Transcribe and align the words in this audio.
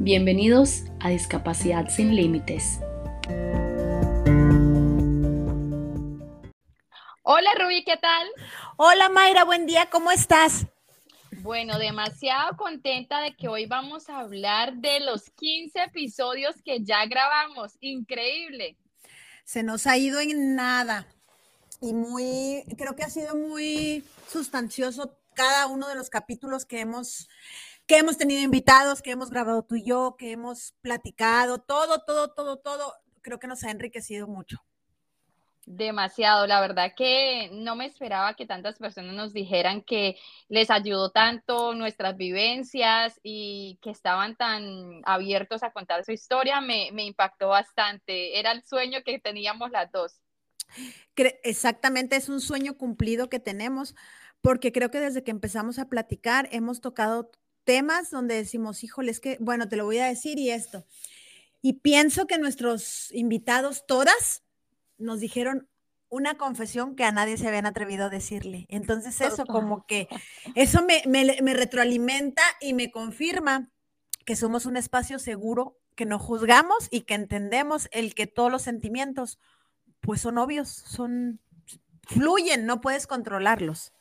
Bienvenidos 0.00 0.84
a 1.00 1.08
Discapacidad 1.08 1.88
sin 1.88 2.14
Límites. 2.14 2.78
Hola 7.24 7.50
Rubí, 7.58 7.82
¿qué 7.84 7.96
tal? 7.96 8.28
Hola 8.76 9.08
Mayra, 9.08 9.42
buen 9.42 9.66
día, 9.66 9.90
¿cómo 9.90 10.12
estás? 10.12 10.66
Bueno, 11.40 11.80
demasiado 11.80 12.56
contenta 12.56 13.20
de 13.22 13.34
que 13.34 13.48
hoy 13.48 13.66
vamos 13.66 14.08
a 14.08 14.20
hablar 14.20 14.74
de 14.74 15.00
los 15.00 15.30
15 15.30 15.82
episodios 15.82 16.54
que 16.64 16.84
ya 16.84 17.04
grabamos. 17.06 17.76
Increíble. 17.80 18.76
Se 19.42 19.64
nos 19.64 19.88
ha 19.88 19.98
ido 19.98 20.20
en 20.20 20.54
nada 20.54 21.08
y 21.80 21.92
muy, 21.92 22.62
creo 22.76 22.94
que 22.94 23.02
ha 23.02 23.10
sido 23.10 23.34
muy 23.34 24.04
sustancioso 24.28 25.18
cada 25.34 25.66
uno 25.66 25.88
de 25.88 25.96
los 25.96 26.08
capítulos 26.08 26.64
que 26.64 26.78
hemos 26.80 27.28
que 27.88 27.96
hemos 27.96 28.18
tenido 28.18 28.42
invitados, 28.42 29.00
que 29.00 29.10
hemos 29.10 29.30
grabado 29.30 29.62
tú 29.62 29.76
y 29.76 29.82
yo, 29.82 30.14
que 30.18 30.30
hemos 30.30 30.74
platicado, 30.82 31.58
todo, 31.58 32.04
todo, 32.06 32.28
todo, 32.28 32.58
todo, 32.58 32.92
creo 33.22 33.38
que 33.38 33.46
nos 33.46 33.64
ha 33.64 33.70
enriquecido 33.70 34.28
mucho. 34.28 34.62
Demasiado, 35.64 36.46
la 36.46 36.60
verdad 36.60 36.92
que 36.94 37.48
no 37.50 37.76
me 37.76 37.86
esperaba 37.86 38.34
que 38.34 38.46
tantas 38.46 38.78
personas 38.78 39.14
nos 39.14 39.32
dijeran 39.32 39.82
que 39.82 40.16
les 40.48 40.70
ayudó 40.70 41.10
tanto 41.10 41.74
nuestras 41.74 42.16
vivencias 42.16 43.18
y 43.22 43.78
que 43.82 43.90
estaban 43.90 44.36
tan 44.36 45.00
abiertos 45.04 45.62
a 45.62 45.72
contar 45.72 46.04
su 46.04 46.12
historia, 46.12 46.60
me, 46.60 46.90
me 46.92 47.04
impactó 47.04 47.48
bastante. 47.48 48.38
Era 48.38 48.52
el 48.52 48.62
sueño 48.64 48.98
que 49.02 49.18
teníamos 49.18 49.70
las 49.70 49.90
dos. 49.90 50.20
Exactamente, 51.42 52.16
es 52.16 52.28
un 52.28 52.42
sueño 52.42 52.76
cumplido 52.76 53.30
que 53.30 53.40
tenemos, 53.40 53.94
porque 54.42 54.72
creo 54.72 54.90
que 54.90 55.00
desde 55.00 55.24
que 55.24 55.30
empezamos 55.30 55.78
a 55.78 55.88
platicar 55.88 56.48
hemos 56.52 56.82
tocado 56.82 57.30
temas 57.68 58.10
donde 58.10 58.34
decimos, 58.34 58.82
híjole, 58.82 59.10
es 59.10 59.20
que, 59.20 59.36
bueno, 59.40 59.68
te 59.68 59.76
lo 59.76 59.84
voy 59.84 59.98
a 59.98 60.06
decir 60.06 60.38
y 60.38 60.48
esto. 60.48 60.86
Y 61.60 61.74
pienso 61.74 62.26
que 62.26 62.38
nuestros 62.38 63.12
invitados, 63.12 63.84
todas, 63.86 64.42
nos 64.96 65.20
dijeron 65.20 65.68
una 66.08 66.38
confesión 66.38 66.96
que 66.96 67.04
a 67.04 67.12
nadie 67.12 67.36
se 67.36 67.46
habían 67.46 67.66
atrevido 67.66 68.06
a 68.06 68.08
decirle. 68.08 68.64
Entonces 68.70 69.20
eso 69.20 69.44
como 69.44 69.84
que, 69.84 70.08
eso 70.54 70.82
me, 70.82 71.02
me, 71.06 71.52
retroalimenta 71.52 72.40
y 72.62 72.72
me 72.72 72.90
confirma 72.90 73.70
que 74.24 74.34
somos 74.34 74.64
un 74.64 74.78
espacio 74.78 75.18
seguro, 75.18 75.76
que 75.94 76.06
no 76.06 76.18
juzgamos 76.18 76.88
y 76.90 77.02
que 77.02 77.16
entendemos 77.16 77.90
el 77.92 78.14
que 78.14 78.26
todos 78.26 78.50
los 78.50 78.62
sentimientos, 78.62 79.38
pues 80.00 80.22
son 80.22 80.38
obvios, 80.38 80.70
son, 80.70 81.38
fluyen, 82.04 82.64
no 82.64 82.80
puedes 82.80 83.06
controlarlos. 83.06 83.92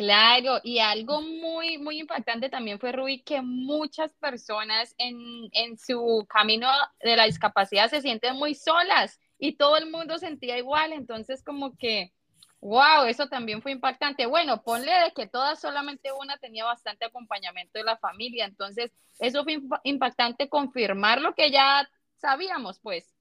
Claro, 0.00 0.60
y 0.62 0.78
algo 0.78 1.20
muy, 1.20 1.76
muy 1.76 1.98
impactante 1.98 2.48
también 2.48 2.78
fue, 2.80 2.90
Rubí, 2.90 3.20
que 3.20 3.42
muchas 3.42 4.14
personas 4.14 4.94
en, 4.96 5.50
en 5.52 5.76
su 5.76 6.26
camino 6.26 6.68
de 7.02 7.16
la 7.16 7.26
discapacidad 7.26 7.90
se 7.90 8.00
sienten 8.00 8.36
muy 8.36 8.54
solas 8.54 9.20
y 9.38 9.56
todo 9.56 9.76
el 9.76 9.90
mundo 9.90 10.16
sentía 10.16 10.56
igual, 10.56 10.94
entonces 10.94 11.44
como 11.44 11.76
que, 11.76 12.14
wow, 12.62 13.04
eso 13.08 13.28
también 13.28 13.60
fue 13.60 13.72
impactante. 13.72 14.24
Bueno, 14.24 14.62
ponle 14.62 14.90
de 14.90 15.12
que 15.12 15.26
todas, 15.26 15.60
solamente 15.60 16.10
una 16.12 16.38
tenía 16.38 16.64
bastante 16.64 17.04
acompañamiento 17.04 17.78
de 17.78 17.84
la 17.84 17.98
familia, 17.98 18.46
entonces 18.46 18.92
eso 19.18 19.44
fue 19.44 19.60
impactante 19.84 20.48
confirmar 20.48 21.20
lo 21.20 21.34
que 21.34 21.50
ya 21.50 21.86
sabíamos, 22.16 22.80
pues. 22.80 23.12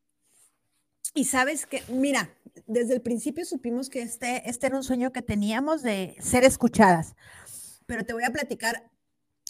Y 1.13 1.25
sabes 1.25 1.65
que, 1.65 1.83
mira, 1.89 2.29
desde 2.67 2.93
el 2.93 3.01
principio 3.01 3.45
supimos 3.45 3.89
que 3.89 4.01
este, 4.01 4.49
este 4.49 4.67
era 4.67 4.77
un 4.77 4.83
sueño 4.83 5.11
que 5.11 5.21
teníamos 5.21 5.81
de 5.81 6.15
ser 6.19 6.43
escuchadas, 6.43 7.15
pero 7.85 8.05
te 8.05 8.13
voy 8.13 8.23
a 8.23 8.31
platicar, 8.31 8.89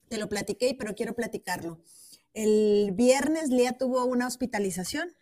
te 0.07 0.17
lo 0.17 0.29
platiqué, 0.29 0.75
pero 0.77 0.95
quiero 0.95 1.13
platicarlo. 1.13 1.81
El 2.33 2.91
viernes 2.93 3.49
Lía 3.49 3.77
tuvo 3.77 4.05
una 4.05 4.27
hospitalización 4.27 5.13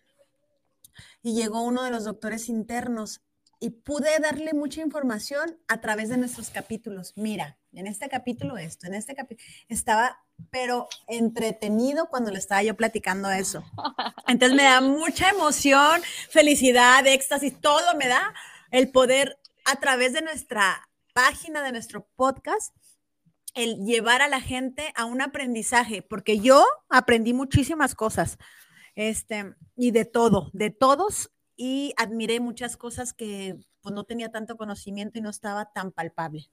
y 1.22 1.34
llegó 1.34 1.62
uno 1.62 1.84
de 1.84 1.92
los 1.92 2.04
doctores 2.04 2.50
internos 2.50 3.22
y 3.60 3.72
pude 3.72 4.20
darle 4.20 4.54
mucha 4.54 4.82
información 4.82 5.58
a 5.68 5.82
través 5.82 6.10
de 6.10 6.18
nuestros 6.18 6.50
capítulos. 6.50 7.14
Mira, 7.16 7.58
en 7.78 7.88
este 7.88 8.10
capítulo 8.10 8.58
esto, 8.58 8.88
en 8.88 8.96
este 8.96 9.16
capítulo, 9.16 9.48
estaba 9.70 10.20
pero 10.50 10.88
entretenido 11.08 12.10
cuando 12.10 12.32
le 12.32 12.40
estaba 12.40 12.64
yo 12.64 12.76
platicando 12.76 13.30
eso. 13.32 13.64
Entonces 14.28 14.56
me 14.56 14.64
da 14.64 14.82
mucha 14.82 15.30
emoción, 15.30 16.02
felicidad, 16.30 17.06
éxtasis, 17.06 17.60
todo 17.62 17.96
me 17.96 18.08
da 18.08 18.34
el 18.72 18.92
poder 18.92 19.38
a 19.66 19.76
través 19.78 20.14
de 20.14 20.22
nuestra 20.22 20.90
página, 21.14 21.62
de 21.62 21.72
nuestro 21.72 22.08
podcast, 22.16 22.76
el 23.54 23.84
llevar 23.86 24.22
a 24.22 24.28
la 24.28 24.42
gente 24.42 24.94
a 24.96 25.06
un 25.06 25.22
aprendizaje, 25.22 26.02
porque 26.02 26.40
yo 26.40 26.66
aprendí 26.90 27.34
muchísimas 27.34 27.96
cosas, 27.96 28.38
este, 28.96 29.56
y 29.76 29.92
de 29.92 30.06
todo, 30.06 30.50
de 30.54 30.70
todos, 30.70 31.32
y 31.56 31.94
admiré 31.98 32.40
muchas 32.40 32.78
cosas 32.78 33.14
que 33.14 33.58
pues, 33.82 33.96
no 33.96 34.04
tenía 34.04 34.32
tanto 34.32 34.58
conocimiento 34.58 35.18
y 35.18 35.22
no 35.22 35.30
estaba 35.32 35.72
tan 35.74 35.92
palpable. 35.92 36.52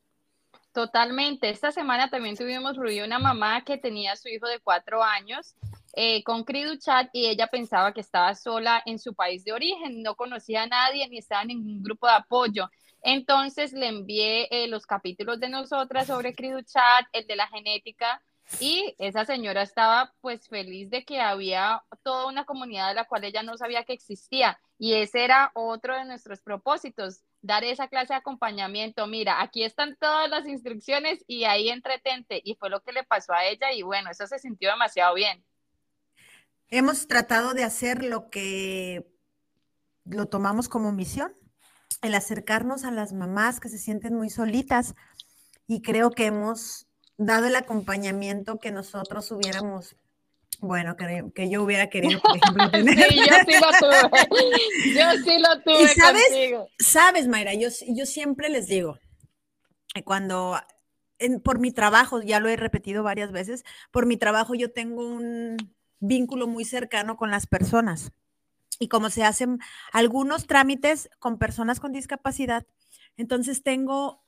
Totalmente. 0.74 1.50
Esta 1.50 1.70
semana 1.70 2.10
también 2.10 2.36
tuvimos 2.36 2.76
Rubí, 2.76 3.00
una 3.00 3.20
mamá 3.20 3.62
que 3.64 3.78
tenía 3.78 4.10
a 4.12 4.16
su 4.16 4.28
hijo 4.28 4.48
de 4.48 4.58
cuatro 4.58 5.04
años 5.04 5.54
eh, 5.94 6.24
con 6.24 6.42
Criduchat 6.42 7.10
y 7.12 7.26
ella 7.26 7.46
pensaba 7.46 7.92
que 7.92 8.00
estaba 8.00 8.34
sola 8.34 8.82
en 8.84 8.98
su 8.98 9.14
país 9.14 9.44
de 9.44 9.52
origen, 9.52 10.02
no 10.02 10.16
conocía 10.16 10.64
a 10.64 10.66
nadie 10.66 11.08
ni 11.08 11.18
estaba 11.18 11.42
en 11.42 11.48
ningún 11.48 11.80
grupo 11.80 12.08
de 12.08 12.14
apoyo. 12.14 12.68
Entonces 13.02 13.72
le 13.72 13.86
envié 13.86 14.48
eh, 14.50 14.66
los 14.66 14.84
capítulos 14.84 15.38
de 15.38 15.48
nosotras 15.48 16.08
sobre 16.08 16.34
Criduchat, 16.34 17.06
el 17.12 17.24
de 17.28 17.36
la 17.36 17.46
genética, 17.46 18.20
y 18.58 18.96
esa 18.98 19.24
señora 19.24 19.62
estaba 19.62 20.12
pues 20.20 20.48
feliz 20.48 20.90
de 20.90 21.04
que 21.04 21.20
había 21.20 21.82
toda 22.02 22.26
una 22.26 22.44
comunidad 22.44 22.88
de 22.88 22.94
la 22.94 23.04
cual 23.04 23.22
ella 23.22 23.44
no 23.44 23.56
sabía 23.56 23.84
que 23.84 23.92
existía. 23.92 24.58
Y 24.76 24.94
ese 24.94 25.24
era 25.24 25.52
otro 25.54 25.94
de 25.96 26.04
nuestros 26.04 26.40
propósitos, 26.42 27.22
dar 27.44 27.62
esa 27.62 27.88
clase 27.88 28.14
de 28.14 28.18
acompañamiento. 28.18 29.06
Mira, 29.06 29.42
aquí 29.42 29.64
están 29.64 29.96
todas 30.00 30.30
las 30.30 30.46
instrucciones 30.46 31.22
y 31.26 31.44
ahí 31.44 31.68
entretente. 31.68 32.40
Y 32.42 32.54
fue 32.54 32.70
lo 32.70 32.80
que 32.80 32.92
le 32.92 33.04
pasó 33.04 33.34
a 33.34 33.44
ella 33.44 33.70
y 33.72 33.82
bueno, 33.82 34.10
eso 34.10 34.26
se 34.26 34.38
sintió 34.38 34.70
demasiado 34.70 35.14
bien. 35.14 35.44
Hemos 36.68 37.06
tratado 37.06 37.52
de 37.52 37.62
hacer 37.62 38.02
lo 38.02 38.30
que 38.30 39.06
lo 40.06 40.26
tomamos 40.26 40.70
como 40.70 40.90
misión, 40.90 41.34
el 42.00 42.14
acercarnos 42.14 42.84
a 42.84 42.90
las 42.90 43.12
mamás 43.12 43.60
que 43.60 43.68
se 43.68 43.78
sienten 43.78 44.14
muy 44.14 44.30
solitas 44.30 44.94
y 45.66 45.82
creo 45.82 46.10
que 46.10 46.26
hemos 46.26 46.86
dado 47.18 47.46
el 47.46 47.56
acompañamiento 47.56 48.58
que 48.58 48.72
nosotros 48.72 49.30
hubiéramos 49.30 49.96
bueno, 50.60 50.96
que, 50.96 51.50
yo 51.50 51.62
hubiera 51.62 51.88
querido, 51.90 52.20
por 52.20 52.36
ejemplo, 52.36 52.70
tener. 52.70 53.08
sí, 53.08 53.16
yo 53.18 53.34
sí 53.46 53.60
lo 53.60 53.70
tuve. 53.80 54.94
Yo 54.94 55.10
sí 55.24 55.38
lo 55.38 55.62
tuve. 55.62 55.82
Y 55.82 55.88
sabes, 55.88 56.32
sabes, 56.78 57.28
Mayra, 57.28 57.54
yo, 57.54 57.68
yo 57.88 58.06
siempre 58.06 58.48
les 58.48 58.66
digo, 58.66 58.98
cuando 60.04 60.58
por 61.42 61.58
mi 61.58 61.70
trabajo, 61.70 62.22
ya 62.22 62.40
lo 62.40 62.48
he 62.48 62.56
repetido 62.56 63.02
varias 63.02 63.32
veces, 63.32 63.64
por 63.90 64.06
mi 64.06 64.16
trabajo 64.16 64.54
yo 64.54 64.72
tengo 64.72 65.06
un 65.06 65.56
vínculo 66.00 66.46
muy 66.46 66.64
cercano 66.64 67.16
con 67.16 67.30
las 67.30 67.46
personas. 67.46 68.12
Y 68.78 68.88
como 68.88 69.08
se 69.08 69.22
hacen 69.22 69.60
algunos 69.92 70.46
trámites 70.46 71.08
con 71.20 71.38
personas 71.38 71.78
con 71.78 71.92
discapacidad, 71.92 72.66
entonces 73.16 73.62
tengo 73.62 74.24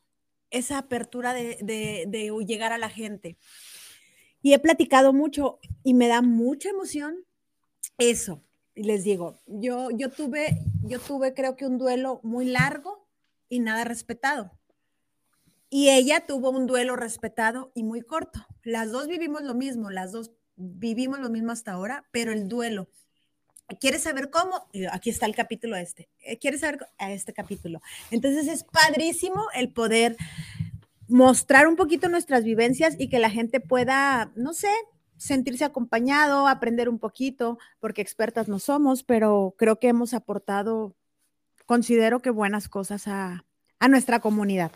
esa 0.50 0.78
apertura 0.78 1.34
de, 1.34 1.58
de 1.62 2.32
llegar 2.46 2.72
a 2.72 2.78
la 2.78 2.88
gente. 2.88 3.36
Y 4.46 4.54
he 4.54 4.60
platicado 4.60 5.12
mucho 5.12 5.58
y 5.82 5.92
me 5.92 6.06
da 6.06 6.22
mucha 6.22 6.68
emoción 6.68 7.16
eso. 7.98 8.44
Y 8.76 8.84
les 8.84 9.02
digo, 9.02 9.40
yo, 9.48 9.90
yo, 9.90 10.08
tuve, 10.08 10.62
yo 10.84 11.00
tuve 11.00 11.34
creo 11.34 11.56
que 11.56 11.66
un 11.66 11.78
duelo 11.78 12.20
muy 12.22 12.44
largo 12.44 13.08
y 13.48 13.58
nada 13.58 13.82
respetado. 13.82 14.56
Y 15.68 15.90
ella 15.90 16.26
tuvo 16.28 16.50
un 16.50 16.68
duelo 16.68 16.94
respetado 16.94 17.72
y 17.74 17.82
muy 17.82 18.02
corto. 18.02 18.46
Las 18.62 18.92
dos 18.92 19.08
vivimos 19.08 19.42
lo 19.42 19.56
mismo, 19.56 19.90
las 19.90 20.12
dos 20.12 20.30
vivimos 20.54 21.18
lo 21.18 21.28
mismo 21.28 21.50
hasta 21.50 21.72
ahora, 21.72 22.06
pero 22.12 22.30
el 22.30 22.46
duelo. 22.46 22.86
¿Quieres 23.80 24.04
saber 24.04 24.30
cómo? 24.30 24.68
Aquí 24.92 25.10
está 25.10 25.26
el 25.26 25.34
capítulo 25.34 25.74
este. 25.74 26.08
¿Quieres 26.40 26.60
saber 26.60 26.86
este 27.00 27.32
capítulo? 27.32 27.82
Entonces 28.12 28.46
es 28.46 28.62
padrísimo 28.62 29.46
el 29.56 29.72
poder 29.72 30.16
mostrar 31.08 31.66
un 31.68 31.76
poquito 31.76 32.08
nuestras 32.08 32.44
vivencias 32.44 32.96
y 32.98 33.08
que 33.08 33.18
la 33.18 33.30
gente 33.30 33.60
pueda, 33.60 34.32
no 34.34 34.52
sé, 34.52 34.70
sentirse 35.16 35.64
acompañado, 35.64 36.46
aprender 36.46 36.88
un 36.88 36.98
poquito, 36.98 37.58
porque 37.80 38.02
expertas 38.02 38.48
no 38.48 38.58
somos, 38.58 39.02
pero 39.02 39.54
creo 39.56 39.78
que 39.78 39.88
hemos 39.88 40.14
aportado, 40.14 40.94
considero 41.66 42.20
que 42.20 42.30
buenas 42.30 42.68
cosas 42.68 43.06
a, 43.08 43.44
nuestra 43.88 44.18
comunidad. 44.18 44.72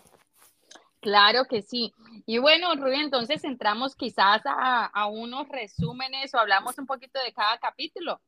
Claro 1.01 1.47
que 1.47 1.63
sí. 1.63 1.93
Y 2.27 2.39
bueno, 2.39 2.77
Rubén, 2.77 3.01
entonces 3.01 3.43
entramos 3.43 3.97
quizás 3.97 4.43
a, 4.45 4.85
a, 4.87 5.07
unos 5.07 5.49
resúmenes 5.49 6.33
o 6.35 6.39
hablamos 6.39 6.79
un 6.79 6.87
poquito 6.87 7.19
de 7.25 7.33
cada 7.33 7.59
capítulo. 7.59 8.21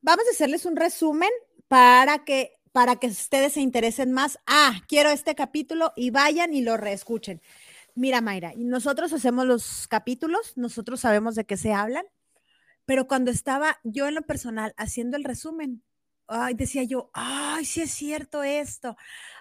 Vamos 0.00 0.24
a 0.26 0.30
hacerles 0.30 0.64
un 0.64 0.76
resumen 0.76 1.28
para 1.68 2.24
que 2.24 2.52
para 2.72 2.96
que 2.96 3.08
ustedes 3.08 3.54
se 3.54 3.60
interesen 3.60 4.12
más. 4.12 4.38
Ah, 4.46 4.80
quiero 4.88 5.10
este 5.10 5.34
capítulo 5.34 5.92
y 5.96 6.10
vayan 6.10 6.54
y 6.54 6.62
lo 6.62 6.76
reescuchen. 6.76 7.42
Mira, 7.94 8.20
Mayra, 8.22 8.52
nosotros 8.56 9.12
hacemos 9.12 9.46
los 9.46 9.86
capítulos, 9.88 10.54
nosotros 10.56 11.00
sabemos 11.00 11.34
de 11.34 11.44
qué 11.44 11.56
se 11.56 11.72
hablan, 11.74 12.06
Pero 12.86 13.06
cuando 13.06 13.30
estaba 13.30 13.78
yo 13.84 14.08
en 14.08 14.14
lo 14.16 14.22
personal 14.22 14.74
haciendo 14.76 15.16
el 15.16 15.24
resumen, 15.24 15.82
ay, 16.28 16.54
decía 16.54 16.82
yo, 16.84 17.10
ay, 17.14 17.64
sí 17.64 17.82
es 17.82 17.92
cierto 17.92 18.42
esto. 18.42 18.96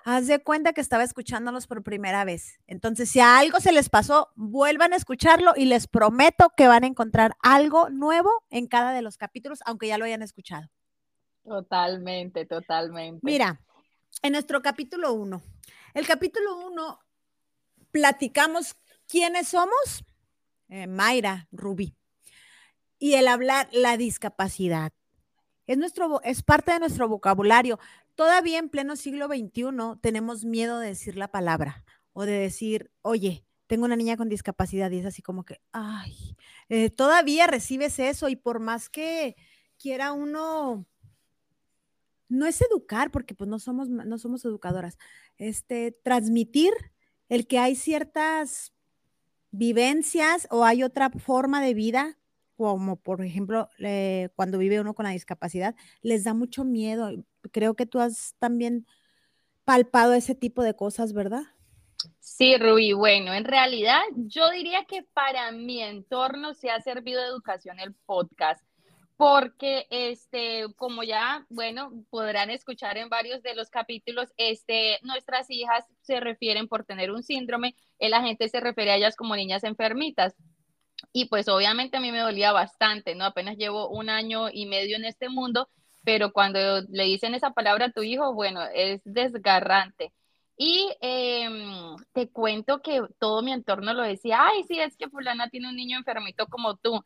Haz 0.05 0.27
de 0.27 0.39
cuenta 0.43 0.73
que 0.73 0.81
estaba 0.81 1.03
escuchándolos 1.03 1.67
por 1.67 1.83
primera 1.83 2.23
vez. 2.25 2.59
Entonces, 2.67 3.09
si 3.09 3.19
a 3.19 3.39
algo 3.39 3.59
se 3.59 3.71
les 3.71 3.89
pasó, 3.89 4.29
vuelvan 4.35 4.93
a 4.93 4.97
escucharlo 4.97 5.53
y 5.55 5.65
les 5.65 5.87
prometo 5.87 6.51
que 6.57 6.67
van 6.67 6.83
a 6.83 6.87
encontrar 6.87 7.33
algo 7.41 7.89
nuevo 7.89 8.31
en 8.49 8.67
cada 8.67 8.93
de 8.93 9.01
los 9.01 9.17
capítulos, 9.17 9.59
aunque 9.65 9.87
ya 9.87 9.97
lo 9.97 10.05
hayan 10.05 10.21
escuchado. 10.21 10.69
Totalmente, 11.43 12.45
totalmente. 12.45 13.19
Mira, 13.23 13.61
en 14.21 14.33
nuestro 14.33 14.61
capítulo 14.61 15.13
1, 15.13 15.41
el 15.93 16.07
capítulo 16.07 16.67
1 16.67 16.99
platicamos 17.91 18.75
quiénes 19.07 19.49
somos, 19.49 20.05
eh, 20.69 20.87
Mayra, 20.87 21.47
Rubí, 21.51 21.95
y 22.99 23.15
el 23.15 23.27
hablar 23.27 23.67
la 23.71 23.97
discapacidad. 23.97 24.93
Es, 25.67 25.77
nuestro, 25.77 26.21
es 26.23 26.43
parte 26.43 26.71
de 26.73 26.79
nuestro 26.79 27.07
vocabulario. 27.07 27.79
Todavía 28.15 28.59
en 28.59 28.69
pleno 28.69 28.95
siglo 28.95 29.27
XXI 29.27 29.99
tenemos 30.01 30.45
miedo 30.45 30.79
de 30.79 30.89
decir 30.89 31.17
la 31.17 31.29
palabra 31.29 31.83
o 32.13 32.25
de 32.25 32.33
decir, 32.33 32.91
oye, 33.01 33.45
tengo 33.67 33.85
una 33.85 33.95
niña 33.95 34.17
con 34.17 34.29
discapacidad 34.29 34.91
y 34.91 34.99
es 34.99 35.05
así 35.05 35.21
como 35.21 35.45
que, 35.45 35.61
ay, 35.71 36.35
eh, 36.69 36.89
todavía 36.89 37.47
recibes 37.47 37.99
eso 37.99 38.29
y 38.29 38.35
por 38.35 38.59
más 38.59 38.89
que 38.89 39.35
quiera 39.77 40.11
uno, 40.11 40.85
no 42.31 42.47
es 42.47 42.61
educar, 42.61 43.11
porque 43.11 43.35
pues 43.35 43.49
no 43.49 43.59
somos, 43.59 43.89
no 43.89 44.17
somos 44.17 44.45
educadoras, 44.45 44.97
este, 45.37 45.91
transmitir 46.03 46.73
el 47.29 47.47
que 47.47 47.59
hay 47.59 47.75
ciertas 47.75 48.73
vivencias 49.51 50.47
o 50.49 50.63
hay 50.63 50.83
otra 50.83 51.09
forma 51.09 51.61
de 51.61 51.73
vida 51.73 52.17
como 52.61 52.95
por 52.95 53.23
ejemplo 53.25 53.69
eh, 53.79 54.29
cuando 54.35 54.59
vive 54.59 54.79
uno 54.79 54.93
con 54.93 55.05
la 55.05 55.11
discapacidad, 55.11 55.75
les 56.03 56.23
da 56.23 56.35
mucho 56.35 56.63
miedo. 56.63 57.09
Creo 57.51 57.73
que 57.73 57.87
tú 57.87 57.99
has 57.99 58.35
también 58.37 58.85
palpado 59.65 60.13
ese 60.13 60.35
tipo 60.35 60.61
de 60.61 60.75
cosas, 60.75 61.13
¿verdad? 61.13 61.41
Sí, 62.19 62.57
Rubí. 62.57 62.93
Bueno, 62.93 63.33
en 63.33 63.45
realidad 63.45 64.01
yo 64.15 64.51
diría 64.51 64.85
que 64.85 65.01
para 65.13 65.51
mi 65.51 65.81
entorno 65.81 66.53
se 66.53 66.69
ha 66.69 66.79
servido 66.81 67.21
de 67.21 67.29
educación 67.29 67.79
el 67.79 67.95
podcast, 68.05 68.63
porque 69.21 69.85
este, 69.91 70.65
como 70.77 71.03
ya, 71.03 71.45
bueno, 71.49 71.91
podrán 72.09 72.49
escuchar 72.49 72.97
en 72.97 73.07
varios 73.07 73.43
de 73.43 73.53
los 73.53 73.69
capítulos, 73.69 74.33
este, 74.35 74.97
nuestras 75.03 75.51
hijas 75.51 75.85
se 76.01 76.19
refieren 76.19 76.67
por 76.67 76.85
tener 76.85 77.11
un 77.11 77.21
síndrome, 77.21 77.75
la 77.99 78.23
gente 78.23 78.49
se 78.49 78.59
refiere 78.59 78.89
a 78.89 78.95
ellas 78.95 79.15
como 79.15 79.35
niñas 79.35 79.63
enfermitas. 79.63 80.33
Y 81.13 81.25
pues 81.25 81.49
obviamente 81.49 81.97
a 81.97 81.99
mí 81.99 82.11
me 82.11 82.17
dolía 82.17 82.51
bastante, 82.51 83.13
¿no? 83.13 83.25
Apenas 83.25 83.57
llevo 83.57 83.89
un 83.89 84.09
año 84.09 84.49
y 84.51 84.65
medio 84.65 84.95
en 84.95 85.05
este 85.05 85.29
mundo, 85.29 85.69
pero 86.03 86.33
cuando 86.33 86.81
le 86.89 87.03
dicen 87.03 87.35
esa 87.35 87.51
palabra 87.51 87.85
a 87.85 87.91
tu 87.91 88.01
hijo, 88.01 88.33
bueno, 88.33 88.63
es 88.73 89.01
desgarrante. 89.05 90.11
Y 90.57 90.91
em, 90.99 91.95
te 92.13 92.27
cuento 92.31 92.81
que 92.81 93.03
todo 93.19 93.43
mi 93.43 93.53
entorno 93.53 93.93
lo 93.93 94.01
decía, 94.01 94.47
ay, 94.47 94.63
sí, 94.63 94.79
es 94.79 94.97
que 94.97 95.09
fulana 95.09 95.47
tiene 95.49 95.69
un 95.69 95.75
niño 95.75 95.99
enfermito 95.99 96.47
como 96.47 96.75
tú. 96.77 97.05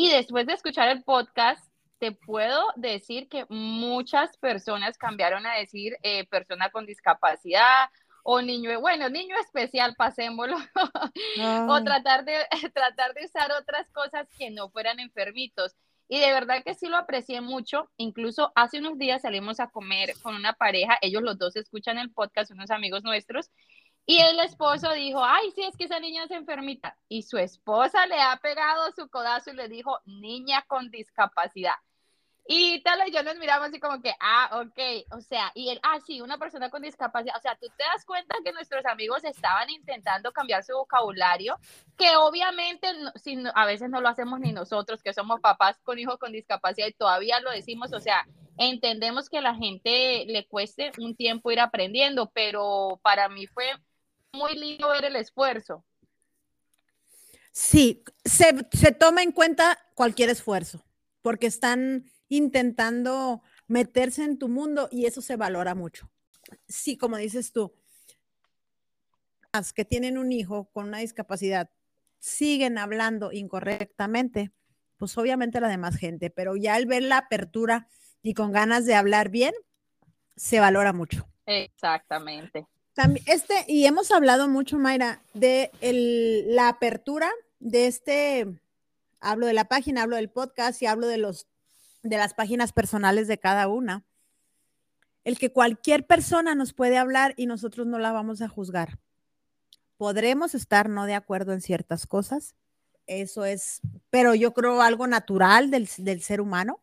Y 0.00 0.10
después 0.10 0.46
de 0.46 0.52
escuchar 0.52 0.88
el 0.90 1.02
podcast, 1.02 1.68
te 1.98 2.12
puedo 2.12 2.62
decir 2.76 3.28
que 3.28 3.46
muchas 3.48 4.36
personas 4.36 4.96
cambiaron 4.96 5.44
a 5.44 5.54
decir 5.54 5.96
eh, 6.04 6.24
persona 6.28 6.70
con 6.70 6.86
discapacidad 6.86 7.88
o 8.22 8.40
niño, 8.40 8.80
bueno, 8.80 9.08
niño 9.08 9.34
especial, 9.40 9.96
pasémoslo, 9.96 10.56
o 11.68 11.82
tratar 11.82 12.24
de, 12.24 12.36
tratar 12.72 13.12
de 13.12 13.24
usar 13.24 13.50
otras 13.60 13.90
cosas 13.90 14.28
que 14.38 14.50
no 14.50 14.70
fueran 14.70 15.00
enfermitos. 15.00 15.74
Y 16.06 16.20
de 16.20 16.32
verdad 16.32 16.62
que 16.64 16.74
sí 16.74 16.86
lo 16.86 16.96
aprecié 16.96 17.40
mucho. 17.40 17.90
Incluso 17.96 18.52
hace 18.54 18.78
unos 18.78 18.98
días 18.98 19.22
salimos 19.22 19.58
a 19.58 19.68
comer 19.68 20.14
con 20.22 20.36
una 20.36 20.52
pareja, 20.52 20.96
ellos 21.02 21.22
los 21.22 21.38
dos 21.38 21.56
escuchan 21.56 21.98
el 21.98 22.12
podcast, 22.12 22.52
unos 22.52 22.70
amigos 22.70 23.02
nuestros, 23.02 23.50
y 24.10 24.20
el 24.20 24.40
esposo 24.40 24.90
dijo, 24.94 25.22
ay, 25.22 25.50
sí, 25.50 25.62
es 25.64 25.76
que 25.76 25.84
esa 25.84 26.00
niña 26.00 26.24
es 26.24 26.30
enfermita. 26.30 26.96
Y 27.10 27.24
su 27.24 27.36
esposa 27.36 28.06
le 28.06 28.18
ha 28.18 28.34
pegado 28.38 28.90
su 28.92 29.10
codazo 29.10 29.50
y 29.50 29.54
le 29.54 29.68
dijo, 29.68 30.00
niña 30.06 30.64
con 30.66 30.90
discapacidad. 30.90 31.74
Y 32.46 32.82
tal, 32.82 33.06
y 33.06 33.12
yo 33.12 33.22
nos 33.22 33.36
miramos 33.36 33.68
así 33.68 33.78
como 33.78 34.00
que, 34.00 34.14
ah, 34.18 34.62
ok, 34.62 35.14
o 35.14 35.20
sea, 35.20 35.52
y 35.54 35.68
él, 35.68 35.78
ah, 35.82 35.98
sí, 36.06 36.22
una 36.22 36.38
persona 36.38 36.70
con 36.70 36.80
discapacidad, 36.80 37.36
o 37.36 37.40
sea, 37.40 37.54
tú 37.56 37.66
te 37.76 37.84
das 37.84 38.06
cuenta 38.06 38.34
que 38.42 38.52
nuestros 38.52 38.86
amigos 38.86 39.24
estaban 39.24 39.68
intentando 39.68 40.32
cambiar 40.32 40.64
su 40.64 40.72
vocabulario, 40.72 41.58
que 41.98 42.16
obviamente 42.16 42.88
a 43.54 43.66
veces 43.66 43.90
no 43.90 44.00
lo 44.00 44.08
hacemos 44.08 44.40
ni 44.40 44.52
nosotros, 44.52 45.02
que 45.02 45.12
somos 45.12 45.40
papás 45.40 45.78
con 45.82 45.98
hijos 45.98 46.16
con 46.16 46.32
discapacidad 46.32 46.86
y 46.86 46.94
todavía 46.94 47.40
lo 47.40 47.50
decimos, 47.50 47.92
o 47.92 48.00
sea, 48.00 48.26
entendemos 48.56 49.28
que 49.28 49.36
a 49.36 49.42
la 49.42 49.54
gente 49.54 50.24
le 50.26 50.46
cueste 50.46 50.92
un 50.98 51.14
tiempo 51.14 51.50
ir 51.50 51.60
aprendiendo, 51.60 52.30
pero 52.30 52.98
para 53.02 53.28
mí 53.28 53.46
fue 53.46 53.70
muy 54.32 54.54
lindo 54.54 54.88
ver 54.88 55.04
el 55.04 55.16
esfuerzo. 55.16 55.84
Sí, 57.52 58.04
se, 58.24 58.68
se 58.72 58.92
toma 58.92 59.22
en 59.22 59.32
cuenta 59.32 59.78
cualquier 59.94 60.30
esfuerzo, 60.30 60.84
porque 61.22 61.46
están 61.46 62.04
intentando 62.28 63.42
meterse 63.66 64.22
en 64.22 64.38
tu 64.38 64.48
mundo 64.48 64.88
y 64.92 65.06
eso 65.06 65.22
se 65.22 65.36
valora 65.36 65.74
mucho. 65.74 66.10
Sí, 66.68 66.96
como 66.96 67.16
dices 67.16 67.52
tú, 67.52 67.74
las 69.52 69.72
que 69.72 69.84
tienen 69.84 70.18
un 70.18 70.30
hijo 70.32 70.70
con 70.70 70.86
una 70.86 70.98
discapacidad 70.98 71.70
siguen 72.20 72.78
hablando 72.78 73.32
incorrectamente, 73.32 74.52
pues 74.96 75.16
obviamente 75.18 75.60
la 75.60 75.68
demás 75.68 75.96
gente, 75.96 76.30
pero 76.30 76.56
ya 76.56 76.74
al 76.74 76.86
ver 76.86 77.02
la 77.02 77.18
apertura 77.18 77.88
y 78.22 78.34
con 78.34 78.52
ganas 78.52 78.84
de 78.84 78.94
hablar 78.94 79.30
bien, 79.30 79.54
se 80.36 80.60
valora 80.60 80.92
mucho. 80.92 81.28
Exactamente. 81.46 82.66
También, 82.98 83.24
este, 83.28 83.64
y 83.68 83.86
hemos 83.86 84.10
hablado 84.10 84.48
mucho, 84.48 84.76
Mayra, 84.76 85.22
de 85.32 85.70
la 86.48 86.66
apertura 86.66 87.30
de 87.60 87.86
este, 87.86 88.48
hablo 89.20 89.46
de 89.46 89.52
la 89.52 89.66
página, 89.66 90.02
hablo 90.02 90.16
del 90.16 90.30
podcast 90.30 90.82
y 90.82 90.86
hablo 90.86 91.06
de 91.06 91.16
los 91.16 91.46
de 92.02 92.16
las 92.16 92.34
páginas 92.34 92.72
personales 92.72 93.28
de 93.28 93.38
cada 93.38 93.68
una. 93.68 94.02
El 95.22 95.38
que 95.38 95.52
cualquier 95.52 96.08
persona 96.08 96.56
nos 96.56 96.72
puede 96.72 96.98
hablar 96.98 97.34
y 97.36 97.46
nosotros 97.46 97.86
no 97.86 98.00
la 98.00 98.10
vamos 98.10 98.42
a 98.42 98.48
juzgar. 98.48 98.98
Podremos 99.96 100.56
estar 100.56 100.88
no 100.88 101.06
de 101.06 101.14
acuerdo 101.14 101.52
en 101.52 101.60
ciertas 101.60 102.04
cosas, 102.04 102.56
eso 103.06 103.44
es, 103.44 103.80
pero 104.10 104.34
yo 104.34 104.54
creo 104.54 104.82
algo 104.82 105.06
natural 105.06 105.70
del, 105.70 105.86
ser 105.86 106.40
humano, 106.40 106.80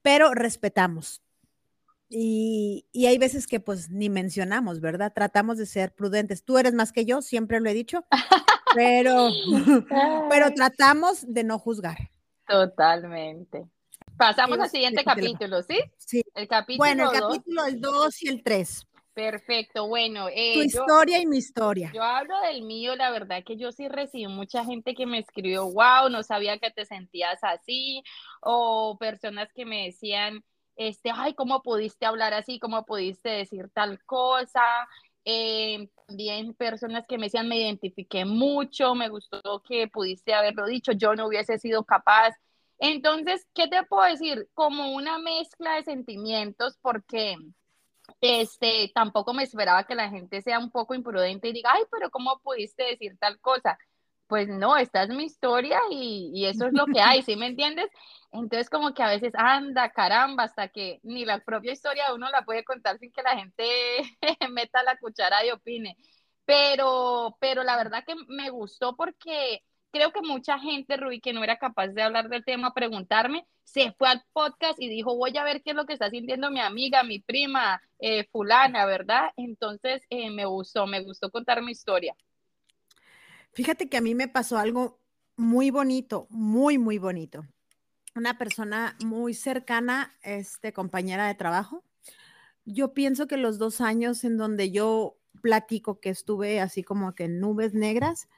pero 0.00 0.32
respetamos. 0.32 1.23
Y, 2.08 2.86
y, 2.92 3.06
hay 3.06 3.18
veces 3.18 3.46
que 3.46 3.60
pues 3.60 3.90
ni 3.90 4.08
mencionamos, 4.08 4.80
¿verdad? 4.80 5.12
Tratamos 5.14 5.58
de 5.58 5.66
ser 5.66 5.94
prudentes. 5.94 6.44
Tú 6.44 6.58
eres 6.58 6.74
más 6.74 6.92
que 6.92 7.04
yo, 7.04 7.22
siempre 7.22 7.60
lo 7.60 7.70
he 7.70 7.74
dicho, 7.74 8.04
pero, 8.74 9.30
pero 10.30 10.50
tratamos 10.54 11.24
de 11.26 11.44
no 11.44 11.58
juzgar. 11.58 12.10
Totalmente. 12.46 13.66
Pasamos 14.16 14.58
al 14.60 14.70
siguiente 14.70 15.02
capítulo, 15.02 15.62
¿sí? 15.62 15.78
Sí. 15.96 16.22
El 16.34 16.46
capítulo 16.46 16.78
bueno, 16.78 17.10
el 17.10 17.20
capítulo 17.20 17.64
el 17.64 17.80
2 17.80 18.22
y 18.22 18.28
el 18.28 18.42
3. 18.42 18.86
Perfecto, 19.14 19.86
bueno. 19.86 20.28
Eh, 20.28 20.54
tu 20.54 20.62
historia 20.62 21.20
y 21.20 21.26
mi 21.26 21.38
historia. 21.38 21.90
Yo 21.94 22.02
hablo 22.02 22.34
del 22.40 22.62
mío, 22.62 22.96
la 22.96 23.10
verdad 23.10 23.44
que 23.44 23.56
yo 23.56 23.70
sí 23.70 23.88
recibí 23.88 24.26
mucha 24.26 24.64
gente 24.64 24.94
que 24.94 25.06
me 25.06 25.20
escribió, 25.20 25.70
wow, 25.72 26.08
no 26.10 26.22
sabía 26.24 26.58
que 26.58 26.70
te 26.70 26.84
sentías 26.84 27.38
así, 27.42 28.02
o 28.40 28.96
personas 28.98 29.52
que 29.52 29.64
me 29.64 29.84
decían, 29.86 30.44
este, 30.76 31.10
ay, 31.14 31.34
¿cómo 31.34 31.62
pudiste 31.62 32.06
hablar 32.06 32.34
así? 32.34 32.58
¿Cómo 32.58 32.84
pudiste 32.84 33.28
decir 33.30 33.70
tal 33.72 34.02
cosa? 34.04 34.62
Eh, 35.24 35.88
también 36.06 36.54
personas 36.54 37.06
que 37.06 37.16
me 37.18 37.26
decían, 37.26 37.48
me 37.48 37.58
identifiqué 37.58 38.24
mucho, 38.24 38.94
me 38.94 39.08
gustó 39.08 39.62
que 39.62 39.88
pudiste 39.88 40.34
haberlo 40.34 40.66
dicho, 40.66 40.92
yo 40.92 41.14
no 41.14 41.26
hubiese 41.28 41.58
sido 41.58 41.84
capaz. 41.84 42.34
Entonces, 42.78 43.46
¿qué 43.54 43.68
te 43.68 43.84
puedo 43.84 44.04
decir? 44.04 44.48
Como 44.54 44.94
una 44.94 45.18
mezcla 45.18 45.76
de 45.76 45.84
sentimientos, 45.84 46.76
porque 46.82 47.36
este, 48.20 48.90
tampoco 48.94 49.32
me 49.34 49.44
esperaba 49.44 49.84
que 49.84 49.94
la 49.94 50.10
gente 50.10 50.42
sea 50.42 50.58
un 50.58 50.70
poco 50.70 50.94
imprudente 50.94 51.48
y 51.48 51.52
diga, 51.52 51.70
ay, 51.74 51.84
pero 51.90 52.10
¿cómo 52.10 52.38
pudiste 52.40 52.84
decir 52.84 53.16
tal 53.18 53.40
cosa? 53.40 53.78
Pues 54.26 54.48
no, 54.48 54.76
esta 54.76 55.02
es 55.02 55.10
mi 55.10 55.24
historia 55.24 55.78
y, 55.90 56.30
y 56.34 56.46
eso 56.46 56.66
es 56.66 56.72
lo 56.72 56.86
que 56.86 57.00
hay, 57.00 57.22
¿sí 57.22 57.36
me 57.36 57.46
entiendes? 57.46 57.90
Entonces 58.32 58.70
como 58.70 58.94
que 58.94 59.02
a 59.02 59.08
veces 59.08 59.32
anda, 59.36 59.90
caramba, 59.90 60.44
hasta 60.44 60.68
que 60.68 60.98
ni 61.02 61.24
la 61.24 61.40
propia 61.40 61.72
historia 61.72 62.12
uno 62.14 62.28
la 62.30 62.44
puede 62.44 62.64
contar 62.64 62.98
sin 62.98 63.12
que 63.12 63.22
la 63.22 63.36
gente 63.36 63.64
meta 64.50 64.82
la 64.82 64.96
cuchara 64.98 65.44
y 65.46 65.50
opine. 65.50 65.96
Pero, 66.44 67.36
pero 67.40 67.62
la 67.62 67.76
verdad 67.76 68.04
que 68.06 68.14
me 68.28 68.50
gustó 68.50 68.96
porque 68.96 69.62
creo 69.92 70.10
que 70.12 70.20
mucha 70.22 70.58
gente, 70.58 70.96
Rubí, 70.96 71.20
que 71.20 71.32
no 71.32 71.44
era 71.44 71.58
capaz 71.58 71.88
de 71.88 72.02
hablar 72.02 72.28
del 72.28 72.44
tema, 72.44 72.74
preguntarme, 72.74 73.46
se 73.62 73.92
fue 73.92 74.08
al 74.08 74.24
podcast 74.32 74.80
y 74.80 74.88
dijo, 74.88 75.16
voy 75.16 75.36
a 75.38 75.44
ver 75.44 75.62
qué 75.62 75.70
es 75.70 75.76
lo 75.76 75.86
que 75.86 75.92
está 75.94 76.10
sintiendo 76.10 76.50
mi 76.50 76.60
amiga, 76.60 77.04
mi 77.04 77.20
prima, 77.20 77.80
eh, 78.00 78.24
fulana, 78.32 78.86
¿verdad? 78.86 79.30
Entonces, 79.36 80.02
eh, 80.10 80.30
me 80.30 80.44
gustó, 80.46 80.86
me 80.86 81.02
gustó 81.02 81.30
contar 81.30 81.62
mi 81.62 81.72
historia. 81.72 82.14
Fíjate 83.54 83.88
que 83.88 83.96
a 83.96 84.00
mí 84.00 84.14
me 84.14 84.28
pasó 84.28 84.58
algo 84.58 85.00
muy 85.36 85.70
bonito, 85.70 86.26
muy, 86.30 86.78
muy 86.78 86.98
bonito. 86.98 87.46
una 88.16 88.38
persona 88.38 88.96
muy 89.04 89.34
cercana, 89.34 90.16
este, 90.22 90.72
compañera 90.72 91.26
de 91.26 91.34
trabajo. 91.34 91.84
Yo 92.64 92.94
pienso 92.94 93.26
que 93.26 93.36
los 93.36 93.58
dos 93.58 93.80
años 93.80 94.22
en 94.22 94.36
donde 94.36 94.70
yo 94.70 95.18
platico 95.42 95.98
que 96.00 96.10
estuve 96.10 96.60
así 96.60 96.84
como 96.84 97.14
que 97.14 97.24
en 97.24 97.40
nubes 97.40 97.74
negras, 97.74 98.28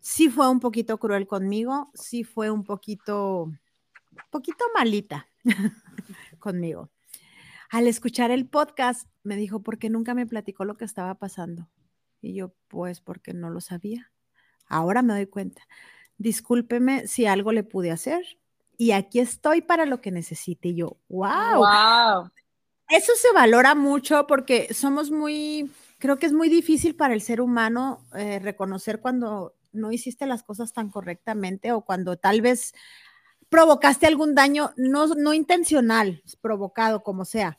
sí 0.00 0.28
fue 0.28 0.50
un 0.50 0.60
poquito 0.60 0.98
cruel 0.98 1.26
conmigo, 1.26 1.90
sí 1.94 2.24
fue 2.24 2.50
un 2.50 2.64
poquito, 2.64 3.50
poquito 4.30 4.64
malita 4.74 5.28
conmigo. 6.38 6.90
Al 7.70 7.86
escuchar 7.86 8.30
el 8.30 8.46
podcast, 8.46 9.08
me 9.22 9.36
dijo, 9.36 9.62
¿por 9.62 9.78
qué 9.78 9.88
nunca 9.88 10.12
me 10.14 10.26
platicó 10.26 10.66
lo 10.66 10.76
que 10.76 10.84
estaba 10.84 11.14
pasando? 11.14 11.70
Y 12.20 12.34
yo, 12.34 12.54
pues, 12.68 13.00
porque 13.00 13.32
no 13.32 13.48
lo 13.48 13.62
sabía. 13.62 14.11
Ahora 14.72 15.02
me 15.02 15.12
doy 15.12 15.26
cuenta. 15.26 15.62
Discúlpeme 16.16 17.06
si 17.06 17.26
algo 17.26 17.52
le 17.52 17.62
pude 17.62 17.90
hacer. 17.90 18.38
Y 18.78 18.92
aquí 18.92 19.20
estoy 19.20 19.60
para 19.60 19.84
lo 19.84 20.00
que 20.00 20.10
necesite. 20.10 20.68
Y 20.68 20.76
yo, 20.76 20.96
wow. 21.08 21.58
Wow. 21.58 22.30
Eso 22.88 23.12
se 23.16 23.32
valora 23.32 23.74
mucho 23.74 24.26
porque 24.26 24.72
somos 24.72 25.10
muy, 25.10 25.70
creo 25.98 26.18
que 26.18 26.26
es 26.26 26.32
muy 26.32 26.48
difícil 26.48 26.96
para 26.96 27.12
el 27.14 27.20
ser 27.20 27.40
humano 27.40 28.06
eh, 28.14 28.38
reconocer 28.38 29.00
cuando 29.00 29.54
no 29.72 29.92
hiciste 29.92 30.26
las 30.26 30.42
cosas 30.42 30.72
tan 30.72 30.90
correctamente 30.90 31.72
o 31.72 31.82
cuando 31.82 32.16
tal 32.16 32.40
vez 32.40 32.74
provocaste 33.50 34.06
algún 34.06 34.34
daño, 34.34 34.72
no, 34.76 35.06
no 35.08 35.34
intencional, 35.34 36.22
provocado 36.40 37.02
como 37.02 37.26
sea. 37.26 37.58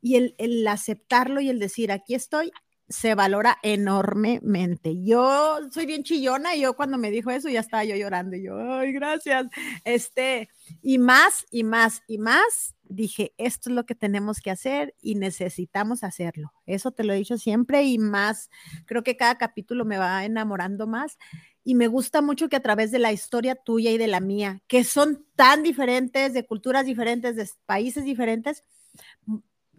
Y 0.00 0.16
el, 0.16 0.34
el 0.38 0.66
aceptarlo 0.66 1.40
y 1.40 1.50
el 1.50 1.60
decir, 1.60 1.92
aquí 1.92 2.14
estoy, 2.14 2.52
se 2.88 3.14
valora 3.14 3.58
enormemente. 3.62 5.02
Yo 5.02 5.58
soy 5.70 5.86
bien 5.86 6.04
chillona 6.04 6.56
y 6.56 6.62
yo 6.62 6.74
cuando 6.74 6.96
me 6.96 7.10
dijo 7.10 7.30
eso 7.30 7.48
ya 7.48 7.60
estaba 7.60 7.84
yo 7.84 7.96
llorando 7.96 8.36
y 8.36 8.44
yo, 8.44 8.58
ay, 8.58 8.92
gracias. 8.92 9.46
Este, 9.84 10.48
y 10.82 10.98
más 10.98 11.46
y 11.50 11.64
más 11.64 12.02
y 12.06 12.18
más 12.18 12.74
dije, 12.84 13.34
esto 13.36 13.68
es 13.68 13.76
lo 13.76 13.84
que 13.84 13.94
tenemos 13.94 14.40
que 14.40 14.50
hacer 14.50 14.94
y 15.02 15.16
necesitamos 15.16 16.02
hacerlo. 16.02 16.52
Eso 16.64 16.90
te 16.90 17.04
lo 17.04 17.12
he 17.12 17.16
dicho 17.16 17.36
siempre 17.36 17.82
y 17.84 17.98
más, 17.98 18.48
creo 18.86 19.02
que 19.02 19.16
cada 19.16 19.36
capítulo 19.36 19.84
me 19.84 19.98
va 19.98 20.24
enamorando 20.24 20.86
más 20.86 21.18
y 21.64 21.74
me 21.74 21.88
gusta 21.88 22.22
mucho 22.22 22.48
que 22.48 22.56
a 22.56 22.62
través 22.62 22.90
de 22.90 22.98
la 22.98 23.12
historia 23.12 23.54
tuya 23.54 23.90
y 23.90 23.98
de 23.98 24.06
la 24.06 24.20
mía, 24.20 24.62
que 24.66 24.84
son 24.84 25.26
tan 25.36 25.62
diferentes, 25.62 26.32
de 26.32 26.46
culturas 26.46 26.86
diferentes, 26.86 27.36
de 27.36 27.46
países 27.66 28.04
diferentes, 28.04 28.64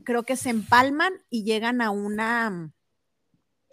creo 0.04 0.24
que 0.24 0.36
se 0.36 0.51
empalman 0.51 1.13
y 1.32 1.44
llegan 1.44 1.82
a 1.82 1.89
una 1.89 2.72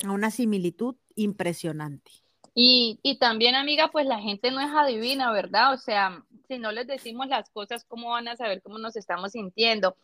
a 0.04 0.10
una 0.10 0.30
similitud 0.30 0.96
impresionante. 1.14 2.10
Y, 2.54 2.98
y, 3.02 3.18
también, 3.18 3.54
amiga, 3.54 3.88
pues 3.92 4.06
la 4.06 4.18
gente 4.18 4.50
no 4.50 4.60
es 4.60 4.70
adivina, 4.70 5.30
¿verdad? 5.30 5.74
O 5.74 5.76
sea, 5.76 6.24
si 6.48 6.58
no 6.58 6.72
les 6.72 6.86
decimos 6.86 7.28
las 7.28 7.50
cosas, 7.50 7.84
¿cómo 7.84 8.10
van 8.10 8.28
a 8.28 8.36
saber 8.36 8.62
cómo 8.62 8.78
nos 8.78 8.96
estamos 8.96 9.32
sintiendo? 9.32 9.96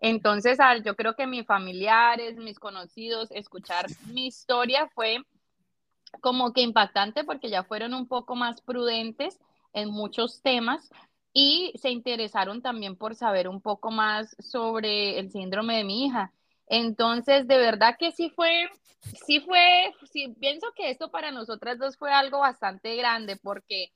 Entonces, 0.00 0.58
yo 0.84 0.96
creo 0.96 1.14
que 1.14 1.26
mis 1.26 1.46
familiares, 1.46 2.36
mis 2.36 2.58
conocidos, 2.58 3.30
escuchar 3.30 3.86
mi 4.06 4.26
historia 4.26 4.88
fue 4.94 5.18
como 6.20 6.52
que 6.52 6.62
impactante 6.62 7.22
porque 7.22 7.50
ya 7.50 7.64
fueron 7.64 7.94
un 7.94 8.08
poco 8.08 8.34
más 8.34 8.62
prudentes 8.62 9.38
en 9.72 9.90
muchos 9.90 10.42
temas 10.42 10.90
y 11.32 11.72
se 11.76 11.90
interesaron 11.90 12.62
también 12.62 12.96
por 12.96 13.14
saber 13.14 13.46
un 13.46 13.60
poco 13.60 13.90
más 13.90 14.34
sobre 14.40 15.18
el 15.18 15.30
síndrome 15.30 15.76
de 15.76 15.84
mi 15.84 16.06
hija. 16.06 16.32
Entonces, 16.70 17.48
de 17.48 17.58
verdad 17.58 17.96
que 17.98 18.12
sí 18.12 18.30
fue, 18.30 18.68
sí 19.26 19.40
fue, 19.40 19.92
sí 20.12 20.34
pienso 20.40 20.68
que 20.76 20.90
esto 20.90 21.10
para 21.10 21.32
nosotras 21.32 21.78
dos 21.78 21.96
fue 21.96 22.12
algo 22.12 22.38
bastante 22.38 22.94
grande 22.94 23.36
porque, 23.42 23.88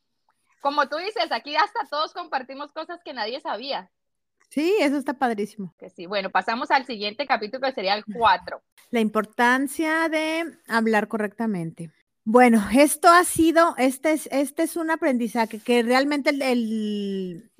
como 0.60 0.88
tú 0.88 0.96
dices, 0.96 1.30
aquí 1.30 1.54
hasta 1.54 1.88
todos 1.88 2.12
compartimos 2.12 2.72
cosas 2.72 2.98
que 3.04 3.14
nadie 3.14 3.40
sabía. 3.40 3.92
Sí, 4.50 4.76
eso 4.80 4.96
está 4.96 5.14
padrísimo. 5.14 5.72
Que 5.78 5.88
sí, 5.88 6.06
bueno, 6.06 6.30
pasamos 6.30 6.72
al 6.72 6.84
siguiente 6.84 7.26
capítulo 7.26 7.64
que 7.64 7.72
sería 7.72 7.94
el 7.94 8.04
4. 8.04 8.60
La 8.90 9.00
importancia 9.00 10.08
de 10.08 10.58
hablar 10.66 11.06
correctamente. 11.06 11.92
Bueno, 12.24 12.60
esto 12.76 13.08
ha 13.08 13.22
sido, 13.22 13.76
este 13.78 14.12
es, 14.12 14.28
este 14.32 14.64
es 14.64 14.76
un 14.76 14.90
aprendizaje 14.90 15.60
que 15.60 15.84
realmente 15.84 16.30
el, 16.30 17.52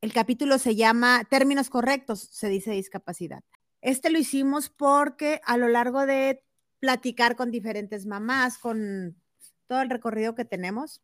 el 0.00 0.12
capítulo 0.14 0.56
se 0.58 0.76
llama 0.76 1.24
Términos 1.28 1.68
correctos, 1.68 2.20
se 2.30 2.48
dice 2.48 2.70
discapacidad. 2.70 3.42
Este 3.80 4.10
lo 4.10 4.18
hicimos 4.18 4.68
porque 4.68 5.40
a 5.44 5.56
lo 5.56 5.68
largo 5.68 6.06
de 6.06 6.42
platicar 6.80 7.36
con 7.36 7.50
diferentes 7.50 8.06
mamás, 8.06 8.58
con 8.58 9.16
todo 9.66 9.80
el 9.82 9.90
recorrido 9.90 10.34
que 10.34 10.44
tenemos, 10.44 11.02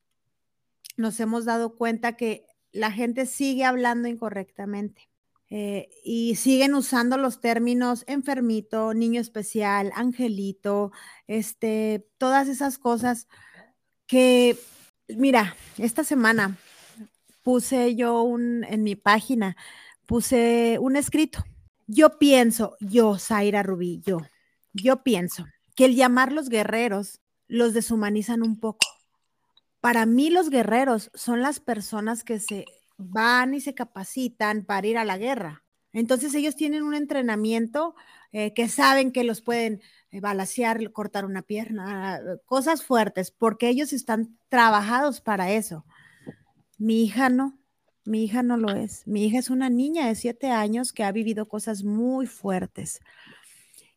nos 0.97 1.19
hemos 1.21 1.45
dado 1.45 1.77
cuenta 1.77 2.17
que 2.17 2.47
la 2.71 2.91
gente 2.91 3.27
sigue 3.27 3.65
hablando 3.65 4.09
incorrectamente. 4.09 5.09
Eh, 5.55 5.91
y 6.03 6.37
siguen 6.37 6.75
usando 6.75 7.19
los 7.19 7.43
términos 7.43 8.05
enfermito, 8.07 8.95
niño 8.95 9.21
especial, 9.21 9.93
angelito, 9.95 10.93
este, 11.27 12.09
todas 12.17 12.49
esas 12.49 12.79
cosas 12.79 13.29
que, 14.07 14.57
mira, 15.09 15.55
esta 15.77 16.05
semana 16.05 16.57
puse 17.43 17.95
yo 17.95 18.23
un, 18.23 18.65
en 18.65 18.83
mi 18.83 18.97
página, 18.97 19.57
puse 20.07 20.79
un 20.81 20.97
escrito 20.97 21.45
yo 21.93 22.19
pienso, 22.19 22.77
yo, 22.81 23.19
Zaira 23.19 23.63
Rubí, 23.63 24.01
yo, 24.05 24.21
yo 24.73 25.03
pienso 25.03 25.45
que 25.75 25.85
el 25.85 25.95
llamar 25.95 26.33
los 26.33 26.49
guerreros 26.49 27.21
los 27.49 27.75
deshumanizan 27.75 28.43
un 28.43 28.59
poco. 28.59 28.87
Para 29.81 30.07
mí 30.07 30.31
los 30.31 30.49
guerreros 30.49 31.11
son 31.13 31.43
las 31.43 31.61
personas 31.61 32.25
que 32.25 32.41
se 32.41 32.65
van 32.97 33.55
y 33.55 33.61
se 33.61 33.75
capacitan 33.75 34.65
para 34.65 34.87
ir 34.87 34.97
a 34.97 35.05
la 35.05 35.19
guerra. 35.19 35.65
Entonces 35.93 36.35
ellos 36.35 36.57
tienen 36.57 36.83
un 36.83 36.95
entrenamiento 36.95 37.95
eh, 38.33 38.55
que 38.55 38.69
saben 38.69 39.13
que 39.13 39.25
los 39.25 39.43
pueden 39.43 39.83
eh, 40.11 40.21
balasear, 40.21 40.91
cortar 40.93 41.27
una 41.27 41.43
pierna, 41.43 42.21
cosas 42.47 42.83
fuertes, 42.83 43.31
porque 43.31 43.69
ellos 43.69 43.93
están 43.93 44.39
trabajados 44.49 45.21
para 45.21 45.51
eso. 45.53 45.85
Mi 46.79 47.05
hija 47.05 47.29
no. 47.29 47.59
Mi 48.05 48.25
hija 48.25 48.43
no 48.43 48.57
lo 48.57 48.71
es. 48.75 49.07
Mi 49.07 49.25
hija 49.25 49.39
es 49.39 49.51
una 49.51 49.71
niña 49.71 50.07
de 50.07 50.15
siete 50.15 50.51
años 50.51 50.93
que 50.93 51.05
ha 51.05 51.13
vivido 51.13 51.47
cosas 51.49 51.85
muy 51.85 52.27
fuertes. 52.27 53.01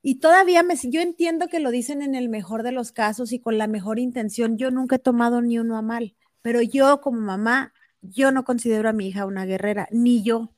Y 0.01 0.19
todavía 0.19 0.61
me, 0.61 0.75
yo 0.75 1.01
entiendo 1.01 1.47
que 1.47 1.59
lo 1.59 1.71
dicen 1.71 2.03
en 2.03 2.13
el 2.13 2.29
mejor 2.29 2.61
de 2.61 2.71
los 2.71 2.91
casos 2.91 3.31
y 3.31 3.39
con 3.39 3.57
la 3.57 3.65
mejor 3.65 3.97
intención. 3.97 4.57
Yo 4.57 4.69
nunca 4.69 4.97
he 4.97 4.99
tomado 4.99 5.41
ni 5.41 5.57
uno 5.57 5.77
a 5.77 5.81
mal, 5.81 6.15
pero 6.43 6.61
yo 6.61 7.01
como 7.01 7.21
mamá, 7.21 7.73
yo 8.01 8.31
no 8.31 8.45
considero 8.45 8.87
a 8.87 8.93
mi 8.93 9.07
hija 9.07 9.25
una 9.25 9.45
guerrera, 9.45 9.87
ni 9.89 10.21
yo, 10.21 10.53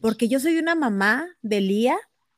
porque 0.00 0.28
yo 0.28 0.38
soy 0.38 0.58
una 0.58 0.74
mamá 0.74 1.26
de 1.40 1.62
Lía 1.62 1.96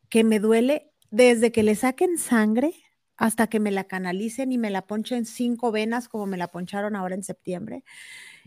que 0.08 0.22
me 0.22 0.38
duele 0.38 0.92
desde 1.10 1.50
que 1.50 1.64
le 1.64 1.75
saquen 1.75 2.16
sangre 2.16 2.75
hasta 3.16 3.49
que 3.49 3.60
me 3.60 3.70
la 3.70 3.84
canalicen 3.84 4.52
y 4.52 4.58
me 4.58 4.70
la 4.70 4.87
ponchen 4.87 5.26
cinco 5.26 5.72
venas 5.72 6.08
como 6.08 6.26
me 6.26 6.37
la 6.37 6.49
poncharon 6.49 6.96
ahora 6.96 7.16
en 7.16 7.22
septiembre. 7.22 7.84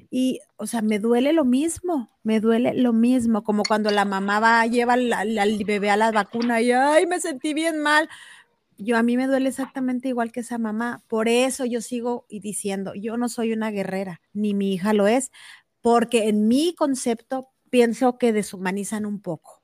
Y, 0.09 0.39
o 0.57 0.67
sea, 0.67 0.81
me 0.81 0.99
duele 0.99 1.33
lo 1.33 1.45
mismo, 1.45 2.09
me 2.23 2.39
duele 2.39 2.73
lo 2.73 2.93
mismo, 2.93 3.43
como 3.43 3.63
cuando 3.63 3.89
la 3.91 4.05
mamá 4.05 4.39
va, 4.39 4.65
lleva 4.65 4.93
al, 4.93 5.63
bebé 5.65 5.89
a 5.89 5.97
la 5.97 6.11
vacuna 6.11 6.61
y, 6.61 6.71
ay, 6.71 7.07
me 7.07 7.19
sentí 7.19 7.53
bien 7.53 7.79
mal. 7.79 8.09
Yo 8.77 8.97
a 8.97 9.03
mí 9.03 9.17
me 9.17 9.27
duele 9.27 9.49
exactamente 9.49 10.09
igual 10.09 10.31
que 10.31 10.41
esa 10.41 10.57
mamá. 10.57 11.01
Por 11.07 11.27
eso 11.27 11.65
yo 11.65 11.81
sigo 11.81 12.25
diciendo, 12.29 12.93
yo 12.95 13.17
no 13.17 13.29
soy 13.29 13.53
una 13.53 13.71
guerrera, 13.71 14.21
ni 14.33 14.53
mi 14.53 14.73
hija 14.73 14.93
lo 14.93 15.07
es, 15.07 15.31
porque 15.81 16.27
en 16.27 16.47
mi 16.47 16.73
concepto 16.75 17.49
pienso 17.69 18.17
que 18.17 18.33
deshumanizan 18.33 19.05
un 19.05 19.21
poco. 19.21 19.63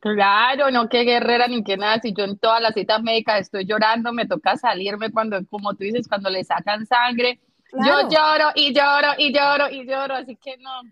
Claro, 0.00 0.70
no 0.70 0.88
que 0.88 1.04
guerrera 1.04 1.46
ni 1.46 1.62
que 1.62 1.76
nada, 1.76 2.00
si 2.00 2.14
yo 2.14 2.24
en 2.24 2.38
todas 2.38 2.62
las 2.62 2.72
citas 2.72 3.02
médicas 3.02 3.42
estoy 3.42 3.66
llorando, 3.66 4.14
me 4.14 4.26
toca 4.26 4.56
salirme 4.56 5.12
cuando, 5.12 5.44
como 5.46 5.74
tú 5.74 5.84
dices, 5.84 6.08
cuando 6.08 6.30
le 6.30 6.42
sacan 6.42 6.86
sangre, 6.86 7.38
yo 7.72 8.08
lloro 8.08 8.50
y 8.54 8.74
lloro 8.74 9.08
y 9.18 9.32
lloro 9.32 9.70
y 9.70 9.86
lloro, 9.86 10.14
así 10.14 10.36
que 10.36 10.56
no, 10.58 10.82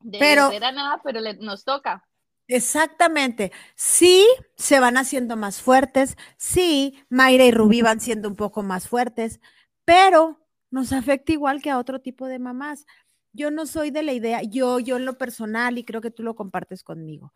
de 0.00 0.18
pero, 0.18 0.50
nada, 0.60 1.00
pero 1.02 1.20
nos 1.40 1.64
toca. 1.64 2.06
Exactamente. 2.48 3.52
Sí, 3.74 4.26
se 4.56 4.80
van 4.80 4.96
haciendo 4.96 5.36
más 5.36 5.62
fuertes. 5.62 6.16
Sí, 6.36 7.02
Mayra 7.08 7.44
y 7.44 7.50
Rubí 7.50 7.82
van 7.82 8.00
siendo 8.00 8.28
un 8.28 8.36
poco 8.36 8.62
más 8.62 8.88
fuertes, 8.88 9.40
pero 9.84 10.40
nos 10.70 10.92
afecta 10.92 11.32
igual 11.32 11.62
que 11.62 11.70
a 11.70 11.78
otro 11.78 12.00
tipo 12.00 12.26
de 12.26 12.38
mamás. 12.38 12.86
Yo 13.32 13.50
no 13.50 13.66
soy 13.66 13.90
de 13.90 14.02
la 14.02 14.12
idea, 14.12 14.42
yo, 14.42 14.78
yo 14.78 14.96
en 14.96 15.06
lo 15.06 15.16
personal, 15.16 15.78
y 15.78 15.84
creo 15.84 16.00
que 16.00 16.10
tú 16.10 16.22
lo 16.22 16.34
compartes 16.34 16.82
conmigo 16.82 17.32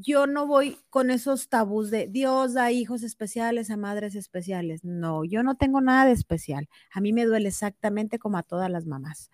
yo 0.00 0.26
no 0.26 0.46
voy 0.46 0.78
con 0.90 1.10
esos 1.10 1.48
tabús 1.48 1.90
de 1.90 2.06
Dios 2.06 2.54
da 2.54 2.70
hijos 2.70 3.02
especiales 3.02 3.70
a 3.70 3.76
madres 3.76 4.14
especiales. 4.14 4.84
No, 4.84 5.24
yo 5.24 5.42
no 5.42 5.56
tengo 5.56 5.80
nada 5.80 6.06
de 6.06 6.12
especial. 6.12 6.68
A 6.92 7.00
mí 7.00 7.12
me 7.12 7.24
duele 7.24 7.48
exactamente 7.48 8.18
como 8.18 8.38
a 8.38 8.42
todas 8.42 8.70
las 8.70 8.86
mamás. 8.86 9.30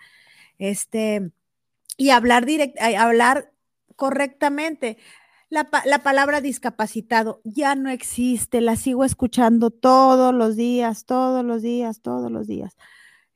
Este, 0.59 1.33
y 1.97 2.11
hablar 2.11 2.47
direct, 2.47 2.76
hablar 2.80 3.52
correctamente. 3.97 4.99
La, 5.50 5.68
la, 5.85 6.02
palabra 6.02 6.40
discapacitado 6.40 7.40
ya 7.44 7.75
no 7.76 7.90
existe, 7.90 8.61
la 8.61 8.76
sigo 8.76 9.04
escuchando 9.04 9.71
todos 9.71 10.35
los 10.35 10.56
días, 10.56 11.04
todos 11.04 11.44
los 11.44 11.62
días, 11.62 12.00
todos 12.00 12.30
los 12.30 12.47
días. 12.47 12.76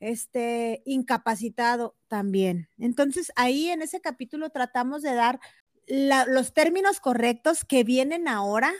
este, 0.00 0.82
incapacitado 0.84 1.96
también. 2.08 2.68
Entonces, 2.78 3.32
ahí 3.36 3.68
en 3.68 3.82
ese 3.82 4.00
capítulo 4.00 4.50
tratamos 4.50 5.02
de 5.02 5.14
dar 5.14 5.40
los 5.88 6.52
términos 6.52 7.00
correctos 7.00 7.64
que 7.64 7.84
vienen 7.84 8.28
ahora 8.28 8.72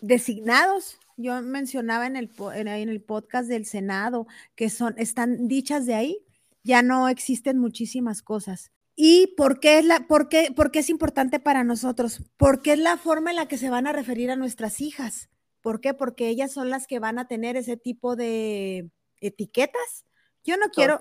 designados. 0.00 0.98
Yo 1.16 1.40
mencionaba 1.42 2.06
en 2.06 2.16
el, 2.16 2.30
en, 2.54 2.68
el 2.68 3.02
podcast 3.02 3.48
del 3.48 3.66
Senado 3.66 4.26
que 4.54 4.70
son, 4.70 4.94
están 4.98 5.48
dichas 5.48 5.86
de 5.86 5.94
ahí, 5.94 6.24
ya 6.62 6.82
no 6.82 7.08
existen 7.08 7.58
muchísimas 7.58 8.22
cosas. 8.22 8.70
¿Y 8.94 9.28
por 9.36 9.60
qué, 9.60 9.78
es 9.78 9.84
la, 9.84 10.06
por, 10.08 10.28
qué, 10.28 10.52
por 10.54 10.70
qué 10.70 10.80
es 10.80 10.90
importante 10.90 11.38
para 11.38 11.62
nosotros? 11.64 12.22
Porque 12.36 12.72
es 12.72 12.78
la 12.78 12.96
forma 12.96 13.30
en 13.30 13.36
la 13.36 13.46
que 13.46 13.58
se 13.58 13.70
van 13.70 13.86
a 13.86 13.92
referir 13.92 14.30
a 14.30 14.36
nuestras 14.36 14.80
hijas. 14.80 15.28
¿Por 15.60 15.80
qué? 15.80 15.94
Porque 15.94 16.28
ellas 16.28 16.52
son 16.52 16.70
las 16.70 16.86
que 16.86 16.98
van 16.98 17.18
a 17.18 17.28
tener 17.28 17.56
ese 17.56 17.76
tipo 17.76 18.16
de 18.16 18.90
etiquetas. 19.20 20.04
Yo 20.44 20.56
no 20.56 20.70
quiero, 20.70 20.98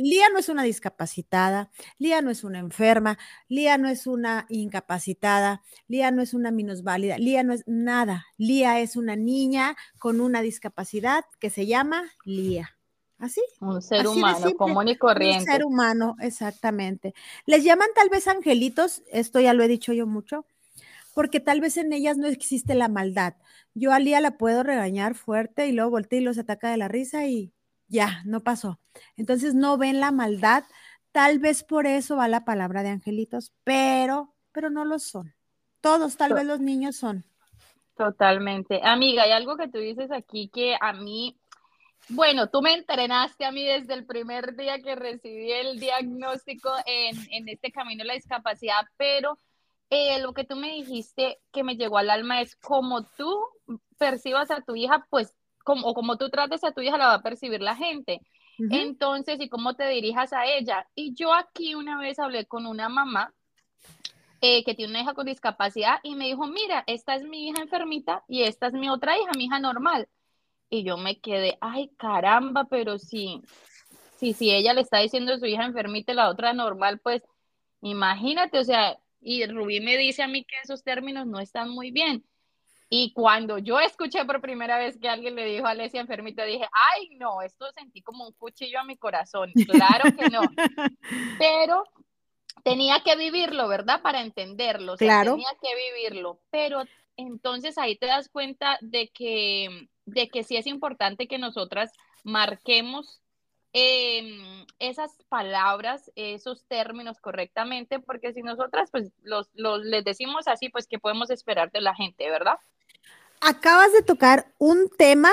Lía 0.00 0.28
no 0.32 0.38
es 0.38 0.48
una 0.48 0.62
discapacitada, 0.62 1.70
Lía 1.98 2.22
no 2.22 2.30
es 2.30 2.44
una 2.44 2.58
enferma, 2.58 3.18
Lía 3.48 3.78
no 3.78 3.88
es 3.88 4.06
una 4.06 4.46
incapacitada, 4.48 5.62
Lía 5.88 6.10
no 6.10 6.22
es 6.22 6.34
una 6.34 6.50
minusválida, 6.50 7.18
Lía 7.18 7.42
no 7.42 7.52
es 7.52 7.64
nada. 7.66 8.26
Lía 8.38 8.80
es 8.80 8.96
una 8.96 9.16
niña 9.16 9.76
con 9.98 10.20
una 10.20 10.40
discapacidad 10.42 11.24
que 11.38 11.50
se 11.50 11.66
llama 11.66 12.04
Lía. 12.24 12.76
Así. 13.18 13.42
Un 13.60 13.82
ser 13.82 14.08
humano 14.08 14.54
común 14.56 14.88
y 14.88 14.96
corriente. 14.96 15.44
Un 15.44 15.52
ser 15.52 15.64
humano, 15.64 16.16
exactamente. 16.20 17.14
Les 17.44 17.62
llaman 17.62 17.88
tal 17.94 18.08
vez 18.08 18.26
angelitos, 18.26 19.02
esto 19.12 19.40
ya 19.40 19.52
lo 19.52 19.62
he 19.62 19.68
dicho 19.68 19.92
yo 19.92 20.06
mucho, 20.06 20.46
porque 21.12 21.38
tal 21.40 21.60
vez 21.60 21.76
en 21.76 21.92
ellas 21.92 22.16
no 22.16 22.28
existe 22.28 22.74
la 22.74 22.88
maldad. 22.88 23.34
Yo 23.74 23.92
a 23.92 23.98
Lía 23.98 24.20
la 24.22 24.38
puedo 24.38 24.62
regañar 24.62 25.14
fuerte 25.14 25.66
y 25.66 25.72
luego 25.72 25.90
voltea 25.90 26.20
y 26.20 26.22
los 26.22 26.38
ataca 26.38 26.70
de 26.70 26.78
la 26.78 26.88
risa 26.88 27.26
y 27.26 27.52
ya, 27.90 28.22
no 28.24 28.40
pasó. 28.40 28.78
Entonces 29.16 29.54
no 29.54 29.76
ven 29.76 30.00
la 30.00 30.12
maldad, 30.12 30.64
tal 31.12 31.38
vez 31.40 31.64
por 31.64 31.86
eso 31.86 32.16
va 32.16 32.28
la 32.28 32.44
palabra 32.44 32.82
de 32.82 32.90
angelitos, 32.90 33.52
pero, 33.64 34.32
pero 34.52 34.70
no 34.70 34.84
lo 34.84 34.98
son. 34.98 35.34
Todos, 35.80 36.16
tal 36.16 36.34
vez 36.34 36.46
los 36.46 36.60
niños 36.60 36.96
son. 36.96 37.24
Totalmente. 37.96 38.80
Amiga, 38.82 39.24
hay 39.24 39.32
algo 39.32 39.56
que 39.56 39.68
tú 39.68 39.78
dices 39.78 40.10
aquí 40.12 40.48
que 40.48 40.76
a 40.80 40.92
mí, 40.92 41.36
bueno, 42.08 42.48
tú 42.48 42.62
me 42.62 42.74
entrenaste 42.74 43.44
a 43.44 43.52
mí 43.52 43.64
desde 43.64 43.94
el 43.94 44.06
primer 44.06 44.56
día 44.56 44.80
que 44.80 44.94
recibí 44.94 45.50
el 45.52 45.78
diagnóstico 45.78 46.70
en, 46.86 47.16
en 47.30 47.48
este 47.48 47.72
camino 47.72 48.02
de 48.02 48.08
la 48.08 48.14
discapacidad, 48.14 48.86
pero 48.96 49.36
eh, 49.90 50.20
lo 50.20 50.32
que 50.32 50.44
tú 50.44 50.54
me 50.54 50.70
dijiste 50.70 51.40
que 51.52 51.64
me 51.64 51.76
llegó 51.76 51.98
al 51.98 52.10
alma 52.10 52.40
es 52.40 52.54
como 52.56 53.02
tú 53.02 53.36
percibas 53.98 54.50
a 54.50 54.60
tu 54.60 54.76
hija, 54.76 55.06
pues 55.10 55.34
como, 55.70 55.86
o 55.86 55.94
como 55.94 56.16
tú 56.16 56.30
trates 56.30 56.64
a 56.64 56.72
tu 56.72 56.80
hija, 56.80 56.98
la 56.98 57.06
va 57.06 57.14
a 57.14 57.22
percibir 57.22 57.60
la 57.60 57.76
gente. 57.76 58.20
Entonces, 58.58 59.40
y 59.40 59.48
cómo 59.48 59.74
te 59.74 59.88
dirijas 59.88 60.32
a 60.32 60.44
ella. 60.44 60.86
Y 60.96 61.14
yo 61.14 61.32
aquí 61.32 61.74
una 61.76 61.98
vez 61.98 62.18
hablé 62.18 62.44
con 62.44 62.66
una 62.66 62.88
mamá 62.88 63.32
eh, 64.40 64.64
que 64.64 64.74
tiene 64.74 64.90
una 64.90 65.02
hija 65.02 65.14
con 65.14 65.26
discapacidad 65.26 66.00
y 66.02 66.16
me 66.16 66.26
dijo, 66.26 66.46
mira, 66.46 66.82
esta 66.86 67.14
es 67.14 67.22
mi 67.22 67.48
hija 67.48 67.62
enfermita 67.62 68.24
y 68.26 68.42
esta 68.42 68.66
es 68.66 68.72
mi 68.72 68.90
otra 68.90 69.16
hija, 69.16 69.30
mi 69.36 69.44
hija 69.44 69.60
normal. 69.60 70.08
Y 70.68 70.82
yo 70.82 70.98
me 70.98 71.20
quedé, 71.20 71.56
ay 71.60 71.90
caramba, 71.96 72.64
pero 72.64 72.98
si, 72.98 73.40
si, 74.16 74.32
si 74.34 74.50
ella 74.50 74.74
le 74.74 74.82
está 74.82 74.98
diciendo 74.98 75.32
a 75.32 75.38
su 75.38 75.46
hija 75.46 75.64
enfermita 75.64 76.12
y 76.12 76.16
la 76.16 76.28
otra 76.28 76.52
normal, 76.52 76.98
pues 76.98 77.22
imagínate, 77.80 78.58
o 78.58 78.64
sea, 78.64 78.98
y 79.20 79.46
Rubí 79.46 79.80
me 79.80 79.96
dice 79.96 80.22
a 80.22 80.28
mí 80.28 80.44
que 80.44 80.56
esos 80.64 80.82
términos 80.82 81.26
no 81.26 81.38
están 81.40 81.70
muy 81.70 81.92
bien. 81.92 82.24
Y 82.92 83.12
cuando 83.12 83.58
yo 83.58 83.78
escuché 83.78 84.24
por 84.24 84.40
primera 84.40 84.76
vez 84.76 84.98
que 84.98 85.08
alguien 85.08 85.36
le 85.36 85.44
dijo 85.44 85.66
a 85.66 85.70
Alesia 85.70 86.00
enfermita, 86.00 86.44
dije, 86.44 86.68
ay, 86.72 87.16
no, 87.16 87.40
esto 87.40 87.70
sentí 87.72 88.02
como 88.02 88.26
un 88.26 88.32
cuchillo 88.32 88.80
a 88.80 88.84
mi 88.84 88.96
corazón. 88.96 89.52
Claro 89.68 90.10
que 90.16 90.28
no. 90.28 90.40
Pero 91.38 91.84
tenía 92.64 93.00
que 93.04 93.14
vivirlo, 93.14 93.68
¿verdad? 93.68 94.02
Para 94.02 94.20
entenderlo. 94.20 94.96
claro. 94.96 95.32
Tenía 95.32 95.56
que 95.62 95.68
vivirlo. 96.02 96.40
Pero 96.50 96.82
entonces 97.16 97.78
ahí 97.78 97.96
te 97.96 98.06
das 98.06 98.28
cuenta 98.28 98.76
de 98.80 99.08
que, 99.08 99.88
de 100.04 100.28
que 100.28 100.42
sí 100.42 100.56
es 100.56 100.66
importante 100.66 101.28
que 101.28 101.38
nosotras 101.38 101.92
marquemos 102.24 103.22
Em, 103.72 104.66
esas 104.80 105.16
palabras, 105.28 106.10
esos 106.16 106.64
términos 106.66 107.20
correctamente, 107.20 108.00
porque 108.00 108.32
si 108.32 108.42
nosotras 108.42 108.90
pues 108.90 109.12
los, 109.22 109.48
los, 109.54 109.84
les 109.84 110.04
decimos 110.04 110.48
así, 110.48 110.70
pues 110.70 110.88
¿qué 110.88 110.98
podemos 110.98 111.30
esperar 111.30 111.70
de 111.70 111.80
la 111.80 111.94
gente, 111.94 112.28
verdad? 112.28 112.56
Acabas 113.40 113.92
de 113.92 114.02
tocar 114.02 114.52
un 114.58 114.90
tema 114.96 115.30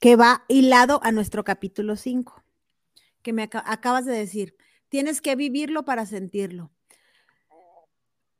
que 0.00 0.16
va 0.16 0.44
hilado 0.48 1.00
a 1.02 1.12
nuestro 1.12 1.44
capítulo 1.44 1.96
5, 1.96 2.42
que 3.22 3.32
me 3.32 3.44
acabas 3.44 4.04
de 4.04 4.12
decir, 4.12 4.56
tienes 4.88 5.20
que 5.20 5.36
vivirlo 5.36 5.84
para 5.84 6.06
sentirlo. 6.06 6.70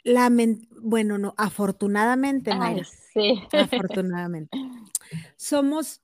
bueno, 0.05 1.19
no, 1.19 1.35
afortunadamente, 1.39 2.51
sí. 3.13 3.43
afortunadamente. 3.53 4.59
Somos 5.37 6.03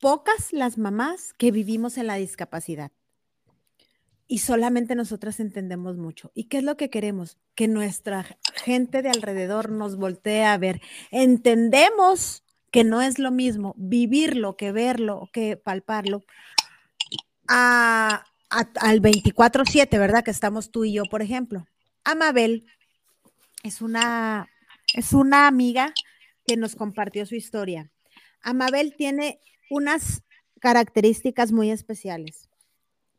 pocas 0.00 0.52
las 0.52 0.78
mamás 0.78 1.32
que 1.34 1.50
vivimos 1.50 1.98
en 1.98 2.06
la 2.06 2.16
discapacidad. 2.16 2.90
Y 4.28 4.38
solamente 4.38 4.94
nosotras 4.96 5.38
entendemos 5.38 5.96
mucho. 5.96 6.32
¿Y 6.34 6.44
qué 6.44 6.58
es 6.58 6.64
lo 6.64 6.76
que 6.76 6.90
queremos? 6.90 7.38
Que 7.54 7.68
nuestra 7.68 8.26
gente 8.54 9.02
de 9.02 9.10
alrededor 9.10 9.70
nos 9.70 9.96
voltee 9.96 10.44
a 10.44 10.58
ver. 10.58 10.80
Entendemos 11.12 12.42
que 12.72 12.82
no 12.82 13.02
es 13.02 13.18
lo 13.18 13.30
mismo 13.30 13.74
vivirlo 13.76 14.56
que 14.56 14.72
verlo, 14.72 15.30
que 15.32 15.56
palparlo. 15.56 16.24
al 17.48 19.00
24/7, 19.00 19.98
¿verdad? 19.98 20.24
Que 20.24 20.32
estamos 20.32 20.70
tú 20.70 20.84
y 20.84 20.92
yo, 20.92 21.04
por 21.04 21.22
ejemplo. 21.22 21.66
Amabel 22.04 22.66
es 23.62 23.80
una, 23.80 24.48
es 24.94 25.12
una 25.12 25.46
amiga 25.46 25.94
que 26.46 26.56
nos 26.56 26.74
compartió 26.74 27.26
su 27.26 27.36
historia. 27.36 27.90
Amabel 28.42 28.94
tiene 28.96 29.40
unas 29.70 30.22
características 30.60 31.52
muy 31.52 31.70
especiales 31.70 32.48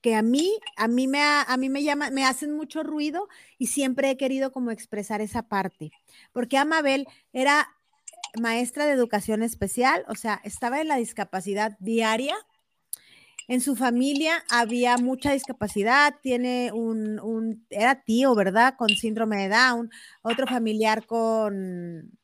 que 0.02 0.16
a 0.16 0.22
mí, 0.22 0.60
a 0.76 0.88
mí 0.88 1.08
me, 1.08 1.22
a 1.22 1.58
mí 1.58 1.70
me 1.70 1.84
llama, 1.84 2.10
me 2.10 2.26
hacen 2.26 2.56
mucho 2.56 2.84
ruido 2.84 3.28
y 3.58 3.68
siempre 3.68 4.10
he 4.10 4.18
querido 4.18 4.52
como 4.52 4.72
expresar 4.72 5.22
esa 5.22 5.44
parte, 5.44 5.92
porque 6.32 6.58
Amabel 6.58 7.08
era 7.34 7.68
maestra 8.40 8.86
de 8.86 8.94
educación 8.94 9.44
especial, 9.44 10.06
o 10.08 10.16
sea, 10.16 10.40
estaba 10.44 10.82
en 10.82 10.88
la 10.88 10.98
discapacidad 10.98 11.78
diaria. 11.80 12.36
En 13.50 13.62
su 13.62 13.78
familia 13.78 14.44
había 14.50 14.98
mucha 14.98 15.32
discapacidad, 15.32 16.16
tiene 16.22 16.72
un, 16.74 17.18
un, 17.22 17.66
era 17.70 18.04
tío, 18.04 18.36
¿verdad? 18.36 18.76
Con 18.78 18.90
síndrome 18.90 19.38
de 19.38 19.50
Down, 19.50 19.90
otro 20.22 20.48
familiar 20.48 21.06
con 21.06 22.17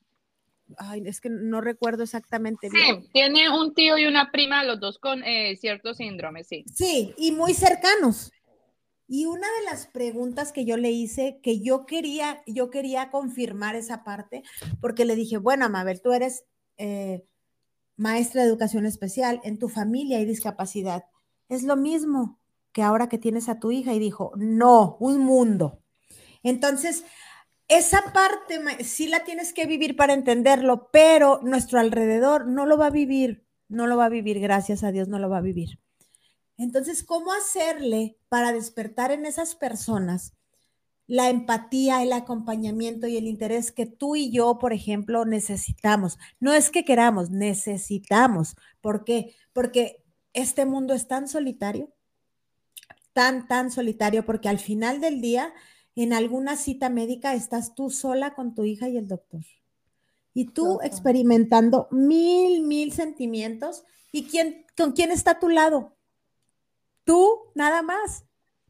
ay, 0.78 1.04
es 1.06 1.22
que 1.22 1.30
no 1.30 1.62
recuerdo 1.62 2.04
exactamente. 2.04 2.70
Sí, 2.70 3.10
tiene 3.12 3.50
un 3.50 3.74
tío 3.74 3.98
y 3.98 4.06
una 4.06 4.32
prima, 4.32 4.64
los 4.64 4.80
dos 4.80 5.00
con 5.00 5.24
eh, 5.24 5.56
cierto 5.58 5.94
síndrome, 5.94 6.44
sí. 6.44 6.66
Sí, 6.74 7.14
y 7.18 7.32
muy 7.32 7.54
cercanos. 7.54 8.32
Y 9.08 9.26
una 9.26 9.48
de 9.48 9.66
las 9.66 9.88
preguntas 9.88 10.52
que 10.52 10.66
yo 10.66 10.78
le 10.78 10.92
hice, 10.92 11.40
que 11.44 11.60
yo 11.60 11.86
quería, 11.86 12.42
yo 12.48 12.70
quería 12.70 13.12
confirmar 13.12 13.76
esa 13.76 14.04
parte, 14.04 14.44
porque 14.82 15.06
le 15.06 15.16
dije, 15.16 15.38
bueno, 15.38 15.66
Amabel, 15.66 16.02
tú 16.02 16.14
eres 16.14 16.46
eh, 16.78 17.24
maestra 17.96 18.42
de 18.42 18.48
educación 18.48 18.86
especial, 18.86 19.42
en 19.44 19.60
tu 19.60 19.70
familia 19.70 20.18
hay 20.18 20.26
discapacidad. 20.26 21.06
Es 21.50 21.64
lo 21.64 21.76
mismo 21.76 22.40
que 22.74 22.82
ahora 22.82 23.08
que 23.08 23.18
tienes 23.18 23.48
a 23.48 23.60
tu 23.60 23.72
hija. 23.72 23.94
Y 23.94 24.00
dijo, 24.00 24.32
no, 24.36 24.98
un 25.00 25.20
mundo. 25.20 25.80
Entonces, 26.42 27.06
esa 27.78 28.14
parte 28.14 28.60
sí 28.84 29.08
la 29.08 29.24
tienes 29.24 29.54
que 29.54 29.66
vivir 29.66 29.96
para 29.96 30.14
entenderlo, 30.14 30.90
pero 30.92 31.40
nuestro 31.44 31.80
alrededor 31.80 32.48
no 32.48 32.66
lo 32.66 32.78
va 32.78 32.88
a 32.88 32.92
vivir, 32.92 33.46
no 33.68 33.88
lo 33.88 33.98
va 33.98 34.06
a 34.06 34.10
vivir, 34.10 34.40
gracias 34.40 34.84
a 34.84 34.92
Dios 34.92 35.08
no 35.08 35.20
lo 35.20 35.30
va 35.30 35.38
a 35.38 35.42
vivir. 35.42 35.80
Entonces, 36.58 37.04
¿cómo 37.04 37.34
hacerle 37.34 38.18
para 38.30 38.54
despertar 38.54 39.12
en 39.12 39.26
esas 39.26 39.56
personas 39.56 40.34
la 41.08 41.30
empatía, 41.30 42.02
el 42.04 42.14
acompañamiento 42.14 43.08
y 43.08 43.18
el 43.18 43.28
interés 43.28 43.72
que 43.72 43.86
tú 43.86 44.16
y 44.16 44.32
yo, 44.32 44.60
por 44.60 44.72
ejemplo, 44.74 45.26
necesitamos? 45.26 46.18
No 46.40 46.54
es 46.54 46.70
que 46.70 46.86
queramos, 46.86 47.32
necesitamos. 47.32 48.56
¿Por 48.82 49.04
qué? 49.04 49.36
Porque 49.52 50.04
este 50.34 50.66
mundo 50.66 50.94
es 50.94 51.08
tan 51.08 51.28
solitario, 51.28 51.92
tan, 53.14 53.48
tan 53.48 53.72
solitario, 53.72 54.26
porque 54.26 54.50
al 54.50 54.60
final 54.60 55.02
del 55.02 55.22
día 55.22 55.54
en 55.96 56.14
alguna 56.14 56.56
cita 56.56 56.90
médica 56.90 57.34
estás 57.34 57.76
tú 57.76 57.90
sola 57.90 58.34
con 58.34 58.56
tu 58.56 58.66
hija 58.66 58.90
y 58.90 58.98
el 58.98 59.08
doctor. 59.08 59.44
Y 60.34 60.46
tú 60.46 60.80
experimentando 60.82 61.88
mil, 61.92 62.64
mil 62.64 62.92
sentimientos. 62.92 63.84
¿Y 64.12 64.24
quién, 64.26 64.66
con 64.76 64.94
quién 64.94 65.12
está 65.12 65.32
a 65.32 65.40
tu 65.40 65.50
lado? 65.50 65.96
Tú, 67.04 67.40
nada 67.54 67.84
más. 67.84 68.26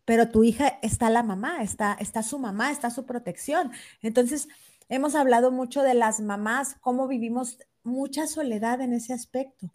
Pero 0.05 0.29
tu 0.29 0.43
hija 0.43 0.79
está 0.81 1.09
la 1.09 1.23
mamá, 1.23 1.63
está, 1.63 1.93
está 1.93 2.23
su 2.23 2.37
mamá, 2.37 2.71
está 2.71 2.89
su 2.89 3.05
protección. 3.05 3.71
Entonces, 4.01 4.49
hemos 4.89 5.15
hablado 5.15 5.51
mucho 5.51 5.81
de 5.81 5.93
las 5.93 6.19
mamás, 6.19 6.75
cómo 6.81 7.07
vivimos 7.07 7.59
mucha 7.83 8.27
soledad 8.27 8.81
en 8.81 8.91
ese 8.91 9.13
aspecto. 9.13 9.73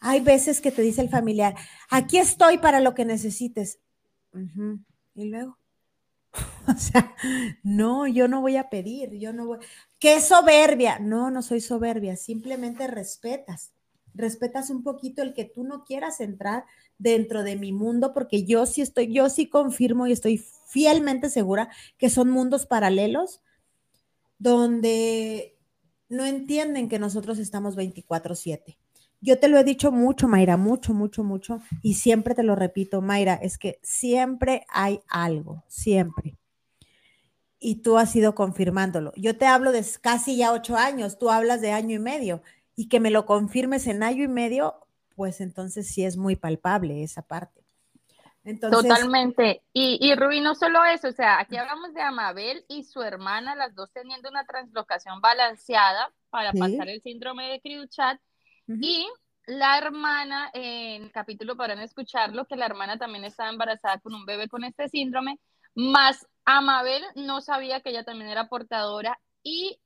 Hay 0.00 0.20
veces 0.20 0.60
que 0.60 0.70
te 0.70 0.82
dice 0.82 1.00
el 1.00 1.08
familiar, 1.08 1.54
aquí 1.88 2.18
estoy 2.18 2.58
para 2.58 2.80
lo 2.80 2.94
que 2.94 3.06
necesites. 3.06 3.78
Y 5.14 5.24
luego, 5.24 5.56
o 6.68 6.78
sea, 6.78 7.14
no, 7.62 8.06
yo 8.06 8.28
no 8.28 8.40
voy 8.40 8.56
a 8.56 8.68
pedir, 8.70 9.18
yo 9.18 9.32
no 9.32 9.46
voy. 9.46 9.58
¿Qué 9.98 10.20
soberbia? 10.20 10.98
No, 10.98 11.30
no 11.30 11.42
soy 11.42 11.60
soberbia, 11.60 12.16
simplemente 12.16 12.86
respetas. 12.86 13.72
Respetas 14.14 14.70
un 14.70 14.82
poquito 14.82 15.22
el 15.22 15.34
que 15.34 15.44
tú 15.44 15.64
no 15.64 15.84
quieras 15.84 16.20
entrar 16.20 16.64
dentro 16.98 17.42
de 17.42 17.56
mi 17.56 17.72
mundo, 17.72 18.12
porque 18.12 18.44
yo 18.44 18.66
sí 18.66 18.80
estoy, 18.80 19.12
yo 19.12 19.30
sí 19.30 19.48
confirmo 19.48 20.06
y 20.06 20.12
estoy 20.12 20.42
fielmente 20.66 21.30
segura 21.30 21.68
que 21.98 22.10
son 22.10 22.30
mundos 22.30 22.66
paralelos 22.66 23.40
donde 24.38 25.56
no 26.08 26.24
entienden 26.24 26.88
que 26.88 26.98
nosotros 26.98 27.38
estamos 27.38 27.76
24/7. 27.76 28.78
Yo 29.20 29.38
te 29.38 29.48
lo 29.48 29.58
he 29.58 29.64
dicho 29.64 29.92
mucho, 29.92 30.28
Mayra, 30.28 30.56
mucho, 30.56 30.94
mucho, 30.94 31.22
mucho, 31.24 31.60
y 31.82 31.94
siempre 31.94 32.34
te 32.34 32.42
lo 32.42 32.56
repito, 32.56 33.02
Mayra, 33.02 33.34
es 33.34 33.58
que 33.58 33.78
siempre 33.82 34.64
hay 34.70 35.00
algo, 35.08 35.64
siempre. 35.68 36.36
Y 37.58 37.82
tú 37.82 37.98
has 37.98 38.16
ido 38.16 38.34
confirmándolo. 38.34 39.12
Yo 39.16 39.36
te 39.36 39.46
hablo 39.46 39.72
de 39.72 39.84
casi 40.00 40.38
ya 40.38 40.52
ocho 40.52 40.76
años, 40.76 41.18
tú 41.18 41.30
hablas 41.30 41.60
de 41.60 41.72
año 41.72 41.96
y 41.96 41.98
medio, 41.98 42.42
y 42.74 42.88
que 42.88 43.00
me 43.00 43.10
lo 43.10 43.26
confirmes 43.26 43.86
en 43.86 44.02
año 44.02 44.24
y 44.24 44.28
medio, 44.28 44.86
pues 45.14 45.42
entonces 45.42 45.86
sí 45.86 46.04
es 46.04 46.16
muy 46.16 46.36
palpable 46.36 47.02
esa 47.02 47.20
parte. 47.20 47.60
Totalmente. 48.70 49.62
Y, 49.74 49.98
y 50.00 50.14
Rubí, 50.14 50.40
no 50.40 50.54
solo 50.54 50.82
eso, 50.86 51.08
o 51.08 51.12
sea, 51.12 51.38
aquí 51.40 51.56
hablamos 51.56 51.92
de 51.92 52.00
Amabel 52.00 52.64
y 52.68 52.84
su 52.84 53.02
hermana, 53.02 53.54
las 53.54 53.74
dos 53.74 53.92
teniendo 53.92 54.30
una 54.30 54.46
translocación 54.46 55.20
balanceada 55.20 56.10
para 56.30 56.52
pasar 56.52 56.88
el 56.88 57.02
síndrome 57.02 57.50
de 57.50 57.60
Criduchat. 57.60 58.18
Y 58.66 59.08
la 59.46 59.78
hermana, 59.78 60.50
en 60.52 61.04
el 61.04 61.12
capítulo 61.12 61.56
podrán 61.56 61.80
escucharlo, 61.80 62.46
que 62.46 62.56
la 62.56 62.66
hermana 62.66 62.98
también 62.98 63.24
estaba 63.24 63.50
embarazada 63.50 63.98
con 63.98 64.14
un 64.14 64.24
bebé 64.24 64.48
con 64.48 64.64
este 64.64 64.88
síndrome, 64.88 65.38
más 65.74 66.26
Amabel 66.44 67.02
no 67.14 67.40
sabía 67.40 67.80
que 67.80 67.90
ella 67.90 68.04
también 68.04 68.30
era 68.30 68.48
portadora 68.48 69.18
y 69.42 69.80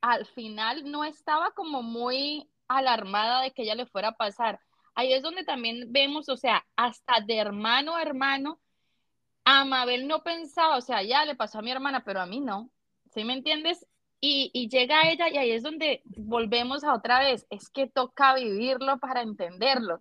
al 0.00 0.26
final 0.26 0.90
no 0.90 1.04
estaba 1.04 1.50
como 1.52 1.82
muy 1.82 2.48
alarmada 2.68 3.42
de 3.42 3.52
que 3.52 3.62
ella 3.62 3.74
le 3.74 3.86
fuera 3.86 4.08
a 4.08 4.16
pasar. 4.16 4.60
Ahí 4.94 5.12
es 5.12 5.22
donde 5.22 5.44
también 5.44 5.92
vemos, 5.92 6.28
o 6.28 6.36
sea, 6.36 6.64
hasta 6.76 7.20
de 7.20 7.38
hermano 7.38 7.96
a 7.96 8.02
hermano, 8.02 8.60
Amabel 9.44 10.08
no 10.08 10.22
pensaba, 10.22 10.76
o 10.76 10.80
sea, 10.80 11.02
ya 11.02 11.24
le 11.24 11.36
pasó 11.36 11.58
a 11.58 11.62
mi 11.62 11.70
hermana, 11.70 12.02
pero 12.04 12.20
a 12.20 12.26
mí 12.26 12.40
no, 12.40 12.70
¿sí 13.12 13.24
me 13.24 13.34
entiendes? 13.34 13.86
Y, 14.20 14.50
y 14.52 14.68
llega 14.68 15.08
ella 15.08 15.28
y 15.28 15.36
ahí 15.36 15.50
es 15.50 15.62
donde 15.62 16.02
volvemos 16.04 16.84
a 16.84 16.94
otra 16.94 17.20
vez, 17.20 17.46
es 17.50 17.68
que 17.68 17.86
toca 17.86 18.34
vivirlo 18.34 18.98
para 18.98 19.22
entenderlo. 19.22 20.00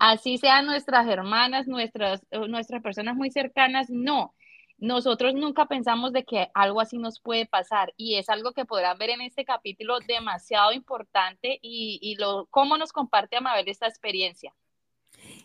Así 0.00 0.38
sean 0.38 0.66
nuestras 0.66 1.06
hermanas, 1.06 1.68
nuestras, 1.68 2.20
nuestras 2.48 2.82
personas 2.82 3.14
muy 3.14 3.30
cercanas, 3.30 3.90
no 3.90 4.34
nosotros 4.82 5.34
nunca 5.34 5.66
pensamos 5.66 6.12
de 6.12 6.24
que 6.24 6.48
algo 6.54 6.80
así 6.80 6.98
nos 6.98 7.20
puede 7.20 7.46
pasar 7.46 7.94
y 7.96 8.16
es 8.16 8.28
algo 8.28 8.52
que 8.52 8.64
podrán 8.64 8.98
ver 8.98 9.10
en 9.10 9.20
este 9.20 9.44
capítulo 9.44 10.00
demasiado 10.08 10.72
importante 10.72 11.60
y, 11.62 12.16
lo, 12.18 12.46
cómo 12.50 12.76
nos 12.76 12.92
comparte 12.92 13.36
Amabel 13.36 13.68
esta 13.68 13.86
experiencia. 13.86 14.52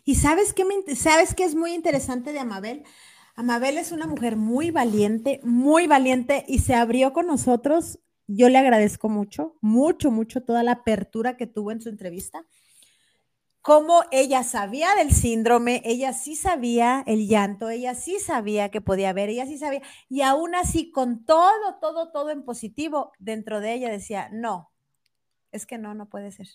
Y 0.04 0.16
sabes 0.16 0.52
qué, 0.52 0.64
sabes 0.96 1.36
qué 1.36 1.44
es 1.44 1.54
muy 1.54 1.72
interesante 1.72 2.32
de 2.32 2.40
Amabel. 2.40 2.82
Amabel 3.38 3.78
es 3.78 3.92
una 3.92 4.08
mujer 4.08 4.34
muy 4.34 4.72
valiente, 4.72 5.38
muy 5.44 5.86
valiente 5.86 6.44
y 6.48 6.58
se 6.58 6.74
abrió 6.74 7.12
con 7.12 7.28
nosotros. 7.28 8.00
Yo 8.26 8.48
le 8.48 8.58
agradezco 8.58 9.08
mucho, 9.08 9.54
mucho, 9.60 10.10
mucho 10.10 10.42
toda 10.42 10.64
la 10.64 10.72
apertura 10.72 11.36
que 11.36 11.46
tuvo 11.46 11.70
en 11.70 11.80
su 11.80 11.88
entrevista 11.88 12.44
cómo 13.62 14.02
ella 14.10 14.42
sabía 14.44 14.94
del 14.96 15.12
síndrome, 15.12 15.82
ella 15.84 16.14
sí 16.14 16.34
sabía 16.34 17.04
el 17.06 17.28
llanto, 17.28 17.68
ella 17.68 17.94
sí 17.94 18.18
sabía 18.18 18.70
que 18.70 18.80
podía 18.80 19.10
haber, 19.10 19.28
ella 19.28 19.46
sí 19.46 19.58
sabía, 19.58 19.82
y 20.08 20.22
aún 20.22 20.54
así 20.54 20.90
con 20.90 21.24
todo, 21.26 21.76
todo, 21.78 22.10
todo 22.10 22.30
en 22.30 22.44
positivo, 22.44 23.12
dentro 23.18 23.60
de 23.60 23.74
ella 23.74 23.90
decía, 23.90 24.30
no, 24.32 24.72
es 25.52 25.66
que 25.66 25.76
no, 25.76 25.94
no 25.94 26.08
puede 26.08 26.32
ser. 26.32 26.48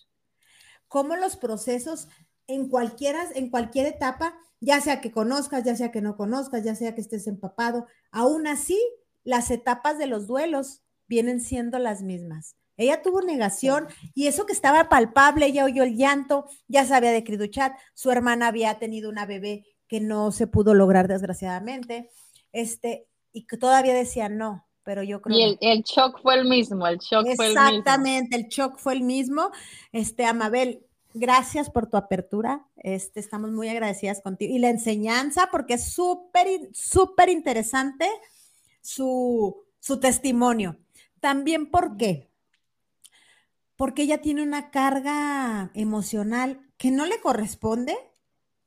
Cómo 0.87 1.15
los 1.15 1.37
procesos 1.37 2.07
en 2.47 2.67
cualquiera, 2.67 3.25
en 3.35 3.51
cualquier 3.51 3.85
etapa, 3.85 4.33
ya 4.63 4.79
sea 4.79 5.01
que 5.01 5.11
conozcas, 5.11 5.65
ya 5.65 5.75
sea 5.75 5.91
que 5.91 6.01
no 6.01 6.15
conozcas, 6.15 6.63
ya 6.63 6.73
sea 6.73 6.95
que 6.95 7.01
estés 7.01 7.27
empapado, 7.27 7.85
aún 8.11 8.47
así 8.47 8.79
las 9.25 9.51
etapas 9.51 9.97
de 9.97 10.07
los 10.07 10.25
duelos 10.25 10.81
vienen 11.07 11.41
siendo 11.41 11.79
las 11.79 12.01
mismas. 12.01 12.55
Ella 12.77 13.01
tuvo 13.01 13.21
negación 13.21 13.87
y 14.15 14.27
eso 14.27 14.45
que 14.45 14.53
estaba 14.53 14.87
palpable, 14.87 15.47
ella 15.47 15.65
oyó 15.65 15.83
el 15.83 15.97
llanto, 15.97 16.45
ya 16.67 16.85
sabía 16.85 17.11
de 17.11 17.25
Criduchat, 17.25 17.73
su 17.93 18.09
hermana 18.09 18.47
había 18.47 18.79
tenido 18.79 19.09
una 19.09 19.25
bebé 19.25 19.65
que 19.87 19.99
no 19.99 20.31
se 20.31 20.47
pudo 20.47 20.73
lograr 20.73 21.09
desgraciadamente, 21.09 22.09
este, 22.53 23.07
y 23.33 23.45
que 23.45 23.57
todavía 23.57 23.93
decía 23.93 24.29
no, 24.29 24.65
pero 24.83 25.03
yo 25.03 25.21
creo. 25.21 25.37
Y 25.37 25.43
el, 25.43 25.57
el 25.59 25.83
shock 25.83 26.21
fue 26.21 26.35
el 26.35 26.45
mismo, 26.47 26.87
el 26.87 26.99
shock 26.99 27.27
fue 27.35 27.47
el 27.47 27.53
mismo. 27.53 27.67
Exactamente, 27.67 28.35
el 28.37 28.47
shock 28.47 28.77
fue 28.77 28.93
el 28.93 29.01
mismo. 29.01 29.51
Este, 29.91 30.25
Amabel, 30.25 30.85
gracias 31.13 31.69
por 31.69 31.87
tu 31.87 31.97
apertura, 31.97 32.67
este, 32.77 33.19
estamos 33.19 33.51
muy 33.51 33.69
agradecidas 33.69 34.21
contigo. 34.21 34.53
Y 34.55 34.59
la 34.59 34.69
enseñanza, 34.69 35.49
porque 35.51 35.75
es 35.75 35.91
súper, 35.91 36.69
súper 36.73 37.29
interesante 37.29 38.07
su, 38.81 39.63
su 39.79 39.99
testimonio. 39.99 40.77
También, 41.19 41.71
¿por 41.71 41.97
qué? 41.97 42.33
porque 43.75 44.03
ella 44.03 44.21
tiene 44.21 44.43
una 44.43 44.71
carga 44.71 45.71
emocional 45.73 46.61
que 46.77 46.91
no 46.91 47.05
le 47.05 47.19
corresponde, 47.19 47.95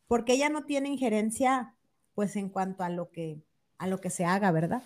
porque 0.06 0.34
ella 0.34 0.48
no 0.48 0.64
tiene 0.64 0.88
injerencia, 0.88 1.74
pues 2.14 2.36
en 2.36 2.48
cuanto 2.48 2.84
a 2.84 2.88
lo 2.88 3.10
que 3.10 3.42
a 3.78 3.86
lo 3.86 4.00
que 4.00 4.10
se 4.10 4.24
haga, 4.24 4.50
¿verdad? 4.52 4.82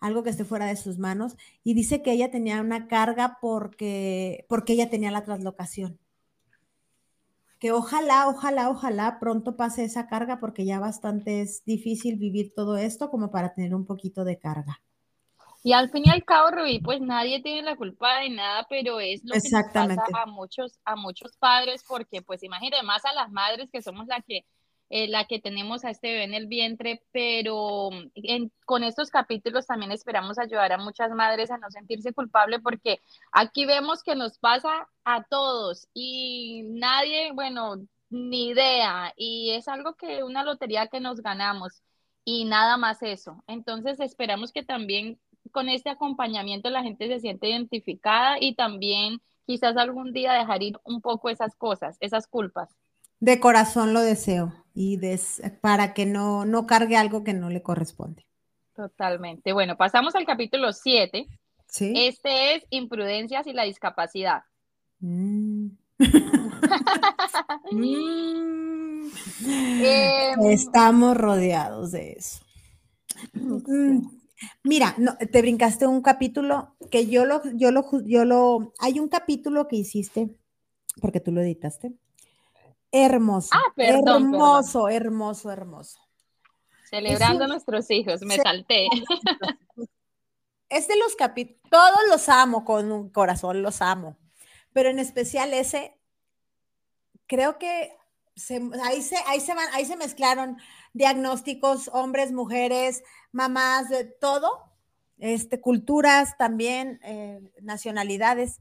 Algo 0.00 0.22
que 0.22 0.30
esté 0.30 0.44
fuera 0.44 0.66
de 0.66 0.76
sus 0.76 0.98
manos 0.98 1.36
y 1.64 1.74
dice 1.74 2.02
que 2.02 2.12
ella 2.12 2.30
tenía 2.30 2.60
una 2.60 2.88
carga 2.88 3.38
porque 3.40 4.44
porque 4.48 4.74
ella 4.74 4.90
tenía 4.90 5.10
la 5.10 5.24
traslocación. 5.24 5.98
Que 7.58 7.72
ojalá, 7.72 8.28
ojalá, 8.28 8.70
ojalá 8.70 9.18
pronto 9.18 9.56
pase 9.56 9.84
esa 9.84 10.06
carga 10.06 10.38
porque 10.38 10.64
ya 10.64 10.78
bastante 10.78 11.40
es 11.40 11.64
difícil 11.64 12.16
vivir 12.16 12.52
todo 12.54 12.76
esto 12.76 13.10
como 13.10 13.30
para 13.30 13.52
tener 13.52 13.74
un 13.74 13.84
poquito 13.84 14.24
de 14.24 14.38
carga. 14.38 14.80
Y 15.64 15.72
al 15.72 15.90
fin 15.90 16.04
y 16.06 16.10
al 16.10 16.24
cabo, 16.24 16.50
Rubí, 16.50 16.78
pues 16.78 17.00
nadie 17.00 17.42
tiene 17.42 17.62
la 17.62 17.76
culpa 17.76 18.20
de 18.20 18.30
nada, 18.30 18.64
pero 18.70 19.00
es 19.00 19.22
lo 19.24 19.34
que 19.34 19.50
nos 19.50 19.96
pasa 19.96 20.22
a 20.22 20.26
muchos, 20.26 20.78
a 20.84 20.94
muchos 20.94 21.36
padres, 21.36 21.84
porque 21.86 22.22
pues 22.22 22.42
imagínate 22.44 22.82
más 22.84 23.04
a 23.04 23.12
las 23.12 23.30
madres 23.32 23.68
que 23.72 23.82
somos 23.82 24.06
la 24.06 24.20
que, 24.20 24.46
eh, 24.90 25.08
la 25.08 25.26
que 25.26 25.38
tenemos 25.38 25.84
a 25.84 25.90
este 25.90 26.08
bebé 26.08 26.24
en 26.24 26.34
el 26.34 26.46
vientre, 26.46 27.02
pero 27.12 27.90
con 28.64 28.84
estos 28.84 29.10
capítulos 29.10 29.66
también 29.66 29.92
esperamos 29.92 30.38
ayudar 30.38 30.72
a 30.72 30.78
muchas 30.78 31.10
madres 31.10 31.50
a 31.50 31.58
no 31.58 31.70
sentirse 31.70 32.12
culpable, 32.12 32.58
porque 32.60 33.00
aquí 33.32 33.66
vemos 33.66 34.02
que 34.02 34.14
nos 34.14 34.38
pasa 34.38 34.88
a 35.04 35.24
todos 35.24 35.88
y 35.92 36.62
nadie, 36.70 37.32
bueno, 37.32 37.76
ni 38.10 38.48
idea, 38.48 39.12
y 39.16 39.50
es 39.50 39.68
algo 39.68 39.94
que 39.94 40.22
una 40.24 40.42
lotería 40.42 40.86
que 40.86 41.00
nos 41.00 41.20
ganamos 41.20 41.82
y 42.24 42.44
nada 42.44 42.76
más 42.76 43.02
eso. 43.02 43.42
Entonces 43.46 44.00
esperamos 44.00 44.52
que 44.52 44.62
también 44.62 45.18
con 45.52 45.68
este 45.68 45.90
acompañamiento 45.90 46.70
la 46.70 46.82
gente 46.82 47.08
se 47.08 47.20
siente 47.20 47.48
identificada 47.48 48.36
y 48.40 48.54
también 48.54 49.20
quizás 49.46 49.76
algún 49.76 50.12
día 50.12 50.32
dejar 50.32 50.62
ir 50.62 50.78
un 50.84 51.00
poco 51.00 51.30
esas 51.30 51.54
cosas, 51.56 51.96
esas 52.00 52.26
culpas. 52.26 52.70
De 53.20 53.40
corazón 53.40 53.94
lo 53.94 54.00
deseo 54.00 54.52
y 54.80 54.96
para 55.60 55.92
que 55.92 56.06
no, 56.06 56.44
no 56.44 56.64
cargue 56.64 56.96
algo 56.96 57.24
que 57.24 57.32
no 57.32 57.50
le 57.50 57.62
corresponde. 57.62 58.24
Totalmente. 58.76 59.52
Bueno, 59.52 59.76
pasamos 59.76 60.14
al 60.14 60.24
capítulo 60.24 60.72
7. 60.72 61.26
¿Sí? 61.66 61.92
Este 61.96 62.54
es 62.54 62.64
imprudencias 62.70 63.48
y 63.48 63.52
la 63.52 63.64
discapacidad. 63.64 64.42
Mm. 65.00 65.70
Mm. 67.70 69.10
Em, 69.46 70.40
Estamos 70.50 71.16
rodeados 71.16 71.92
de 71.92 72.12
eso. 72.12 72.40
Mm. 73.32 74.06
Mira, 74.64 74.94
no, 74.98 75.16
te 75.16 75.40
brincaste 75.40 75.86
un 75.86 76.02
capítulo 76.02 76.76
que 76.90 77.06
yo 77.06 77.24
lo, 77.24 77.42
yo 77.54 77.70
lo, 77.70 77.84
yo 78.04 78.24
lo, 78.24 78.72
hay 78.80 79.00
un 79.00 79.08
capítulo 79.08 79.66
que 79.66 79.76
hiciste, 79.76 80.36
porque 81.00 81.20
tú 81.20 81.32
lo 81.32 81.40
editaste. 81.40 81.94
Hermoso. 82.90 83.50
Ah, 83.52 83.72
hermoso, 83.76 84.88
hermoso, 84.88 85.50
hermoso. 85.50 85.98
Celebrando 86.88 87.44
a 87.44 87.48
nuestros 87.48 87.90
hijos, 87.90 88.22
me 88.22 88.36
salté. 88.36 88.88
Es 90.70 90.88
de 90.88 90.96
los 90.98 91.16
capítulos, 91.16 91.62
todos 91.70 92.00
los 92.10 92.28
amo 92.28 92.64
con 92.64 92.92
un 92.92 93.10
corazón, 93.10 93.62
los 93.62 93.80
amo, 93.80 94.18
pero 94.72 94.90
en 94.90 94.98
especial 94.98 95.54
ese, 95.54 95.98
creo 97.26 97.58
que 97.58 97.96
ahí, 98.84 99.02
se, 99.02 99.16
ahí, 99.26 99.40
se 99.40 99.52
ahí 99.72 99.86
se 99.86 99.96
mezclaron 99.96 100.58
diagnósticos, 100.92 101.88
hombres, 101.92 102.32
mujeres, 102.32 103.02
mamás, 103.32 103.88
de 103.88 104.04
todo, 104.04 104.50
este, 105.18 105.60
culturas 105.60 106.36
también, 106.36 107.00
eh, 107.02 107.40
nacionalidades, 107.62 108.60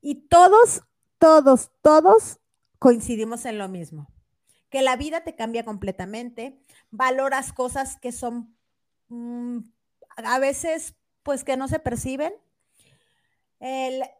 y 0.00 0.28
todos, 0.28 0.82
todos, 1.18 1.72
todos 1.82 2.38
coincidimos 2.80 3.44
en 3.44 3.58
lo 3.58 3.68
mismo, 3.68 4.10
que 4.70 4.82
la 4.82 4.96
vida 4.96 5.22
te 5.22 5.36
cambia 5.36 5.64
completamente, 5.64 6.58
valoras 6.90 7.52
cosas 7.52 7.96
que 8.00 8.10
son 8.10 8.56
mm, 9.08 9.58
a 10.16 10.38
veces 10.40 10.96
pues 11.22 11.44
que 11.44 11.56
no 11.56 11.68
se 11.68 11.78
perciben. 11.78 12.32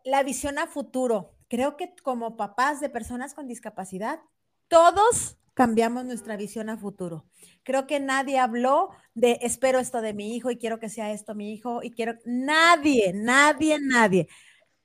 la 0.04 0.22
visión 0.22 0.58
a 0.58 0.66
futuro. 0.66 1.34
Creo 1.48 1.76
que 1.76 1.94
como 2.02 2.36
papás 2.36 2.80
de 2.80 2.90
personas 2.90 3.34
con 3.34 3.48
discapacidad, 3.48 4.20
todos 4.68 5.38
cambiamos 5.54 6.04
nuestra 6.04 6.36
visión 6.36 6.68
a 6.68 6.76
futuro. 6.76 7.24
Creo 7.64 7.86
que 7.86 7.98
nadie 7.98 8.38
habló 8.38 8.90
de 9.14 9.38
espero 9.42 9.78
esto 9.78 10.00
de 10.02 10.14
mi 10.14 10.36
hijo 10.36 10.50
y 10.50 10.58
quiero 10.58 10.78
que 10.78 10.88
sea 10.90 11.10
esto 11.10 11.34
mi 11.34 11.52
hijo 11.52 11.82
y 11.82 11.90
quiero 11.90 12.14
nadie, 12.24 13.12
nadie, 13.14 13.78
nadie. 13.80 14.28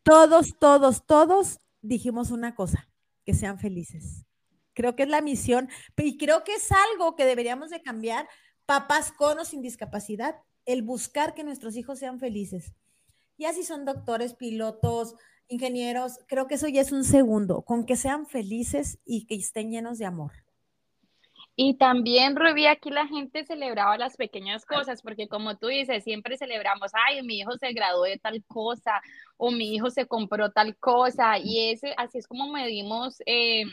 Todos, 0.01 0.57
todos, 0.57 1.05
todos 1.05 1.59
dijimos 1.81 2.31
una 2.31 2.55
cosa, 2.55 2.87
que 3.25 3.33
sean 3.33 3.59
felices. 3.59 4.25
Creo 4.73 4.95
que 4.95 5.03
es 5.03 5.09
la 5.09 5.21
misión 5.21 5.69
y 5.97 6.17
creo 6.17 6.43
que 6.43 6.55
es 6.55 6.69
algo 6.71 7.15
que 7.15 7.25
deberíamos 7.25 7.69
de 7.69 7.81
cambiar 7.81 8.27
papás 8.65 9.11
con 9.11 9.39
o 9.39 9.45
sin 9.45 9.61
discapacidad, 9.61 10.35
el 10.65 10.81
buscar 10.81 11.33
que 11.33 11.43
nuestros 11.43 11.75
hijos 11.75 11.99
sean 11.99 12.19
felices. 12.19 12.73
Ya 13.37 13.53
si 13.53 13.63
son 13.63 13.85
doctores, 13.85 14.33
pilotos, 14.33 15.15
ingenieros, 15.47 16.19
creo 16.27 16.47
que 16.47 16.55
eso 16.55 16.67
ya 16.67 16.81
es 16.81 16.91
un 16.91 17.03
segundo, 17.03 17.63
con 17.63 17.85
que 17.85 17.95
sean 17.95 18.25
felices 18.25 18.99
y 19.05 19.25
que 19.27 19.35
estén 19.35 19.71
llenos 19.71 19.97
de 19.97 20.05
amor. 20.05 20.31
Y 21.57 21.77
también, 21.77 22.35
Rubí, 22.35 22.65
aquí 22.65 22.89
la 22.89 23.07
gente 23.07 23.45
celebraba 23.45 23.97
las 23.97 24.17
pequeñas 24.17 24.65
cosas, 24.65 25.01
porque 25.01 25.29
como 25.29 25.57
tú 25.57 25.67
dices, 25.67 26.03
siempre 26.03 26.37
celebramos, 26.37 26.91
ay, 27.07 27.23
mi 27.23 27.39
hijo 27.39 27.57
se 27.57 27.71
graduó 27.71 28.03
de 28.03 28.19
tal 28.19 28.43
cosa, 28.45 29.01
o 29.37 29.51
mi 29.51 29.73
hijo 29.73 29.89
se 29.89 30.05
compró 30.05 30.51
tal 30.51 30.75
cosa, 30.77 31.37
y 31.39 31.71
ese, 31.71 31.93
así 31.97 32.17
es 32.17 32.27
como 32.27 32.51
medimos, 32.51 33.21
em, 33.25 33.69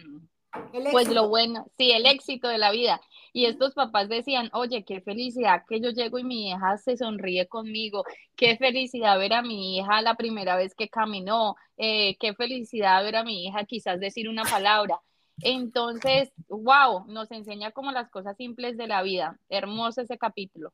pues 0.92 1.08
lo 1.08 1.28
bueno, 1.28 1.66
sí, 1.76 1.90
el 1.92 2.06
éxito 2.06 2.46
de 2.48 2.58
la 2.58 2.70
vida. 2.70 3.00
Y 3.32 3.46
estos 3.46 3.74
papás 3.74 4.08
decían, 4.08 4.50
oye, 4.52 4.84
qué 4.84 5.00
felicidad 5.00 5.62
que 5.68 5.80
yo 5.80 5.90
llego 5.90 6.18
y 6.18 6.24
mi 6.24 6.50
hija 6.50 6.76
se 6.76 6.96
sonríe 6.96 7.48
conmigo, 7.48 8.04
qué 8.36 8.56
felicidad 8.58 9.18
ver 9.18 9.32
a 9.32 9.42
mi 9.42 9.78
hija 9.78 10.02
la 10.02 10.14
primera 10.14 10.56
vez 10.56 10.74
que 10.74 10.88
caminó, 10.88 11.56
eh, 11.78 12.16
qué 12.18 12.34
felicidad 12.34 13.02
ver 13.02 13.16
a 13.16 13.24
mi 13.24 13.46
hija 13.46 13.64
quizás 13.64 13.98
decir 13.98 14.28
una 14.28 14.44
palabra. 14.44 15.00
Entonces, 15.40 16.30
wow, 16.48 17.06
nos 17.06 17.30
enseña 17.30 17.72
como 17.72 17.90
las 17.90 18.10
cosas 18.10 18.36
simples 18.36 18.76
de 18.76 18.86
la 18.86 19.02
vida. 19.02 19.38
Hermoso 19.48 20.02
ese 20.02 20.18
capítulo. 20.18 20.72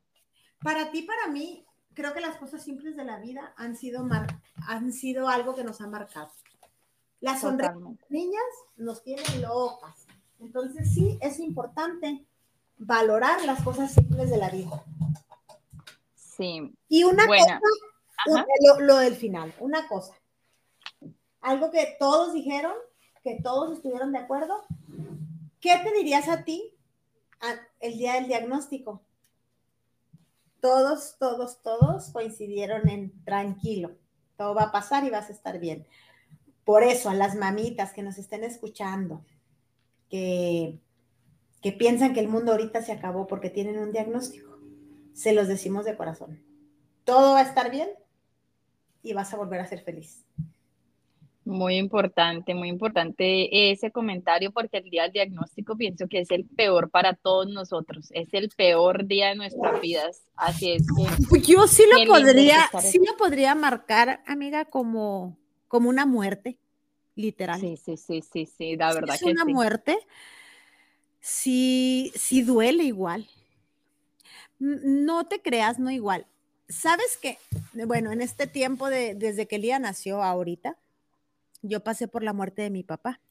Para 0.61 0.91
ti, 0.91 1.03
para 1.03 1.27
mí, 1.27 1.65
creo 1.93 2.13
que 2.13 2.21
las 2.21 2.37
cosas 2.37 2.63
simples 2.63 2.95
de 2.95 3.05
la 3.05 3.19
vida 3.19 3.53
han 3.57 3.75
sido, 3.75 4.07
han 4.67 4.93
sido 4.93 5.27
algo 5.27 5.55
que 5.55 5.63
nos 5.63 5.81
ha 5.81 5.87
marcado. 5.87 6.31
Las 7.21 7.41
sonrisas 7.41 7.75
niñas 8.09 8.43
nos 8.77 9.03
tienen 9.03 9.41
locas. 9.41 10.07
Entonces, 10.39 10.93
sí, 10.93 11.17
es 11.21 11.39
importante 11.39 12.25
valorar 12.77 13.43
las 13.45 13.61
cosas 13.61 13.93
simples 13.93 14.29
de 14.29 14.37
la 14.37 14.49
vida. 14.49 14.83
Sí. 16.15 16.73
Y 16.87 17.03
una 17.03 17.27
cosa, 17.27 17.59
lo, 18.25 18.79
lo 18.79 18.97
del 18.97 19.15
final, 19.15 19.53
una 19.59 19.87
cosa. 19.87 20.13
Algo 21.41 21.71
que 21.71 21.97
todos 21.99 22.33
dijeron 22.33 22.73
todos 23.35 23.71
estuvieron 23.71 24.11
de 24.11 24.19
acuerdo. 24.19 24.63
¿Qué 25.59 25.77
te 25.83 25.93
dirías 25.93 26.27
a 26.27 26.43
ti 26.43 26.73
el 27.79 27.97
día 27.97 28.15
del 28.15 28.27
diagnóstico? 28.27 29.01
Todos, 30.61 31.15
todos, 31.19 31.61
todos 31.61 32.09
coincidieron 32.09 32.89
en 32.89 33.23
tranquilo, 33.23 33.95
todo 34.37 34.53
va 34.53 34.63
a 34.63 34.71
pasar 34.71 35.05
y 35.05 35.09
vas 35.09 35.29
a 35.29 35.33
estar 35.33 35.59
bien. 35.59 35.85
Por 36.65 36.83
eso 36.83 37.09
a 37.09 37.13
las 37.13 37.35
mamitas 37.35 37.93
que 37.93 38.03
nos 38.03 38.17
estén 38.17 38.43
escuchando, 38.43 39.25
que, 40.09 40.79
que 41.61 41.71
piensan 41.71 42.13
que 42.13 42.19
el 42.19 42.27
mundo 42.27 42.51
ahorita 42.51 42.81
se 42.81 42.91
acabó 42.91 43.25
porque 43.27 43.49
tienen 43.49 43.79
un 43.79 43.91
diagnóstico, 43.91 44.59
se 45.13 45.33
los 45.33 45.47
decimos 45.47 45.85
de 45.85 45.95
corazón. 45.95 46.43
Todo 47.05 47.33
va 47.33 47.39
a 47.39 47.43
estar 47.43 47.71
bien 47.71 47.89
y 49.01 49.13
vas 49.13 49.33
a 49.33 49.37
volver 49.37 49.61
a 49.61 49.67
ser 49.67 49.81
feliz. 49.81 50.25
Muy 51.49 51.77
importante, 51.77 52.53
muy 52.53 52.69
importante 52.69 53.71
ese 53.71 53.89
comentario 53.89 54.51
porque 54.51 54.77
el 54.77 54.83
día 54.83 55.01
del 55.03 55.13
diagnóstico 55.13 55.75
pienso 55.75 56.07
que 56.07 56.19
es 56.19 56.29
el 56.29 56.45
peor 56.45 56.91
para 56.91 57.15
todos 57.15 57.47
nosotros, 57.47 58.09
es 58.11 58.31
el 58.33 58.49
peor 58.55 59.07
día 59.07 59.29
de 59.29 59.35
nuestras 59.35 59.81
vidas, 59.81 60.27
así 60.35 60.73
es 60.73 60.85
que... 60.95 61.41
Yo 61.41 61.65
sí 61.67 61.85
lo 61.91 62.05
podría, 62.05 62.69
sí 62.79 62.99
lo 62.99 63.17
podría 63.17 63.55
marcar, 63.55 64.21
amiga, 64.27 64.65
como, 64.65 65.39
como 65.67 65.89
una 65.89 66.05
muerte, 66.05 66.59
literal. 67.15 67.59
Sí, 67.59 67.77
sí, 67.77 67.97
sí, 67.97 68.21
sí, 68.21 68.45
sí, 68.45 68.75
la 68.75 68.93
verdad 68.93 69.15
es 69.15 69.23
una 69.23 69.43
muerte, 69.43 69.97
sí, 71.19 72.11
sí 72.13 72.43
duele 72.43 72.83
igual. 72.83 73.27
No 74.59 75.25
te 75.25 75.41
creas, 75.41 75.79
no 75.79 75.89
igual. 75.89 76.27
¿Sabes 76.67 77.17
qué? 77.19 77.39
Bueno, 77.73 78.11
en 78.11 78.21
este 78.21 78.45
tiempo 78.45 78.87
de, 78.87 79.15
desde 79.15 79.47
que 79.47 79.57
Lía 79.57 79.79
nació 79.79 80.21
ahorita, 80.21 80.77
yo 81.61 81.83
pasé 81.83 82.07
por 82.07 82.23
la 82.23 82.33
muerte 82.33 82.61
de 82.61 82.69
mi 82.69 82.83
papá. 82.83 83.21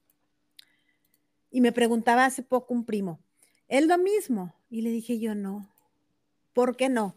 Y 1.51 1.61
me 1.61 1.73
preguntaba 1.73 2.25
hace 2.25 2.43
poco 2.43 2.75
un 2.75 2.85
primo, 2.85 3.21
¿es 3.69 3.87
lo 3.87 3.97
mismo? 3.99 4.55
Y 4.69 4.83
le 4.83 4.91
dije 4.91 5.19
yo, 5.19 5.35
no. 5.35 5.69
¿Por 6.53 6.77
qué 6.77 6.89
no? 6.89 7.17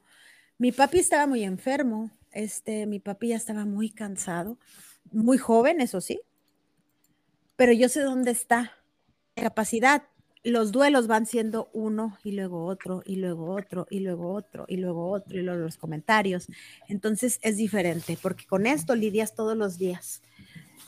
Mi 0.57 0.71
papi 0.71 0.99
estaba 0.99 1.27
muy 1.27 1.43
enfermo, 1.43 2.11
este, 2.31 2.85
mi 2.85 2.99
papi 2.99 3.29
ya 3.29 3.35
estaba 3.35 3.65
muy 3.65 3.89
cansado, 3.89 4.57
muy 5.11 5.37
joven, 5.37 5.81
eso 5.81 5.99
sí, 5.99 6.21
pero 7.55 7.73
yo 7.73 7.89
sé 7.89 8.01
dónde 8.01 8.31
está. 8.31 8.71
Capacidad, 9.35 10.03
los 10.43 10.71
duelos 10.71 11.07
van 11.07 11.25
siendo 11.25 11.69
uno 11.73 12.17
y 12.23 12.31
luego 12.31 12.65
otro 12.65 13.03
y 13.05 13.17
luego 13.17 13.53
otro 13.53 13.85
y 13.89 13.99
luego 13.99 14.33
otro 14.33 14.65
y 14.67 14.77
luego 14.77 15.09
otro 15.09 15.37
y 15.37 15.41
luego 15.41 15.61
los 15.61 15.77
comentarios. 15.77 16.47
Entonces 16.87 17.39
es 17.41 17.57
diferente 17.57 18.17
porque 18.21 18.45
con 18.45 18.65
esto 18.65 18.95
lidias 18.95 19.35
todos 19.35 19.55
los 19.55 19.77
días. 19.77 20.21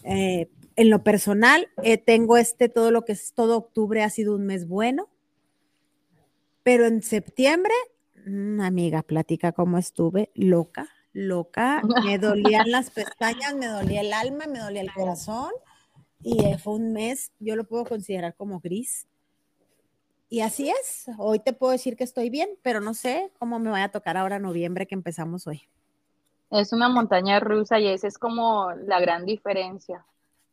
Eh, 0.03 0.49
en 0.75 0.89
lo 0.89 1.03
personal, 1.03 1.69
eh, 1.83 1.97
tengo 1.97 2.37
este, 2.37 2.69
todo 2.69 2.91
lo 2.91 3.05
que 3.05 3.13
es 3.13 3.33
todo 3.33 3.57
octubre 3.57 4.03
ha 4.03 4.09
sido 4.09 4.35
un 4.35 4.45
mes 4.45 4.67
bueno, 4.67 5.09
pero 6.63 6.85
en 6.85 7.03
septiembre, 7.03 7.73
mm, 8.25 8.61
amiga, 8.61 9.03
platica 9.03 9.51
cómo 9.51 9.77
estuve, 9.77 10.31
loca, 10.33 10.89
loca, 11.11 11.81
me 12.03 12.17
dolían 12.19 12.71
las 12.71 12.89
pestañas, 12.89 13.55
me 13.55 13.67
dolía 13.67 14.01
el 14.01 14.13
alma, 14.13 14.45
me 14.47 14.59
dolía 14.59 14.81
el 14.81 14.93
corazón 14.93 15.51
y 16.23 16.43
eh, 16.45 16.57
fue 16.57 16.75
un 16.75 16.93
mes, 16.93 17.31
yo 17.39 17.55
lo 17.55 17.65
puedo 17.65 17.85
considerar 17.85 18.35
como 18.35 18.59
gris. 18.59 19.07
Y 20.29 20.41
así 20.41 20.69
es, 20.69 21.05
hoy 21.19 21.37
te 21.37 21.53
puedo 21.53 21.73
decir 21.73 21.95
que 21.95 22.03
estoy 22.03 22.31
bien, 22.31 22.49
pero 22.63 22.81
no 22.81 22.95
sé 22.95 23.31
cómo 23.37 23.59
me 23.59 23.69
vaya 23.69 23.85
a 23.85 23.91
tocar 23.91 24.17
ahora 24.17 24.39
noviembre 24.39 24.87
que 24.87 24.95
empezamos 24.95 25.45
hoy. 25.45 25.67
Es 26.53 26.71
una 26.71 26.87
montaña 26.87 27.39
rusa 27.39 27.79
y 27.79 27.87
esa 27.87 28.07
es 28.07 28.19
como 28.19 28.71
la 28.85 28.99
gran 28.99 29.25
diferencia. 29.25 30.05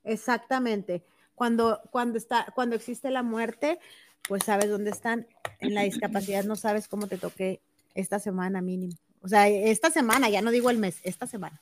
Exactamente. 0.03 1.05
Cuando, 1.35 1.81
cuando, 1.91 2.17
está, 2.17 2.47
cuando 2.55 2.75
existe 2.75 3.11
la 3.11 3.23
muerte, 3.23 3.79
pues 4.27 4.45
sabes 4.45 4.71
dónde 4.71 4.91
están. 4.91 5.27
En 5.59 5.75
la 5.75 5.83
discapacidad 5.83 6.45
no 6.45 6.57
sabes 6.57 6.89
cómo 6.89 7.07
te 7.07 7.19
toque 7.19 7.61
esta 7.95 8.19
semana 8.19 8.63
mínimo. 8.63 8.95
O 9.23 9.29
sea, 9.29 9.49
esta 9.49 9.91
semana, 9.91 10.31
ya 10.31 10.41
no 10.41 10.51
digo 10.51 10.71
el 10.71 10.79
mes, 10.79 11.01
esta 11.03 11.27
semana. 11.27 11.61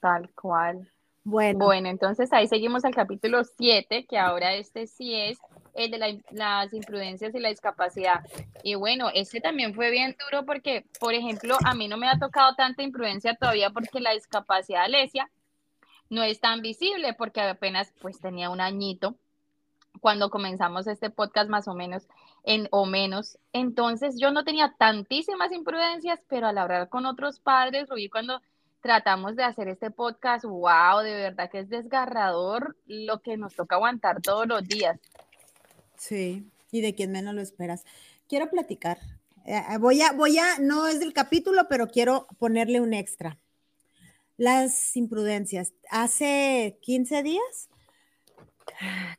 Tal 0.00 0.30
cual. 0.30 0.90
Bueno. 1.22 1.58
Bueno, 1.64 1.88
entonces 1.88 2.32
ahí 2.32 2.48
seguimos 2.48 2.86
al 2.86 2.94
capítulo 2.94 3.44
7, 3.44 4.06
que 4.06 4.18
ahora 4.18 4.54
este 4.54 4.86
sí 4.86 5.14
es 5.14 5.38
el 5.74 5.90
de 5.90 6.22
las 6.30 6.72
imprudencias 6.72 7.34
y 7.34 7.40
la 7.40 7.48
discapacidad. 7.48 8.20
Y 8.62 8.74
bueno, 8.74 9.10
ese 9.14 9.40
también 9.40 9.74
fue 9.74 9.90
bien 9.90 10.16
duro 10.30 10.44
porque, 10.44 10.84
por 11.00 11.14
ejemplo, 11.14 11.56
a 11.64 11.74
mí 11.74 11.88
no 11.88 11.96
me 11.96 12.08
ha 12.08 12.18
tocado 12.18 12.54
tanta 12.54 12.82
imprudencia 12.82 13.34
todavía 13.34 13.70
porque 13.70 14.00
la 14.00 14.12
discapacidad 14.12 14.80
de 14.80 14.96
Alesia 14.96 15.30
no 16.10 16.22
es 16.22 16.40
tan 16.40 16.60
visible 16.60 17.14
porque 17.14 17.40
apenas 17.40 17.92
pues 18.00 18.20
tenía 18.20 18.50
un 18.50 18.60
añito 18.60 19.16
cuando 20.00 20.30
comenzamos 20.30 20.86
este 20.86 21.10
podcast 21.10 21.48
más 21.48 21.68
o 21.68 21.74
menos 21.74 22.06
en 22.44 22.68
o 22.70 22.86
menos. 22.86 23.38
Entonces 23.52 24.18
yo 24.18 24.30
no 24.30 24.44
tenía 24.44 24.74
tantísimas 24.78 25.52
imprudencias, 25.52 26.20
pero 26.28 26.48
al 26.48 26.58
hablar 26.58 26.88
con 26.88 27.06
otros 27.06 27.38
padres, 27.40 27.88
Rubí, 27.88 28.08
cuando 28.08 28.40
tratamos 28.80 29.36
de 29.36 29.44
hacer 29.44 29.68
este 29.68 29.90
podcast, 29.90 30.44
wow, 30.44 30.98
de 31.02 31.14
verdad 31.14 31.48
que 31.50 31.60
es 31.60 31.68
desgarrador 31.68 32.76
lo 32.86 33.20
que 33.20 33.36
nos 33.36 33.54
toca 33.54 33.76
aguantar 33.76 34.20
todos 34.20 34.46
los 34.46 34.66
días. 34.66 34.98
Sí, 36.02 36.50
y 36.72 36.80
de 36.80 36.96
quien 36.96 37.12
menos 37.12 37.32
lo 37.32 37.40
esperas. 37.40 37.84
Quiero 38.26 38.50
platicar. 38.50 38.98
Eh, 39.46 39.62
voy 39.78 40.02
a, 40.02 40.10
voy 40.10 40.36
a, 40.36 40.58
no 40.58 40.88
es 40.88 40.98
del 40.98 41.12
capítulo, 41.12 41.68
pero 41.68 41.86
quiero 41.86 42.26
ponerle 42.40 42.80
un 42.80 42.92
extra. 42.92 43.38
Las 44.36 44.96
imprudencias. 44.96 45.74
Hace 45.90 46.76
15 46.82 47.22
días 47.22 47.68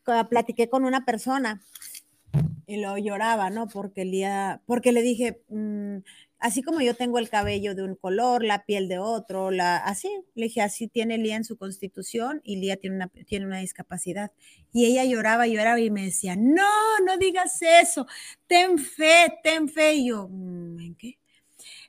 ah, 0.08 0.28
platiqué 0.30 0.68
con 0.68 0.84
una 0.84 1.06
persona 1.06 1.64
y 2.68 2.82
lo 2.82 2.98
lloraba, 2.98 3.50
¿no? 3.50 3.70
Porque, 3.70 4.02
el 4.02 4.12
día, 4.12 4.62
porque 4.66 4.92
le 4.92 5.04
dije, 5.04 5.42
mm, 5.48 6.00
así 6.44 6.62
como 6.62 6.82
yo 6.82 6.94
tengo 6.94 7.20
el 7.20 7.30
cabello 7.30 7.74
de 7.74 7.84
un 7.84 7.96
color, 7.96 8.44
la 8.44 8.66
piel 8.66 8.90
de 8.90 9.00
otro, 9.00 9.50
la, 9.50 9.78
así, 9.78 10.10
le 10.36 10.48
dije, 10.48 10.62
así 10.62 10.90
tiene 10.90 11.18
Lía 11.18 11.38
en 11.38 11.46
su 11.46 11.58
constitución 11.58 12.42
y 12.44 12.58
Lía 12.58 12.76
tiene 12.76 12.98
una, 12.98 13.08
tiene 13.08 13.46
una 13.46 13.60
discapacidad. 13.60 14.34
Y 14.74 14.86
ella 14.86 15.06
lloraba, 15.06 15.48
lloraba 15.48 15.80
y 15.80 15.90
me 15.90 16.04
decía, 16.04 16.36
no, 16.36 17.00
no 17.06 17.18
digas 17.18 17.62
eso, 17.62 18.08
ten 18.46 18.78
fe, 18.78 19.40
ten 19.42 19.70
fe. 19.70 19.94
Y 19.94 20.10
yo, 20.10 20.28
mm, 20.30 20.80
¿en 20.82 20.96
qué? 20.96 21.18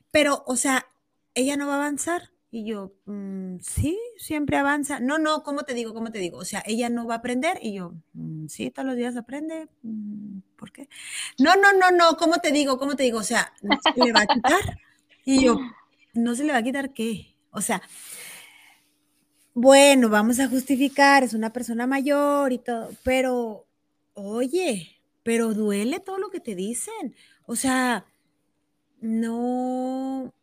Pero, 0.09 0.43
o 0.47 0.55
sea, 0.55 0.87
ella 1.33 1.57
no 1.57 1.67
va 1.67 1.73
a 1.73 1.77
avanzar. 1.77 2.31
Y 2.49 2.65
yo, 2.65 2.93
mm, 3.05 3.57
sí, 3.59 3.99
siempre 4.17 4.57
avanza. 4.57 4.99
No, 4.99 5.17
no, 5.17 5.43
¿cómo 5.43 5.63
te 5.63 5.73
digo? 5.73 5.93
¿Cómo 5.93 6.11
te 6.11 6.19
digo? 6.19 6.37
O 6.37 6.45
sea, 6.45 6.63
ella 6.65 6.89
no 6.89 7.07
va 7.07 7.15
a 7.15 7.17
aprender. 7.17 7.59
Y 7.61 7.73
yo, 7.73 7.93
mm, 8.13 8.47
sí, 8.47 8.71
todos 8.71 8.87
los 8.87 8.95
días 8.95 9.17
aprende. 9.17 9.67
Mm, 9.83 10.39
¿Por 10.55 10.71
qué? 10.71 10.89
No, 11.39 11.55
no, 11.55 11.73
no, 11.73 11.91
no, 11.91 12.17
¿cómo 12.17 12.37
te 12.37 12.51
digo? 12.51 12.77
¿Cómo 12.77 12.95
te 12.95 13.03
digo? 13.03 13.19
O 13.19 13.23
sea, 13.23 13.53
¿no 13.61 13.77
se 13.81 14.03
le 14.03 14.11
va 14.11 14.21
a 14.21 14.27
quitar? 14.27 14.79
Y 15.25 15.43
yo, 15.43 15.59
¿no 16.13 16.35
se 16.35 16.43
le 16.43 16.51
va 16.53 16.59
a 16.59 16.63
quitar 16.63 16.93
qué? 16.93 17.35
O 17.51 17.61
sea, 17.61 17.81
bueno, 19.53 20.09
vamos 20.09 20.39
a 20.39 20.49
justificar, 20.49 21.23
es 21.23 21.33
una 21.33 21.53
persona 21.53 21.87
mayor 21.87 22.51
y 22.51 22.57
todo, 22.57 22.89
pero, 23.03 23.65
oye, 24.13 24.97
pero 25.23 25.53
duele 25.53 26.01
todo 26.01 26.17
lo 26.17 26.29
que 26.29 26.41
te 26.41 26.55
dicen. 26.55 27.15
O 27.45 27.55
sea, 27.55 28.05
no, 28.99 30.33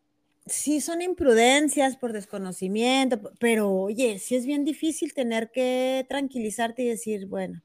sí 0.46 0.81
son 0.81 1.02
imprudencias 1.02 1.96
por 1.96 2.12
desconocimiento, 2.12 3.20
pero 3.38 3.70
oye, 3.70 4.18
sí 4.18 4.35
es 4.35 4.46
bien 4.46 4.64
difícil 4.64 5.14
tener 5.14 5.50
que 5.50 6.05
tranquilizarte 6.09 6.83
y 6.83 6.88
decir, 6.88 7.26
bueno, 7.26 7.62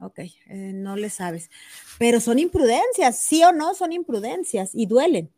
ok, 0.00 0.18
eh, 0.18 0.72
no 0.74 0.96
le 0.96 1.10
sabes, 1.10 1.50
pero 1.98 2.20
son 2.20 2.38
imprudencias, 2.38 3.18
sí 3.18 3.42
o 3.44 3.52
no 3.52 3.74
son 3.74 3.92
imprudencias 3.92 4.70
y 4.74 4.86
duelen. 4.86 5.30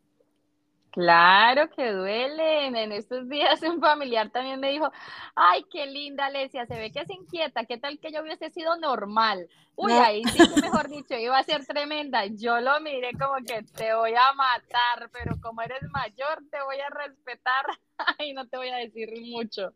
Claro 0.93 1.71
que 1.71 1.91
duelen. 1.91 2.75
En 2.75 2.91
estos 2.91 3.27
días 3.27 3.59
un 3.63 3.81
familiar 3.81 4.29
también 4.29 4.59
me 4.59 4.69
dijo, 4.69 4.91
ay, 5.35 5.65
qué 5.71 5.87
linda 5.87 6.27
Alesia, 6.27 6.67
se 6.67 6.75
ve 6.75 6.91
que 6.91 7.01
es 7.01 7.09
inquieta, 7.09 7.65
¿qué 7.65 7.79
tal 7.79 7.99
que 7.99 8.11
yo 8.11 8.21
hubiese 8.21 8.51
sido 8.51 8.77
normal? 8.77 9.49
Uy, 9.75 9.91
ahí 9.91 10.23
sí 10.25 10.37
mejor 10.61 10.89
dicho, 10.89 11.15
iba 11.15 11.37
a 11.37 11.43
ser 11.43 11.65
tremenda. 11.65 12.27
Yo 12.27 12.61
lo 12.61 12.79
miré 12.81 13.11
como 13.13 13.43
que 13.43 13.63
te 13.75 13.93
voy 13.95 14.13
a 14.13 14.33
matar, 14.33 15.09
pero 15.11 15.35
como 15.41 15.63
eres 15.63 15.81
mayor, 15.91 16.43
te 16.51 16.61
voy 16.61 16.77
a 16.79 16.89
respetar 16.89 17.65
y 18.19 18.33
no 18.33 18.47
te 18.47 18.57
voy 18.57 18.69
a 18.69 18.77
decir 18.77 19.09
mucho. 19.31 19.73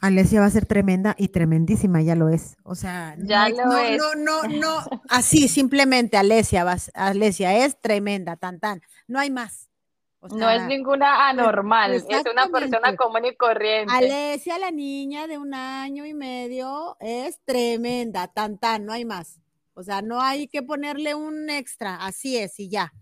Alesia 0.00 0.40
va 0.40 0.46
a 0.46 0.50
ser 0.50 0.66
tremenda 0.66 1.14
y 1.18 1.28
tremendísima, 1.28 2.02
ya 2.02 2.14
lo 2.14 2.28
es. 2.28 2.56
O 2.62 2.76
sea, 2.76 3.16
ya 3.18 3.48
no, 3.48 3.66
no, 3.66 3.78
es. 3.78 3.98
no, 3.98 4.14
no, 4.14 4.42
no, 4.44 5.02
así 5.08 5.48
simplemente 5.48 6.16
Alesia, 6.16 6.64
Alesia 6.94 7.64
es 7.64 7.80
tremenda, 7.80 8.36
tan 8.36 8.60
tan, 8.60 8.80
no 9.08 9.18
hay 9.18 9.30
más. 9.30 9.68
no 10.20 10.48
es 10.48 10.64
ninguna 10.66 11.28
anormal, 11.28 11.94
es 11.94 12.04
una 12.30 12.46
persona 12.46 12.94
común 12.94 13.24
y 13.24 13.34
corriente. 13.34 13.92
Alesia, 13.92 14.58
la 14.58 14.70
niña 14.70 15.26
de 15.26 15.38
un 15.38 15.54
año 15.54 16.06
y 16.06 16.14
medio, 16.14 16.96
es 17.00 17.40
tremenda, 17.44 18.28
tan 18.28 18.58
tan, 18.58 18.84
no 18.86 18.92
hay 18.92 19.04
más. 19.04 19.40
O 19.74 19.82
sea, 19.82 20.02
no 20.02 20.20
hay 20.20 20.48
que 20.48 20.62
ponerle 20.62 21.14
un 21.14 21.50
extra, 21.50 21.96
así 21.96 22.36
es 22.36 22.58
y 22.60 22.68
ya. 22.68 22.92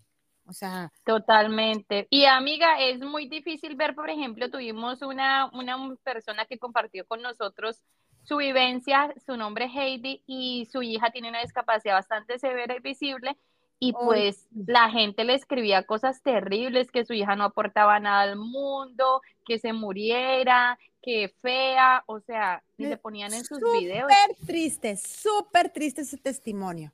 O 0.46 0.52
sea. 0.52 0.92
Totalmente. 1.04 2.06
Y 2.10 2.24
amiga, 2.26 2.78
es 2.80 3.00
muy 3.00 3.28
difícil 3.28 3.74
ver, 3.76 3.94
por 3.94 4.10
ejemplo, 4.10 4.50
tuvimos 4.50 5.02
una, 5.02 5.50
una 5.52 5.76
persona 6.04 6.44
que 6.44 6.58
compartió 6.58 7.06
con 7.06 7.20
nosotros 7.20 7.82
su 8.22 8.36
vivencia, 8.36 9.14
su 9.24 9.36
nombre 9.36 9.66
es 9.66 9.72
Heidi 9.74 10.22
y 10.26 10.66
su 10.66 10.82
hija 10.82 11.10
tiene 11.10 11.28
una 11.28 11.42
discapacidad 11.42 11.94
bastante 11.94 12.38
severa 12.38 12.76
y 12.76 12.80
visible 12.80 13.36
y 13.78 13.92
pues 13.92 14.46
la 14.54 14.90
gente 14.90 15.24
le 15.24 15.34
escribía 15.34 15.82
cosas 15.82 16.22
terribles, 16.22 16.90
que 16.90 17.04
su 17.04 17.12
hija 17.12 17.36
no 17.36 17.44
aportaba 17.44 18.00
nada 18.00 18.22
al 18.22 18.36
mundo, 18.36 19.20
que 19.44 19.58
se 19.58 19.72
muriera, 19.72 20.78
que 21.02 21.32
fea, 21.40 22.02
o 22.06 22.20
sea, 22.20 22.62
y 22.78 22.86
le 22.86 22.96
ponían 22.96 23.32
en 23.32 23.44
sus 23.44 23.60
videos. 23.78 24.10
Súper 24.10 24.46
triste, 24.46 24.96
súper 24.96 25.70
triste 25.70 26.02
ese 26.02 26.16
testimonio. 26.16 26.92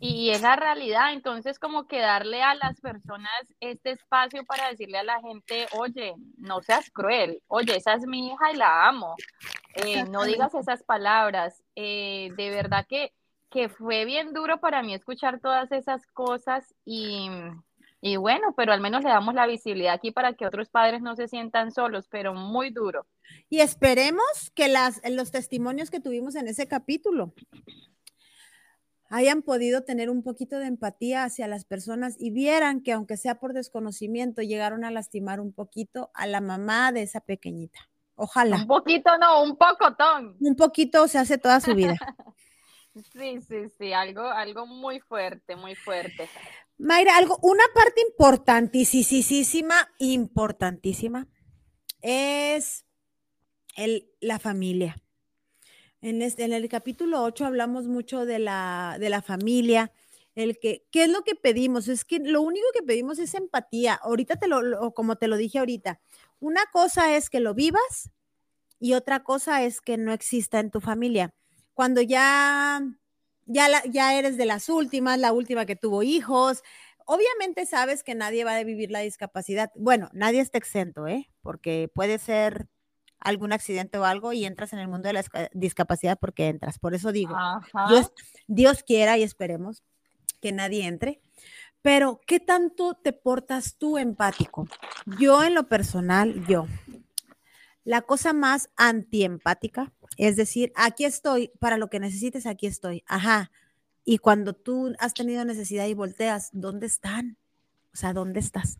Y 0.00 0.30
es 0.30 0.42
la 0.42 0.54
realidad, 0.54 1.12
entonces 1.12 1.58
como 1.58 1.88
que 1.88 1.98
darle 1.98 2.42
a 2.42 2.54
las 2.54 2.80
personas 2.80 3.30
este 3.58 3.92
espacio 3.92 4.44
para 4.44 4.68
decirle 4.68 4.98
a 4.98 5.02
la 5.02 5.20
gente, 5.20 5.66
oye, 5.76 6.14
no 6.36 6.60
seas 6.62 6.90
cruel, 6.90 7.42
oye, 7.48 7.76
esa 7.76 7.94
es 7.94 8.06
mi 8.06 8.28
hija 8.28 8.52
y 8.52 8.56
la 8.56 8.86
amo, 8.86 9.16
eh, 9.74 10.04
no 10.04 10.24
digas 10.24 10.54
esas 10.54 10.84
palabras, 10.84 11.64
eh, 11.74 12.30
de 12.36 12.50
verdad 12.50 12.86
que, 12.88 13.12
que 13.50 13.68
fue 13.68 14.04
bien 14.04 14.32
duro 14.32 14.60
para 14.60 14.82
mí 14.82 14.94
escuchar 14.94 15.40
todas 15.40 15.70
esas 15.72 16.06
cosas 16.06 16.74
y, 16.84 17.28
y 18.00 18.16
bueno, 18.16 18.54
pero 18.56 18.72
al 18.72 18.80
menos 18.80 19.02
le 19.02 19.10
damos 19.10 19.34
la 19.34 19.46
visibilidad 19.46 19.94
aquí 19.94 20.10
para 20.10 20.34
que 20.34 20.46
otros 20.46 20.68
padres 20.68 21.02
no 21.02 21.16
se 21.16 21.28
sientan 21.28 21.72
solos, 21.72 22.08
pero 22.08 22.34
muy 22.34 22.70
duro. 22.70 23.06
Y 23.48 23.60
esperemos 23.60 24.52
que 24.54 24.68
las, 24.68 25.00
los 25.10 25.30
testimonios 25.30 25.90
que 25.90 26.00
tuvimos 26.00 26.34
en 26.34 26.48
ese 26.48 26.68
capítulo 26.68 27.32
hayan 29.10 29.42
podido 29.42 29.84
tener 29.84 30.10
un 30.10 30.22
poquito 30.22 30.58
de 30.58 30.66
empatía 30.66 31.24
hacia 31.24 31.48
las 31.48 31.64
personas 31.64 32.16
y 32.18 32.30
vieran 32.30 32.82
que 32.82 32.92
aunque 32.92 33.16
sea 33.16 33.36
por 33.36 33.54
desconocimiento, 33.54 34.42
llegaron 34.42 34.84
a 34.84 34.90
lastimar 34.90 35.40
un 35.40 35.52
poquito 35.52 36.10
a 36.14 36.26
la 36.26 36.40
mamá 36.40 36.92
de 36.92 37.02
esa 37.02 37.20
pequeñita. 37.20 37.80
Ojalá. 38.16 38.56
Un 38.56 38.66
poquito 38.66 39.16
no, 39.18 39.42
un 39.42 39.56
pocotón. 39.56 40.36
Un 40.40 40.56
poquito 40.56 41.08
se 41.08 41.18
hace 41.18 41.38
toda 41.38 41.60
su 41.60 41.74
vida. 41.74 41.96
sí, 43.12 43.40
sí, 43.40 43.68
sí, 43.78 43.92
algo, 43.92 44.22
algo 44.22 44.66
muy 44.66 45.00
fuerte, 45.00 45.56
muy 45.56 45.74
fuerte. 45.74 46.28
Mayra, 46.78 47.16
algo, 47.16 47.38
una 47.42 47.64
parte 47.74 48.00
importantísima, 48.08 49.74
importantísima, 49.98 51.26
es 52.00 52.84
el, 53.76 54.10
la 54.20 54.38
familia. 54.38 54.96
En, 56.00 56.22
este, 56.22 56.44
en 56.44 56.52
el 56.52 56.68
capítulo 56.68 57.22
8 57.22 57.46
hablamos 57.46 57.88
mucho 57.88 58.24
de 58.24 58.38
la, 58.38 58.96
de 59.00 59.10
la 59.10 59.22
familia, 59.22 59.92
el 60.36 60.60
que, 60.60 60.86
¿qué 60.92 61.04
es 61.04 61.10
lo 61.10 61.22
que 61.22 61.34
pedimos? 61.34 61.88
Es 61.88 62.04
que 62.04 62.20
lo 62.20 62.42
único 62.42 62.66
que 62.72 62.84
pedimos 62.84 63.18
es 63.18 63.34
empatía. 63.34 63.94
Ahorita 63.94 64.36
te 64.36 64.46
lo, 64.46 64.92
como 64.94 65.16
te 65.16 65.26
lo 65.26 65.36
dije 65.36 65.58
ahorita, 65.58 66.00
una 66.38 66.64
cosa 66.72 67.16
es 67.16 67.28
que 67.28 67.40
lo 67.40 67.54
vivas 67.54 68.10
y 68.78 68.94
otra 68.94 69.24
cosa 69.24 69.64
es 69.64 69.80
que 69.80 69.96
no 69.96 70.12
exista 70.12 70.60
en 70.60 70.70
tu 70.70 70.80
familia. 70.80 71.34
Cuando 71.78 72.02
ya, 72.02 72.82
ya, 73.46 73.68
ya 73.88 74.18
eres 74.18 74.36
de 74.36 74.46
las 74.46 74.68
últimas, 74.68 75.16
la 75.16 75.32
última 75.32 75.64
que 75.64 75.76
tuvo 75.76 76.02
hijos, 76.02 76.64
obviamente 77.06 77.66
sabes 77.66 78.02
que 78.02 78.16
nadie 78.16 78.42
va 78.42 78.56
a 78.56 78.64
vivir 78.64 78.90
la 78.90 78.98
discapacidad. 78.98 79.70
Bueno, 79.76 80.08
nadie 80.12 80.40
está 80.40 80.58
exento, 80.58 81.06
¿eh? 81.06 81.30
Porque 81.40 81.88
puede 81.94 82.18
ser 82.18 82.66
algún 83.20 83.52
accidente 83.52 83.96
o 83.96 84.04
algo 84.04 84.32
y 84.32 84.44
entras 84.44 84.72
en 84.72 84.80
el 84.80 84.88
mundo 84.88 85.06
de 85.06 85.12
la 85.12 85.24
discapacidad 85.52 86.18
porque 86.20 86.48
entras. 86.48 86.80
Por 86.80 86.96
eso 86.96 87.12
digo, 87.12 87.36
Dios, 87.88 88.12
Dios 88.48 88.82
quiera 88.82 89.16
y 89.16 89.22
esperemos 89.22 89.84
que 90.40 90.50
nadie 90.50 90.84
entre. 90.84 91.20
Pero, 91.80 92.20
¿qué 92.26 92.40
tanto 92.40 92.94
te 92.94 93.12
portas 93.12 93.76
tú 93.76 93.98
empático? 93.98 94.66
Yo 95.20 95.44
en 95.44 95.54
lo 95.54 95.68
personal, 95.68 96.44
yo, 96.48 96.66
la 97.88 98.02
cosa 98.02 98.32
más 98.32 98.68
antiempática, 98.76 99.92
es 100.16 100.36
decir, 100.36 100.72
aquí 100.74 101.04
estoy, 101.04 101.50
para 101.58 101.78
lo 101.78 101.88
que 101.88 102.00
necesites, 102.00 102.46
aquí 102.46 102.66
estoy. 102.66 103.02
Ajá. 103.06 103.50
Y 104.04 104.18
cuando 104.18 104.52
tú 104.52 104.94
has 104.98 105.14
tenido 105.14 105.44
necesidad 105.44 105.86
y 105.86 105.94
volteas, 105.94 106.50
¿dónde 106.52 106.86
están? 106.86 107.36
O 107.92 107.96
sea, 107.96 108.12
¿dónde 108.12 108.40
estás? 108.40 108.78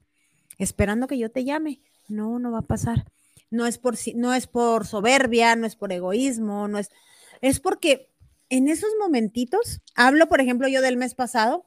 Esperando 0.59 1.07
que 1.07 1.19
yo 1.19 1.31
te 1.31 1.45
llame. 1.45 1.81
No, 2.09 2.39
no 2.39 2.51
va 2.51 2.61
a 2.61 2.63
pasar 2.63 3.05
no 3.51 3.67
es 3.67 3.79
por, 3.79 3.97
no 4.15 4.35
es 4.35 4.47
por 4.47 4.87
soberbia, 4.87 5.57
no 5.57 5.67
es 5.67 5.77
por 5.77 5.93
egoísmo, 5.93 6.69
no 6.69 6.79
es, 6.79 6.91
es 7.41 7.61
porque 7.61 8.11
en 8.51 8.69
esos 8.69 8.91
momentitos, 8.99 9.81
hablo 9.95 10.29
por 10.29 10.41
ejemplo 10.41 10.69
yo 10.69 10.83
del 10.83 10.97
mes 10.97 11.15
pasado, 11.15 11.65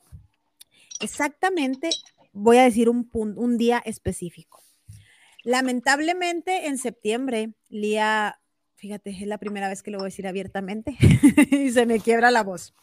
exactamente 0.99 1.89
voy 2.33 2.57
a 2.57 2.63
decir 2.63 2.89
un, 2.89 3.09
un 3.13 3.57
día 3.57 3.81
específico. 3.85 4.61
Lamentablemente 5.43 6.67
en 6.67 6.77
septiembre, 6.77 7.53
Lía, 7.69 8.39
fíjate, 8.75 9.09
es 9.09 9.27
la 9.27 9.37
primera 9.37 9.69
vez 9.69 9.81
que 9.83 9.91
lo 9.91 9.97
voy 9.97 10.05
a 10.05 10.09
decir 10.09 10.27
abiertamente 10.27 10.97
y 11.51 11.71
se 11.71 11.85
me 11.85 11.99
quiebra 11.99 12.31
la 12.31 12.43
voz. 12.43 12.73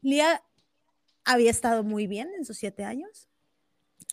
Lía 0.00 0.42
había 1.24 1.50
estado 1.50 1.82
muy 1.82 2.06
bien 2.06 2.30
en 2.36 2.44
sus 2.44 2.58
siete 2.58 2.84
años. 2.84 3.28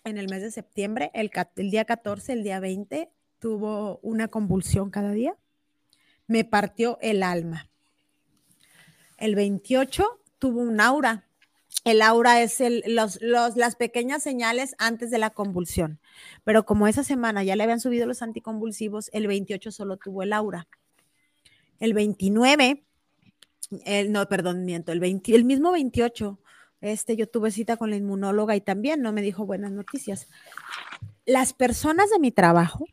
En 0.04 0.18
el 0.18 0.28
mes 0.28 0.42
de 0.42 0.50
septiembre, 0.50 1.10
el, 1.14 1.30
el 1.56 1.70
día 1.70 1.84
14, 1.84 2.32
el 2.32 2.42
día 2.42 2.58
20, 2.58 3.10
tuvo 3.38 3.98
una 4.02 4.28
convulsión 4.28 4.90
cada 4.90 5.12
día, 5.12 5.36
me 6.26 6.44
partió 6.44 6.98
el 7.02 7.22
alma. 7.22 7.68
El 9.18 9.34
28 9.34 10.20
tuvo 10.38 10.60
un 10.60 10.80
aura. 10.80 11.28
El 11.84 12.02
aura 12.02 12.42
es 12.42 12.60
el, 12.60 12.84
los, 12.86 13.20
las 13.20 13.76
pequeñas 13.76 14.22
señales 14.22 14.74
antes 14.78 15.10
de 15.10 15.18
la 15.18 15.30
convulsión. 15.30 15.98
Pero 16.44 16.64
como 16.64 16.86
esa 16.86 17.02
semana 17.02 17.42
ya 17.42 17.56
le 17.56 17.64
habían 17.64 17.80
subido 17.80 18.06
los 18.06 18.22
anticonvulsivos, 18.22 19.10
el 19.12 19.26
28 19.26 19.72
solo 19.72 19.96
tuvo 19.96 20.22
el 20.22 20.32
aura. 20.32 20.68
El 21.80 21.94
29, 21.94 22.84
el, 23.84 24.12
no, 24.12 24.28
perdón, 24.28 24.64
miento, 24.64 24.92
el, 24.92 25.02
el 25.02 25.44
mismo 25.44 25.72
28 25.72 26.38
este, 26.82 27.14
yo 27.14 27.28
tuve 27.28 27.52
cita 27.52 27.76
con 27.76 27.90
la 27.90 27.96
inmunóloga 27.96 28.56
y 28.56 28.60
también 28.60 29.02
no 29.02 29.12
me 29.12 29.22
dijo 29.22 29.46
buenas 29.46 29.70
noticias. 29.70 30.28
Las 31.24 31.52
personas 31.54 32.10
de 32.10 32.18
mi 32.18 32.32
trabajo 32.32 32.86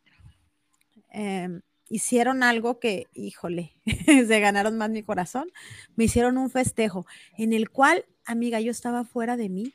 em, 1.09 1.61
hicieron 1.89 2.43
algo 2.43 2.79
que, 2.79 3.07
híjole, 3.15 3.73
se 4.05 4.39
ganaron 4.39 4.77
más 4.77 4.91
mi 4.91 5.01
corazón. 5.01 5.51
Me 5.95 6.03
hicieron 6.03 6.37
un 6.37 6.51
festejo 6.51 7.07
en 7.35 7.51
el 7.51 7.71
cual, 7.71 8.05
amiga, 8.31 8.59
yo 8.59 8.71
estaba 8.71 9.03
fuera 9.03 9.37
de 9.37 9.49
mí. 9.49 9.73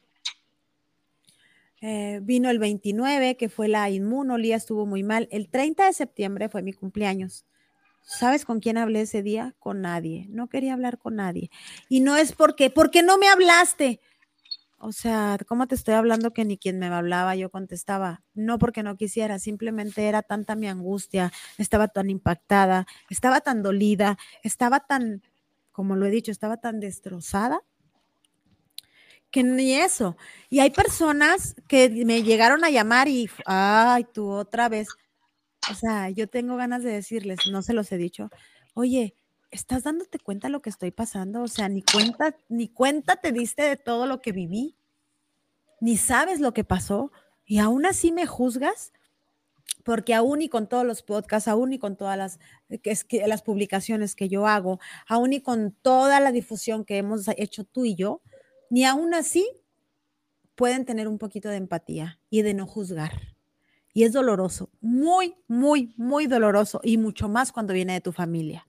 Eh, 1.80 2.20
vino 2.22 2.48
el 2.48 2.58
29, 2.58 3.36
que 3.36 3.48
fue 3.48 3.68
la 3.68 3.90
inmunolía, 3.90 4.56
estuvo 4.56 4.86
muy 4.86 5.02
mal. 5.02 5.28
El 5.30 5.50
30 5.50 5.86
de 5.86 5.92
septiembre 5.92 6.48
fue 6.48 6.62
mi 6.62 6.72
cumpleaños. 6.72 7.44
¿Sabes 8.02 8.44
con 8.44 8.60
quién 8.60 8.78
hablé 8.78 9.02
ese 9.02 9.22
día? 9.22 9.54
Con 9.58 9.80
nadie. 9.80 10.26
No 10.30 10.48
quería 10.48 10.74
hablar 10.74 10.98
con 10.98 11.16
nadie. 11.16 11.50
Y 11.88 12.00
no 12.00 12.16
es 12.16 12.32
porque, 12.32 12.70
porque 12.70 13.02
no 13.02 13.18
me 13.18 13.28
hablaste. 13.28 14.00
O 14.78 14.92
sea, 14.92 15.38
¿cómo 15.46 15.66
te 15.66 15.74
estoy 15.74 15.94
hablando 15.94 16.32
que 16.32 16.44
ni 16.44 16.58
quien 16.58 16.78
me 16.78 16.86
hablaba 16.86 17.34
yo 17.36 17.50
contestaba? 17.50 18.22
No 18.34 18.58
porque 18.58 18.82
no 18.82 18.96
quisiera, 18.96 19.38
simplemente 19.38 20.06
era 20.08 20.20
tanta 20.22 20.56
mi 20.56 20.68
angustia, 20.68 21.32
estaba 21.56 21.88
tan 21.88 22.10
impactada, 22.10 22.86
estaba 23.08 23.40
tan 23.40 23.62
dolida, 23.62 24.18
estaba 24.42 24.80
tan, 24.80 25.22
como 25.72 25.96
lo 25.96 26.04
he 26.04 26.10
dicho, 26.10 26.30
estaba 26.30 26.58
tan 26.58 26.80
destrozada 26.80 27.62
que 29.34 29.42
ni 29.42 29.74
eso. 29.74 30.16
Y 30.48 30.60
hay 30.60 30.70
personas 30.70 31.56
que 31.66 31.90
me 32.06 32.22
llegaron 32.22 32.64
a 32.64 32.70
llamar 32.70 33.08
y, 33.08 33.28
ay, 33.46 34.06
tú 34.14 34.30
otra 34.30 34.68
vez. 34.68 34.86
O 35.68 35.74
sea, 35.74 36.08
yo 36.10 36.28
tengo 36.28 36.56
ganas 36.56 36.84
de 36.84 36.92
decirles, 36.92 37.40
no 37.50 37.60
se 37.60 37.72
los 37.72 37.90
he 37.90 37.96
dicho, 37.96 38.30
oye, 38.74 39.16
¿estás 39.50 39.82
dándote 39.82 40.20
cuenta 40.20 40.46
de 40.46 40.52
lo 40.52 40.62
que 40.62 40.70
estoy 40.70 40.92
pasando? 40.92 41.42
O 41.42 41.48
sea, 41.48 41.68
ni 41.68 41.82
cuenta, 41.82 42.36
ni 42.48 42.68
cuenta 42.68 43.16
te 43.16 43.32
diste 43.32 43.64
de 43.64 43.76
todo 43.76 44.06
lo 44.06 44.22
que 44.22 44.30
viví, 44.30 44.76
ni 45.80 45.96
sabes 45.96 46.38
lo 46.38 46.54
que 46.54 46.62
pasó, 46.62 47.10
y 47.44 47.58
aún 47.58 47.86
así 47.86 48.12
me 48.12 48.26
juzgas, 48.26 48.92
porque 49.82 50.14
aún 50.14 50.42
y 50.42 50.48
con 50.48 50.68
todos 50.68 50.86
los 50.86 51.02
podcasts, 51.02 51.48
aún 51.48 51.72
y 51.72 51.80
con 51.80 51.96
todas 51.96 52.16
las, 52.16 52.38
que, 52.82 53.26
las 53.26 53.42
publicaciones 53.42 54.14
que 54.14 54.28
yo 54.28 54.46
hago, 54.46 54.78
aún 55.08 55.32
y 55.32 55.40
con 55.40 55.72
toda 55.72 56.20
la 56.20 56.30
difusión 56.30 56.84
que 56.84 56.98
hemos 56.98 57.26
hecho 57.36 57.64
tú 57.64 57.84
y 57.84 57.96
yo, 57.96 58.22
ni 58.74 58.84
aún 58.84 59.14
así 59.14 59.48
pueden 60.56 60.84
tener 60.84 61.06
un 61.06 61.16
poquito 61.16 61.48
de 61.48 61.58
empatía 61.58 62.18
y 62.28 62.42
de 62.42 62.54
no 62.54 62.66
juzgar. 62.66 63.12
Y 63.92 64.02
es 64.02 64.12
doloroso, 64.12 64.68
muy, 64.80 65.36
muy, 65.46 65.94
muy 65.96 66.26
doloroso 66.26 66.80
y 66.82 66.98
mucho 66.98 67.28
más 67.28 67.52
cuando 67.52 67.72
viene 67.72 67.92
de 67.92 68.00
tu 68.00 68.10
familia. 68.10 68.66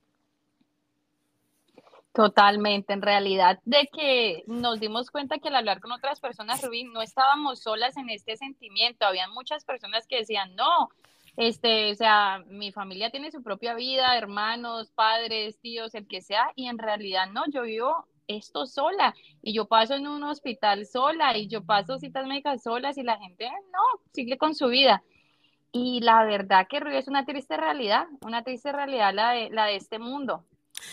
Totalmente, 2.12 2.92
en 2.92 3.02
realidad, 3.02 3.58
de 3.64 3.88
que 3.92 4.44
nos 4.46 4.78
dimos 4.78 5.10
cuenta 5.10 5.38
que 5.38 5.48
al 5.48 5.56
hablar 5.56 5.80
con 5.80 5.90
otras 5.90 6.20
personas, 6.20 6.62
Rubí, 6.62 6.84
no 6.84 7.02
estábamos 7.02 7.58
solas 7.58 7.96
en 7.96 8.08
este 8.08 8.36
sentimiento. 8.36 9.06
Habían 9.06 9.32
muchas 9.32 9.64
personas 9.64 10.06
que 10.06 10.18
decían, 10.18 10.54
no, 10.54 10.88
este, 11.36 11.90
o 11.90 11.94
sea, 11.96 12.44
mi 12.46 12.70
familia 12.70 13.10
tiene 13.10 13.32
su 13.32 13.42
propia 13.42 13.74
vida, 13.74 14.16
hermanos, 14.16 14.92
padres, 14.92 15.58
tíos, 15.58 15.96
el 15.96 16.06
que 16.06 16.22
sea, 16.22 16.52
y 16.54 16.68
en 16.68 16.78
realidad 16.78 17.26
no, 17.32 17.42
yo 17.50 17.62
vivo 17.62 18.06
esto 18.28 18.66
sola 18.66 19.14
y 19.42 19.52
yo 19.52 19.66
paso 19.66 19.94
en 19.94 20.06
un 20.06 20.22
hospital 20.24 20.86
sola 20.86 21.36
y 21.36 21.48
yo 21.48 21.64
paso 21.64 21.98
citas 21.98 22.26
médicas 22.26 22.62
solas 22.62 22.98
y 22.98 23.02
la 23.02 23.18
gente 23.18 23.48
no, 23.72 24.00
sigue 24.12 24.38
con 24.38 24.54
su 24.54 24.68
vida. 24.68 25.02
Y 25.72 26.00
la 26.00 26.24
verdad 26.24 26.66
que 26.68 26.80
Rubí 26.80 26.96
es 26.96 27.08
una 27.08 27.26
triste 27.26 27.56
realidad, 27.56 28.06
una 28.22 28.42
triste 28.42 28.72
realidad 28.72 29.12
la 29.12 29.32
de, 29.32 29.50
la 29.50 29.66
de 29.66 29.76
este 29.76 29.98
mundo. 29.98 30.44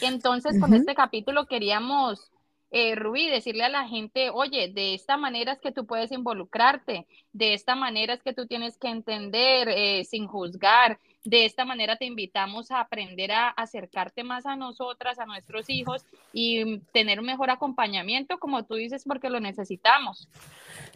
Entonces, 0.02 0.60
con 0.60 0.74
este 0.74 0.96
capítulo 0.96 1.46
queríamos, 1.46 2.32
eh, 2.72 2.96
Rubí, 2.96 3.30
decirle 3.30 3.64
a 3.64 3.70
la 3.70 3.88
gente, 3.88 4.30
oye, 4.30 4.70
de 4.74 4.94
esta 4.94 5.16
manera 5.16 5.54
es 5.54 5.62
que 5.62 5.72
tú 5.72 5.86
puedes 5.86 6.12
involucrarte, 6.12 7.08
de 7.32 7.54
esta 7.54 7.76
manera 7.76 8.14
es 8.14 8.24
que 8.24 8.34
tú 8.34 8.48
tienes 8.48 8.78
que 8.78 8.90
entender 8.90 9.70
eh, 9.70 10.04
sin 10.04 10.28
juzgar, 10.28 11.00
de 11.24 11.46
esta 11.46 11.66
manera 11.66 11.98
te 11.98 12.06
invitamos 12.06 12.72
a 12.72 12.82
aprender 12.82 13.32
a 13.32 13.50
acercarte 13.50 14.24
más 14.24 14.46
a 14.46 14.56
nosotras, 14.56 15.20
a 15.20 15.26
nuestros 15.26 15.70
hijos 15.70 16.06
y 16.34 16.80
tener 16.92 17.20
un 17.20 17.26
mejor 17.26 17.50
acompañamiento, 17.50 18.40
como 18.40 18.64
tú 18.64 18.76
dices, 18.76 19.04
porque 19.06 19.30
lo 19.30 19.40
necesitamos. 19.40 20.28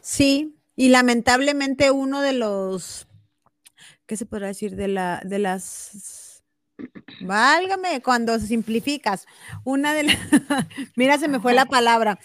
Sí, 0.01 0.55
y 0.75 0.89
lamentablemente 0.89 1.91
uno 1.91 2.21
de 2.21 2.33
los, 2.33 3.07
¿qué 4.05 4.17
se 4.17 4.25
podrá 4.25 4.47
decir? 4.47 4.75
De, 4.75 4.89
la, 4.89 5.21
de 5.23 5.39
las, 5.39 6.43
válgame, 7.21 8.01
cuando 8.01 8.37
simplificas, 8.39 9.25
una 9.63 9.93
de 9.93 10.03
las, 10.03 10.17
mira, 10.95 11.17
se 11.17 11.27
me 11.27 11.39
fue 11.39 11.53
la 11.53 11.65
palabra. 11.65 12.19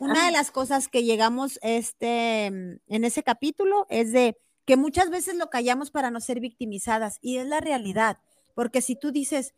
Una 0.00 0.26
de 0.26 0.30
las 0.32 0.52
cosas 0.52 0.86
que 0.86 1.02
llegamos 1.02 1.58
este, 1.60 2.46
en 2.46 3.04
ese 3.04 3.24
capítulo 3.24 3.86
es 3.90 4.12
de 4.12 4.36
que 4.68 4.76
muchas 4.76 5.08
veces 5.08 5.34
lo 5.34 5.48
callamos 5.48 5.90
para 5.90 6.10
no 6.10 6.20
ser 6.20 6.40
victimizadas 6.40 7.18
y 7.22 7.38
es 7.38 7.46
la 7.46 7.58
realidad, 7.58 8.18
porque 8.54 8.82
si 8.82 8.96
tú 8.96 9.12
dices, 9.12 9.54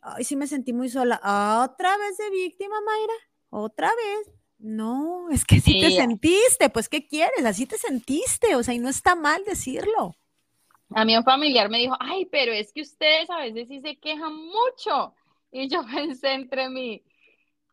ay, 0.00 0.24
sí 0.24 0.36
me 0.36 0.46
sentí 0.46 0.72
muy 0.72 0.88
sola, 0.88 1.20
otra 1.62 1.98
vez 1.98 2.16
de 2.16 2.30
víctima, 2.30 2.76
Mayra, 2.80 3.12
otra 3.50 3.88
vez. 3.88 4.34
No, 4.56 5.28
es 5.28 5.44
que 5.44 5.60
sí, 5.60 5.82
te 5.82 5.90
sentiste, 5.90 6.70
pues 6.70 6.88
¿qué 6.88 7.06
quieres? 7.06 7.44
Así 7.44 7.66
te 7.66 7.76
sentiste, 7.76 8.56
o 8.56 8.62
sea, 8.62 8.72
y 8.72 8.78
no 8.78 8.88
está 8.88 9.14
mal 9.14 9.44
decirlo. 9.44 10.16
A 10.94 11.04
mí 11.04 11.14
un 11.14 11.24
familiar 11.24 11.68
me 11.68 11.80
dijo, 11.80 11.94
ay, 12.00 12.24
pero 12.24 12.52
es 12.52 12.72
que 12.72 12.80
ustedes 12.80 13.28
a 13.28 13.36
veces 13.36 13.68
sí 13.68 13.80
se 13.80 13.98
quejan 13.98 14.34
mucho. 14.34 15.14
Y 15.50 15.68
yo 15.68 15.84
pensé 15.94 16.32
entre 16.32 16.70
mí, 16.70 17.04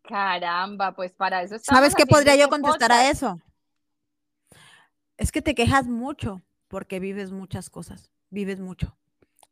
caramba, 0.01 0.91
pues 0.93 1.13
para 1.13 1.41
eso. 1.41 1.57
¿Sabes 1.59 1.95
qué 1.95 2.05
podría 2.05 2.35
yo 2.35 2.49
contestar 2.49 2.91
a 2.91 3.09
eso? 3.09 3.39
Es 5.15 5.31
que 5.31 5.41
te 5.41 5.55
quejas 5.55 5.87
mucho 5.87 6.41
porque 6.69 7.01
vives 7.01 7.31
muchas 7.31 7.69
cosas, 7.69 8.09
vives 8.29 8.61
mucho. 8.61 8.95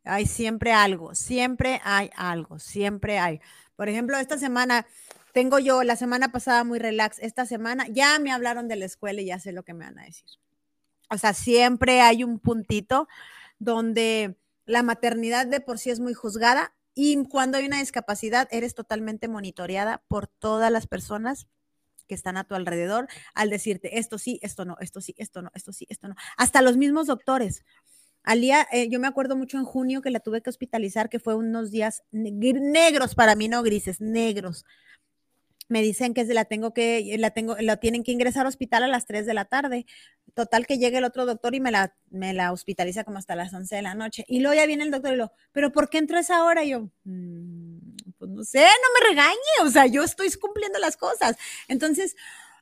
Hay 0.05 0.25
siempre 0.25 0.71
algo, 0.71 1.15
siempre 1.15 1.81
hay 1.83 2.09
algo, 2.15 2.59
siempre 2.59 3.19
hay. 3.19 3.41
Por 3.75 3.89
ejemplo, 3.89 4.17
esta 4.17 4.37
semana 4.37 4.85
tengo 5.33 5.59
yo, 5.59 5.83
la 5.83 5.97
semana 5.97 6.31
pasada 6.31 6.63
muy 6.63 6.79
relax, 6.79 7.19
esta 7.19 7.45
semana 7.45 7.87
ya 7.89 8.17
me 8.19 8.31
hablaron 8.31 8.69
de 8.69 8.77
la 8.77 8.85
escuela 8.85 9.21
y 9.21 9.25
ya 9.25 9.39
sé 9.39 9.51
lo 9.51 9.63
que 9.63 9.73
me 9.73 9.83
van 9.83 9.99
a 9.99 10.05
decir. 10.05 10.29
O 11.09 11.17
sea, 11.17 11.33
siempre 11.33 11.99
hay 12.01 12.23
un 12.23 12.39
puntito 12.39 13.07
donde 13.59 14.37
la 14.65 14.83
maternidad 14.83 15.47
de 15.47 15.59
por 15.59 15.79
sí 15.79 15.89
es 15.89 15.99
muy 15.99 16.13
juzgada 16.13 16.73
y 16.93 17.23
cuando 17.25 17.57
hay 17.57 17.65
una 17.65 17.79
discapacidad 17.79 18.47
eres 18.51 18.75
totalmente 18.75 19.27
monitoreada 19.27 20.03
por 20.07 20.27
todas 20.27 20.71
las 20.71 20.87
personas 20.87 21.47
que 22.07 22.15
están 22.15 22.37
a 22.37 22.43
tu 22.45 22.55
alrededor 22.55 23.07
al 23.33 23.49
decirte 23.49 23.99
esto 23.99 24.17
sí, 24.17 24.39
esto 24.41 24.65
no, 24.65 24.77
esto 24.79 25.01
sí, 25.01 25.13
esto 25.17 25.41
no, 25.41 25.51
esto 25.53 25.71
sí, 25.73 25.85
esto 25.89 26.07
no. 26.07 26.15
Hasta 26.37 26.61
los 26.61 26.77
mismos 26.77 27.07
doctores. 27.07 27.63
Alía, 28.23 28.67
eh, 28.73 28.89
yo 28.89 28.99
me 28.99 29.07
acuerdo 29.07 29.37
mucho 29.37 29.57
en 29.57 29.63
junio 29.63 30.01
que 30.01 30.09
la 30.09 30.19
tuve 30.19 30.41
que 30.41 30.49
hospitalizar, 30.49 31.09
que 31.09 31.19
fue 31.19 31.35
unos 31.35 31.71
días 31.71 32.03
negros 32.11 33.15
para 33.15 33.35
mí, 33.35 33.47
no 33.47 33.63
grises, 33.63 34.01
negros. 34.01 34.65
Me 35.69 35.81
dicen 35.81 36.13
que 36.13 36.23
la 36.25 36.45
tengo 36.45 36.73
que, 36.73 37.15
la 37.19 37.31
tengo, 37.31 37.55
la 37.59 37.77
tienen 37.77 38.03
que 38.03 38.11
ingresar 38.11 38.41
al 38.41 38.47
hospital 38.47 38.83
a 38.83 38.87
las 38.87 39.05
3 39.05 39.25
de 39.25 39.33
la 39.33 39.45
tarde. 39.45 39.85
Total 40.33 40.65
que 40.65 40.77
llegue 40.77 40.99
el 40.99 41.03
otro 41.03 41.25
doctor 41.25 41.55
y 41.55 41.59
me 41.59 41.71
la, 41.71 41.95
me 42.09 42.33
la 42.33 42.51
hospitaliza 42.51 43.03
como 43.03 43.17
hasta 43.17 43.35
las 43.35 43.53
11 43.53 43.75
de 43.75 43.81
la 43.81 43.95
noche. 43.95 44.23
Y 44.27 44.39
luego 44.39 44.55
ya 44.55 44.65
viene 44.65 44.83
el 44.83 44.91
doctor 44.91 45.13
y 45.13 45.17
lo, 45.17 45.31
pero 45.51 45.71
¿por 45.71 45.89
qué 45.89 45.97
entró 45.97 46.17
esa 46.19 46.43
hora? 46.43 46.63
Y 46.63 46.69
yo, 46.69 46.89
mmm, 47.03 47.77
pues 48.17 48.31
no 48.31 48.43
sé, 48.43 48.59
no 48.59 48.99
me 48.99 49.09
regañe, 49.09 49.35
o 49.63 49.69
sea, 49.69 49.87
yo 49.87 50.03
estoy 50.03 50.29
cumpliendo 50.39 50.79
las 50.79 50.97
cosas. 50.97 51.37
Entonces, 51.67 52.15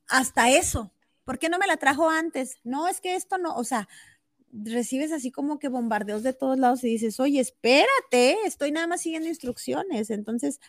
hasta 0.07 0.49
eso, 0.51 0.91
¿por 1.23 1.39
qué 1.39 1.49
no 1.49 1.57
me 1.57 1.67
la 1.67 1.77
trajo 1.77 2.09
antes? 2.09 2.57
No, 2.63 2.87
es 2.87 3.01
que 3.01 3.15
esto 3.15 3.37
no, 3.37 3.55
o 3.55 3.63
sea, 3.63 3.87
recibes 4.51 5.11
así 5.11 5.31
como 5.31 5.59
que 5.59 5.67
bombardeos 5.67 6.23
de 6.23 6.33
todos 6.33 6.57
lados 6.57 6.83
y 6.83 6.87
dices, 6.87 7.19
oye, 7.19 7.39
espérate, 7.39 8.37
estoy 8.45 8.71
nada 8.71 8.87
más 8.87 9.01
siguiendo 9.01 9.27
instrucciones. 9.27 10.09
Entonces, 10.09 10.59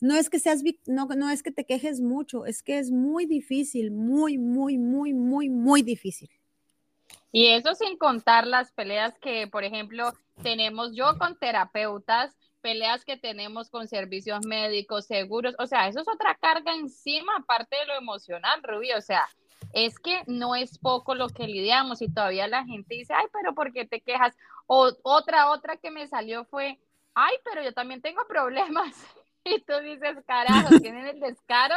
no 0.00 0.14
es 0.14 0.28
que 0.30 0.38
seas, 0.38 0.62
no, 0.86 1.06
no 1.06 1.30
es 1.30 1.42
que 1.42 1.50
te 1.50 1.64
quejes 1.64 2.00
mucho, 2.00 2.46
es 2.46 2.62
que 2.62 2.78
es 2.78 2.90
muy 2.90 3.26
difícil, 3.26 3.90
muy, 3.90 4.38
muy, 4.38 4.78
muy, 4.78 5.14
muy, 5.14 5.48
muy 5.48 5.82
difícil. 5.82 6.30
Y 7.32 7.48
eso 7.48 7.74
sin 7.74 7.98
contar 7.98 8.46
las 8.46 8.72
peleas 8.72 9.18
que, 9.18 9.46
por 9.46 9.64
ejemplo, 9.64 10.12
tenemos 10.42 10.94
yo 10.94 11.18
con 11.18 11.38
terapeutas 11.38 12.36
peleas 12.60 13.04
que 13.04 13.16
tenemos 13.16 13.70
con 13.70 13.86
servicios 13.86 14.44
médicos, 14.44 15.06
seguros, 15.06 15.54
o 15.58 15.66
sea, 15.66 15.86
eso 15.86 16.00
es 16.00 16.08
otra 16.08 16.34
carga 16.34 16.74
encima, 16.74 17.36
aparte 17.36 17.76
de 17.76 17.86
lo 17.86 17.94
emocional, 17.94 18.60
Rubí, 18.62 18.92
o 18.92 19.00
sea, 19.00 19.24
es 19.72 19.98
que 19.98 20.22
no 20.26 20.56
es 20.56 20.78
poco 20.78 21.14
lo 21.14 21.28
que 21.28 21.46
lidiamos 21.46 22.02
y 22.02 22.12
todavía 22.12 22.48
la 22.48 22.64
gente 22.64 22.96
dice, 22.96 23.12
ay, 23.14 23.26
pero 23.32 23.54
¿por 23.54 23.72
qué 23.72 23.84
te 23.84 24.00
quejas? 24.00 24.34
O 24.66 24.90
otra, 25.02 25.50
otra 25.50 25.76
que 25.76 25.90
me 25.90 26.08
salió 26.08 26.44
fue, 26.44 26.80
ay, 27.14 27.34
pero 27.44 27.62
yo 27.62 27.72
también 27.72 28.02
tengo 28.02 28.26
problemas. 28.26 28.96
Y 29.56 29.60
tú 29.62 29.72
dices, 29.82 30.16
carajo, 30.26 30.68
tienen 30.80 31.06
el 31.06 31.20
descaro, 31.20 31.76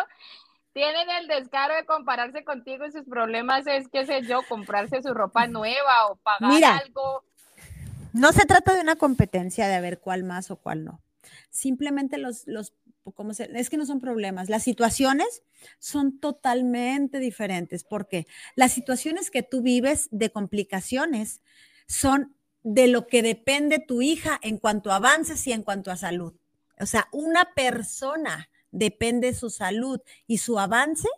tienen 0.73 1.09
el 1.09 1.27
descaro 1.27 1.75
de 1.75 1.85
compararse 1.85 2.43
contigo 2.43 2.85
y 2.85 2.91
sus 2.91 3.05
problemas 3.05 3.67
es, 3.67 3.87
qué 3.89 4.05
sé 4.05 4.23
yo, 4.23 4.41
comprarse 4.47 5.01
su 5.01 5.13
ropa 5.13 5.47
nueva 5.47 6.07
o 6.07 6.15
pagar 6.15 6.81
algo 6.83 7.23
no 8.13 8.31
se 8.33 8.45
trata 8.45 8.73
de 8.73 8.81
una 8.81 8.95
competencia 8.95 9.67
de 9.67 9.81
ver 9.81 9.99
cuál 9.99 10.23
más 10.23 10.51
o 10.51 10.57
cuál 10.57 10.83
no. 10.83 11.01
Simplemente 11.49 12.17
los, 12.17 12.47
los 12.47 12.73
¿cómo 13.15 13.33
se, 13.33 13.49
es 13.53 13.69
que 13.69 13.77
no 13.77 13.85
son 13.85 13.99
problemas, 13.99 14.49
las 14.49 14.63
situaciones 14.63 15.43
son 15.79 16.19
totalmente 16.19 17.19
diferentes, 17.19 17.83
porque 17.83 18.27
las 18.55 18.71
situaciones 18.71 19.31
que 19.31 19.43
tú 19.43 19.61
vives 19.61 20.07
de 20.11 20.31
complicaciones 20.31 21.41
son 21.87 22.35
de 22.63 22.87
lo 22.87 23.07
que 23.07 23.21
depende 23.21 23.79
tu 23.79 24.01
hija 24.01 24.39
en 24.41 24.57
cuanto 24.57 24.91
a 24.91 24.97
avances 24.97 25.45
y 25.47 25.53
en 25.53 25.63
cuanto 25.63 25.91
a 25.91 25.95
salud. 25.95 26.33
O 26.79 26.85
sea, 26.85 27.07
una 27.11 27.53
persona 27.53 28.49
depende 28.71 29.33
su 29.33 29.49
salud 29.49 29.99
y 30.27 30.37
su 30.37 30.59
avance 30.59 31.09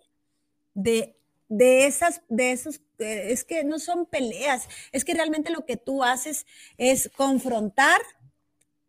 de, 0.73 1.15
de 1.49 1.85
esas, 1.85 2.21
de 2.29 2.51
esos, 2.51 2.81
eh, 2.99 3.27
es 3.29 3.43
que 3.43 3.63
no 3.63 3.79
son 3.79 4.05
peleas, 4.05 4.67
es 4.91 5.03
que 5.03 5.13
realmente 5.13 5.51
lo 5.51 5.65
que 5.65 5.77
tú 5.77 6.03
haces 6.03 6.45
es 6.77 7.09
confrontar 7.15 8.01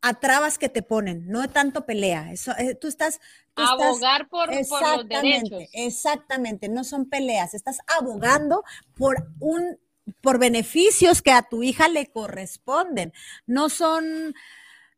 a 0.01 0.15
trabas 0.15 0.59
que 0.59 0.69
te 0.69 0.83
ponen, 0.83 1.29
no 1.29 1.49
tanto 1.49 1.87
pelea. 1.87 2.33
Eso, 2.33 2.53
eh, 2.59 2.75
tú 2.75 2.89
estás... 2.89 3.21
Abogar 3.55 4.29
por, 4.29 4.49
por, 4.69 4.97
los 4.97 5.09
derechos. 5.09 5.65
Exactamente, 5.73 6.69
no 6.69 6.85
son 6.85 7.09
peleas, 7.09 7.55
estás 7.55 7.79
abogando 7.87 8.65
por 8.97 9.29
un 9.41 9.79
por 10.21 10.39
beneficios 10.39 11.23
que 11.23 11.31
a 11.31 11.43
tu 11.43 11.63
hija 11.63 11.89
le 11.89 12.11
corresponden. 12.11 13.13
No 13.47 13.69
son 13.69 14.35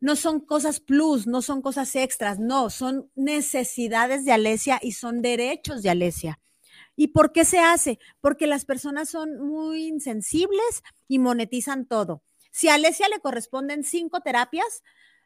no 0.05 0.17
son 0.17 0.41
cosas 0.41 0.81
plus, 0.81 1.27
no 1.27 1.41
son 1.41 1.63
cosas 1.63 1.97
extras, 1.97 2.39
no, 2.39 2.69
son 2.69 3.11
necesidades 3.15 4.27
de 4.27 4.33
Alesia 4.33 4.79
y 4.83 4.93
son 4.93 5.23
derechos 5.23 5.83
de 5.83 5.89
Alesia. 5.89 6.41
¿Y 6.95 7.09
por 7.09 7.33
qué 7.33 7.47
se 7.47 7.59
hace? 7.59 7.99
Porque 8.21 8.47
las 8.47 8.67
personas 8.67 9.09
son 9.09 9.39
muy 9.39 9.87
insensibles 9.87 10.83
y 11.09 11.19
monetizan 11.21 11.87
todo. 11.87 12.23
Si 12.51 12.69
a 12.69 12.75
Alesia 12.75 13.09
le 13.09 13.21
corresponden 13.21 13.83
cinco 13.83 14.21
terapias, 14.21 14.83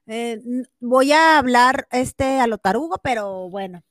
eh, 0.06 0.40
voy 0.78 1.10
a 1.10 1.38
hablar 1.38 1.88
este 1.90 2.38
a 2.38 2.46
lo 2.46 2.58
tarugo, 2.58 2.98
pero 3.02 3.50
bueno. 3.50 3.82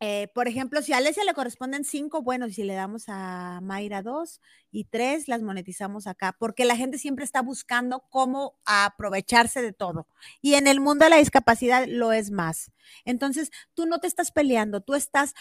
Eh, 0.00 0.28
por 0.32 0.46
ejemplo, 0.46 0.80
si 0.80 0.92
a 0.92 0.98
Alesia 0.98 1.24
le 1.24 1.34
corresponden 1.34 1.84
cinco, 1.84 2.22
bueno, 2.22 2.48
si 2.48 2.62
le 2.62 2.74
damos 2.74 3.04
a 3.08 3.60
Mayra 3.62 4.02
dos 4.02 4.40
y 4.70 4.84
tres, 4.84 5.26
las 5.26 5.42
monetizamos 5.42 6.06
acá, 6.06 6.36
porque 6.38 6.64
la 6.64 6.76
gente 6.76 6.98
siempre 6.98 7.24
está 7.24 7.42
buscando 7.42 8.04
cómo 8.08 8.60
aprovecharse 8.64 9.60
de 9.60 9.72
todo. 9.72 10.06
Y 10.40 10.54
en 10.54 10.68
el 10.68 10.80
mundo 10.80 11.04
de 11.04 11.10
la 11.10 11.16
discapacidad 11.16 11.86
lo 11.88 12.12
es 12.12 12.30
más. 12.30 12.70
Entonces, 13.04 13.50
tú 13.74 13.86
no 13.86 13.98
te 13.98 14.06
estás 14.06 14.30
peleando, 14.30 14.82
tú 14.82 14.94
estás 14.94 15.34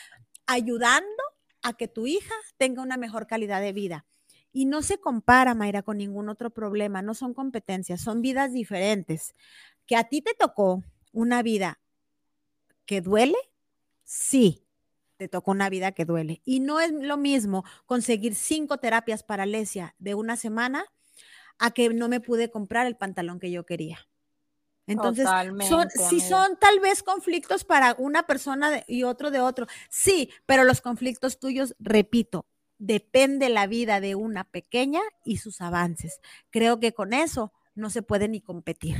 ayudando 0.48 1.24
a 1.62 1.74
que 1.74 1.88
tu 1.88 2.08
hija 2.08 2.34
tenga 2.58 2.82
una 2.82 2.98
mejor 2.98 3.28
calidad 3.28 3.62
de 3.62 3.74
vida. 3.74 4.06
Y 4.52 4.66
no 4.66 4.82
se 4.82 5.00
compara, 5.00 5.54
Mayra, 5.54 5.84
con 5.84 5.98
ningún 5.98 6.30
otro 6.30 6.50
problema, 6.50 7.04
no 7.04 7.14
son 7.14 7.36
competencias, 7.36 8.02
son 8.02 8.24
vidas 8.24 8.54
diferentes. 8.54 9.36
Que 9.86 9.96
a 9.96 10.06
ti 10.06 10.22
te 10.24 10.34
tocó 10.34 10.84
una 11.12 11.44
vida 11.44 11.80
que 12.86 13.02
duele, 13.02 13.38
sí, 14.08 14.66
te 15.18 15.28
tocó 15.28 15.52
una 15.52 15.70
vida 15.70 15.92
que 15.92 16.06
duele. 16.06 16.42
Y 16.46 16.62
no 16.62 16.80
es 16.80 16.92
lo 16.92 17.18
mismo 17.18 17.66
conseguir 17.86 18.34
cinco 18.36 18.78
terapias 18.78 19.24
para 19.24 19.44
Alesia 19.44 19.96
de 20.00 20.16
una 20.16 20.38
semana 20.38 20.86
a 21.60 21.72
que 21.72 21.90
no 21.90 22.08
me 22.08 22.22
pude 22.22 22.50
comprar 22.50 22.88
el 22.88 22.96
pantalón 22.96 23.40
que 23.40 23.52
yo 23.52 23.66
quería. 23.66 24.08
Entonces, 24.86 25.28
son, 25.68 25.90
si 25.90 26.22
son 26.22 26.58
tal 26.58 26.80
vez 26.80 27.04
conflictos 27.04 27.66
para 27.66 27.94
una 27.98 28.24
persona 28.26 28.84
y 28.88 29.04
otro 29.04 29.32
de 29.32 29.42
otro, 29.42 29.68
sí, 29.90 30.30
pero 30.46 30.64
los 30.64 30.80
conflictos 30.80 31.40
tuyos, 31.40 31.76
repito, 31.78 32.48
depende 32.78 33.50
la 33.50 33.68
vida 33.68 34.00
de 34.00 34.16
una 34.16 34.46
pequeña 34.46 35.02
y 35.26 35.38
sus 35.38 35.60
avances. 35.60 36.22
Creo 36.52 36.80
que 36.80 36.94
con 36.94 37.12
eso 37.12 37.52
no 37.76 37.90
se 37.90 38.02
puede 38.02 38.30
ni 38.30 38.40
competir. 38.40 38.96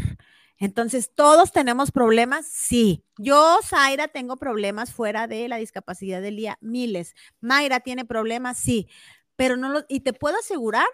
Entonces, 0.60 1.14
¿todos 1.14 1.52
tenemos 1.52 1.92
problemas? 1.92 2.48
Sí. 2.48 3.04
Yo, 3.18 3.60
Zaira, 3.64 4.08
tengo 4.08 4.38
problemas 4.38 4.92
fuera 4.92 5.28
de 5.28 5.48
la 5.48 5.58
discapacidad 5.58 6.22
del 6.22 6.36
día, 6.36 6.58
miles. 6.62 7.16
Mayra 7.40 7.80
tiene 7.80 8.06
problemas, 8.06 8.58
sí. 8.58 8.88
Pero 9.36 9.56
no 9.56 9.70
lo, 9.70 9.86
y 9.88 10.00
te 10.00 10.14
puedo 10.14 10.38
asegurar 10.38 10.88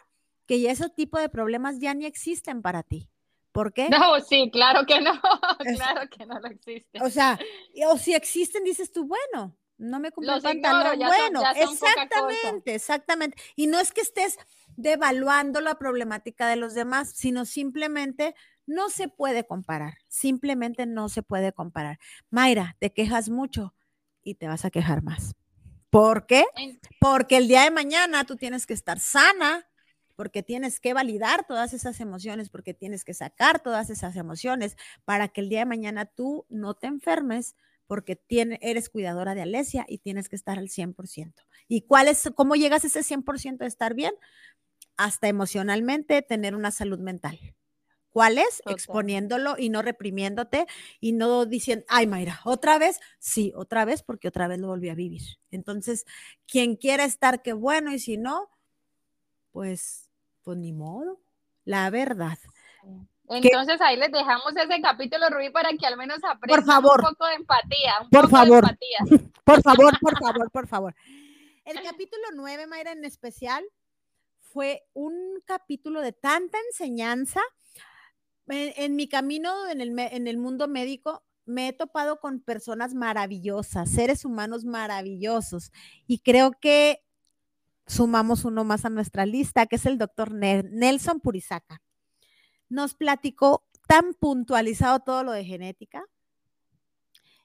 que 0.46 0.60
ya 0.60 0.72
ese 0.72 0.90
tipo 0.90 1.18
de 1.18 1.30
problemas 1.30 1.80
ya 1.80 1.94
ni 1.94 2.06
existen 2.06 2.62
para 2.62 2.84
ti. 2.84 3.10
¿Por 3.54 3.72
qué? 3.72 3.88
No, 3.88 4.20
sí, 4.20 4.50
claro 4.52 4.86
que 4.86 5.00
no, 5.00 5.14
claro 5.78 6.10
que 6.10 6.26
no 6.26 6.40
lo 6.40 6.48
existen. 6.48 7.02
O 7.04 7.10
sea, 7.10 7.40
o 7.88 7.98
si 7.98 8.14
existen, 8.16 8.64
dices 8.64 8.92
tú, 8.92 9.06
bueno, 9.06 9.56
no 9.78 10.00
me 10.00 10.12
cumple 10.12 10.34
el 10.34 10.42
pantalón. 10.42 11.00
bueno, 11.00 11.44
exactamente, 11.56 12.76
exactamente. 12.76 13.38
Y 13.56 13.68
no 13.68 13.80
es 13.80 13.92
que 13.92 14.02
estés 14.02 14.38
devaluando 14.76 15.62
la 15.62 15.76
problemática 15.76 16.48
de 16.48 16.56
los 16.56 16.74
demás, 16.74 17.12
sino 17.16 17.46
simplemente 17.46 18.34
no 18.66 18.90
se 18.90 19.08
puede 19.08 19.46
comparar, 19.46 19.98
simplemente 20.08 20.86
no 20.86 21.10
se 21.10 21.24
puede 21.24 21.54
comparar. 21.54 22.00
Mayra, 22.30 22.76
te 22.80 22.92
quejas 22.92 23.30
mucho 23.30 23.74
y 24.24 24.36
te 24.36 24.48
vas 24.48 24.66
a 24.66 24.72
quejar 24.72 25.04
más. 25.04 25.36
¿Por 25.90 26.26
qué? 26.26 26.46
Porque 27.00 27.38
el 27.38 27.48
día 27.48 27.64
de 27.64 27.72
mañana 27.72 28.24
tú 28.24 28.36
tienes 28.36 28.66
que 28.66 28.74
estar 28.74 29.00
sana, 29.00 29.68
porque 30.16 30.42
tienes 30.42 30.80
que 30.80 30.94
validar 30.94 31.46
todas 31.46 31.74
esas 31.74 32.00
emociones, 32.00 32.50
porque 32.50 32.74
tienes 32.74 33.04
que 33.04 33.14
sacar 33.14 33.60
todas 33.60 33.90
esas 33.90 34.16
emociones 34.16 34.76
para 35.06 35.28
que 35.28 35.42
el 35.42 35.50
día 35.50 35.60
de 35.60 35.66
mañana 35.66 36.06
tú 36.06 36.46
no 36.50 36.74
te 36.74 36.88
enfermes, 36.88 37.56
porque 37.86 38.20
eres 38.62 38.90
cuidadora 38.90 39.36
de 39.36 39.44
Alesia 39.44 39.86
y 39.88 40.00
tienes 40.00 40.30
que 40.30 40.36
estar 40.36 40.58
al 40.58 40.70
100%. 40.70 41.44
¿Y 41.68 41.82
cuál 41.82 42.08
es, 42.08 42.30
cómo 42.36 42.56
llegas 42.56 42.84
a 42.84 42.88
ese 42.88 43.04
100% 43.04 43.58
de 43.58 43.68
estar 43.68 43.94
bien? 43.94 44.14
Hasta 44.98 45.28
emocionalmente 45.28 46.22
tener 46.22 46.56
una 46.56 46.72
salud 46.72 47.00
mental. 47.00 47.40
¿Cuál 48.14 48.38
es? 48.38 48.62
Exponiéndolo 48.68 49.56
y 49.58 49.70
no 49.70 49.82
reprimiéndote 49.82 50.68
y 51.00 51.14
no 51.14 51.48
diciendo, 51.48 51.84
ay 51.90 52.06
Mayra, 52.06 52.42
otra 52.46 52.78
vez, 52.78 53.00
sí, 53.18 53.52
otra 53.56 53.86
vez, 53.86 54.04
porque 54.04 54.28
otra 54.28 54.48
vez 54.48 54.60
lo 54.60 54.68
volví 54.68 54.90
a 54.90 54.96
vivir. 54.96 55.24
Entonces, 55.50 56.06
quien 56.46 56.76
quiera 56.76 57.06
estar, 57.06 57.42
qué 57.42 57.54
bueno, 57.54 57.92
y 57.92 57.98
si 57.98 58.18
no, 58.18 58.50
pues, 59.52 60.12
pues 60.44 60.60
ni 60.60 60.74
modo, 60.74 61.20
la 61.66 61.90
verdad. 61.90 62.38
Entonces 63.30 63.82
ahí 63.82 63.98
les 63.98 64.12
dejamos 64.12 64.56
ese 64.56 64.80
capítulo, 64.80 65.28
Rubí, 65.32 65.50
para 65.50 65.70
que 65.72 65.88
al 65.88 65.98
menos 65.98 66.20
aprendan 66.24 66.78
un 66.78 66.84
poco 66.84 67.26
de 67.26 67.34
empatía. 67.34 67.94
por 68.12 68.30
favor, 68.30 68.64
por 69.44 69.62
favor, 69.64 70.00
por 70.02 70.20
favor, 70.20 70.52
por 70.52 70.68
favor. 70.68 70.96
El 71.66 71.82
capítulo 71.82 72.24
9, 72.36 72.68
Mayra, 72.68 72.92
en 72.92 73.06
especial, 73.06 73.64
fue 74.40 74.84
un 74.94 75.42
capítulo 75.46 76.02
de 76.02 76.12
tanta 76.12 76.60
enseñanza. 76.68 77.42
En, 78.48 78.96
mi 78.96 79.08
camino 79.08 79.70
en 79.70 79.82
el, 79.82 79.98
en 79.98 80.28
el 80.28 80.38
mundo 80.38 80.68
médico, 80.68 81.24
me 81.46 81.70
he 81.70 81.74
topado 81.74 82.20
con 82.20 82.40
personas 82.40 82.94
maravillosas, 82.94 83.90
seres 83.90 84.26
humanos 84.26 84.66
maravillosos, 84.66 85.72
y 86.08 86.20
creo 86.20 86.52
que 86.52 87.04
sumamos 87.86 88.46
uno 88.46 88.64
más 88.64 88.86
a 88.86 88.90
nuestra 88.90 89.26
lista, 89.26 89.66
que 89.66 89.78
es 89.78 89.86
el 89.86 89.98
doctor 89.98 90.32
Nelson 90.32 91.20
Purizaca 91.20 91.82
nos 92.74 92.96
platicó 92.96 93.64
tan 93.88 94.14
puntualizado 94.16 95.00
todo 95.02 95.24
lo 95.24 95.32
de 95.32 95.46
genética 95.46 96.04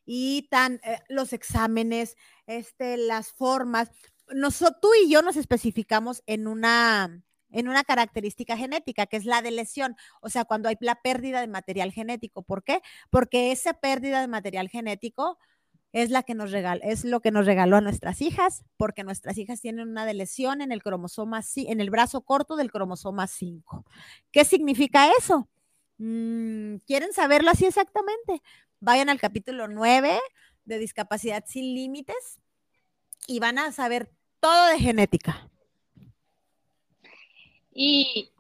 y 0.05 0.49
tan 0.51 0.80
eh, 0.84 1.01
los 1.09 1.34
exámenes, 1.34 2.16
este, 2.46 2.96
las 2.96 3.32
formas. 3.32 3.90
Nosotros, 4.34 4.80
tú 4.80 4.88
y 5.05 5.11
yo 5.11 5.20
nos 5.20 5.36
especificamos 5.36 6.22
en 6.26 6.46
una, 6.46 7.22
en 7.51 7.68
una 7.68 7.84
característica 7.84 8.57
genética, 8.57 9.07
que 9.07 9.16
es 9.16 9.24
la 9.24 9.42
de 9.42 9.51
lesión, 9.51 9.96
o 10.20 10.28
sea, 10.28 10.44
cuando 10.44 10.68
hay 10.68 10.76
la 10.80 10.96
pérdida 10.96 11.40
de 11.40 11.49
material 11.49 11.92
genético. 11.92 12.42
¿Por 12.42 12.62
qué? 12.62 12.82
Porque 13.11 13.53
esa 13.53 13.74
pérdida 13.74 14.20
de 14.20 14.28
material 14.28 14.68
genético 14.68 15.38
es 15.92 16.11
la 16.11 16.22
que 16.22 16.34
nos 16.34 16.51
regaló, 16.51 16.80
es 16.84 17.05
lo 17.05 17.20
que 17.20 17.30
nos 17.30 17.46
regaló 17.46 17.76
a 17.76 17.80
nuestras 17.80 18.20
hijas, 18.20 18.64
porque 18.76 19.05
nuestras 19.05 19.38
hijas 19.38 19.61
tienen 19.61 19.88
una 19.88 20.11
lesión 20.12 20.61
en 20.61 20.72
el 20.72 20.82
cromosoma, 20.82 21.40
en 21.57 21.80
el 21.80 21.90
brazo 21.90 22.20
corto 22.20 22.57
del 22.57 22.70
cromosoma 22.70 23.26
5. 23.26 23.84
¿Qué 24.30 24.44
significa 24.44 25.11
eso? 25.18 25.49
Mm, 25.96 26.76
¿Quieren 26.86 27.12
saberlo 27.12 27.51
así 27.51 27.64
exactamente? 27.64 28.42
Vayan 28.80 29.09
al 29.09 29.18
capítulo 29.18 29.66
9 29.66 30.20
de 30.66 30.78
discapacidad 30.78 31.44
sin 31.46 31.74
límites 31.74 32.38
y 33.26 33.40
van 33.40 33.59
a 33.59 33.72
saber 33.72 34.11
todo 34.40 34.68
de 34.68 34.78
genética. 34.78 35.51
Y 37.81 38.33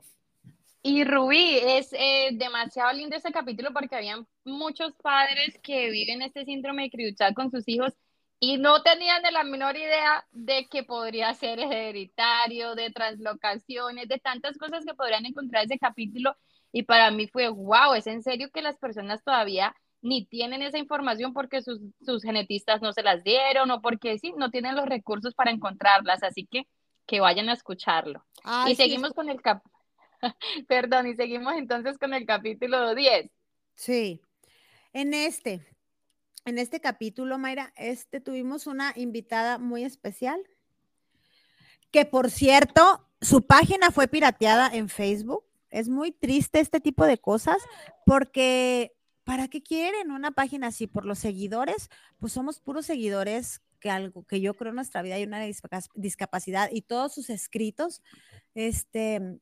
y 0.82 1.04
Rubí, 1.04 1.58
es 1.58 1.92
eh, 1.92 2.30
demasiado 2.32 2.92
lindo 2.92 3.16
ese 3.16 3.32
capítulo 3.32 3.72
porque 3.72 3.96
habían 3.96 4.26
muchos 4.44 4.94
padres 5.02 5.58
que 5.62 5.90
viven 5.90 6.22
este 6.22 6.44
síndrome 6.44 6.84
de 6.84 6.90
Criduchat 6.90 7.34
con 7.34 7.50
sus 7.50 7.68
hijos 7.68 7.92
y 8.40 8.58
no 8.58 8.82
tenían 8.82 9.22
de 9.22 9.32
la 9.32 9.44
menor 9.44 9.76
idea 9.76 10.26
de 10.32 10.66
que 10.68 10.84
podría 10.84 11.34
ser 11.34 11.58
hereditario, 11.58 12.74
de 12.74 12.90
translocaciones, 12.90 14.08
de 14.08 14.18
tantas 14.18 14.56
cosas 14.56 14.84
que 14.86 14.94
podrían 14.94 15.26
encontrar 15.26 15.64
ese 15.64 15.78
capítulo. 15.78 16.36
Y 16.72 16.84
para 16.84 17.10
mí 17.10 17.28
fue, 17.28 17.48
wow, 17.48 17.94
es 17.94 18.06
en 18.06 18.22
serio 18.22 18.50
que 18.52 18.62
las 18.62 18.78
personas 18.78 19.22
todavía 19.24 19.74
ni 20.00 20.26
tienen 20.26 20.62
esa 20.62 20.78
información 20.78 21.34
porque 21.34 21.60
sus, 21.62 21.80
sus 22.00 22.22
genetistas 22.22 22.80
no 22.82 22.92
se 22.92 23.02
las 23.02 23.24
dieron 23.24 23.70
o 23.72 23.82
porque 23.82 24.18
sí, 24.18 24.32
no 24.36 24.50
tienen 24.50 24.76
los 24.76 24.86
recursos 24.86 25.34
para 25.34 25.50
encontrarlas. 25.50 26.22
Así 26.22 26.46
que 26.46 26.66
que 27.08 27.20
vayan 27.20 27.48
a 27.48 27.54
escucharlo. 27.54 28.24
y 28.68 28.76
seguimos 28.76 29.12
con 29.14 29.28
el 29.28 29.40
capítulo. 29.42 29.76
Perdón, 30.68 31.08
y 31.08 31.16
seguimos 31.16 31.54
entonces 31.56 31.98
con 31.98 32.14
el 32.14 32.26
capítulo 32.26 32.94
10. 32.94 33.30
Sí. 33.74 34.20
En 34.92 35.14
este, 35.14 35.66
en 36.44 36.58
este 36.58 36.80
capítulo, 36.80 37.38
Mayra, 37.38 37.72
este, 37.76 38.20
tuvimos 38.20 38.66
una 38.66 38.92
invitada 38.94 39.58
muy 39.58 39.84
especial, 39.84 40.40
que 41.90 42.04
por 42.04 42.30
cierto, 42.30 43.08
su 43.20 43.46
página 43.46 43.90
fue 43.90 44.06
pirateada 44.06 44.68
en 44.68 44.88
Facebook. 44.88 45.44
Es 45.70 45.88
muy 45.88 46.12
triste 46.12 46.60
este 46.60 46.80
tipo 46.80 47.06
de 47.06 47.18
cosas 47.18 47.56
porque 48.04 48.94
¿para 49.24 49.48
qué 49.48 49.62
quieren 49.62 50.10
una 50.10 50.30
página 50.30 50.68
así? 50.68 50.86
Por 50.86 51.06
los 51.06 51.18
seguidores, 51.18 51.88
pues 52.18 52.32
somos 52.32 52.60
puros 52.60 52.84
seguidores 52.86 53.62
que 53.78 53.90
algo 53.90 54.24
que 54.24 54.40
yo 54.40 54.54
creo 54.54 54.70
en 54.70 54.76
nuestra 54.76 55.02
vida 55.02 55.16
hay 55.16 55.24
una 55.24 55.40
discapacidad 55.94 56.70
y 56.72 56.82
todos 56.82 57.14
sus 57.14 57.30
escritos, 57.30 58.02
este, 58.54 59.40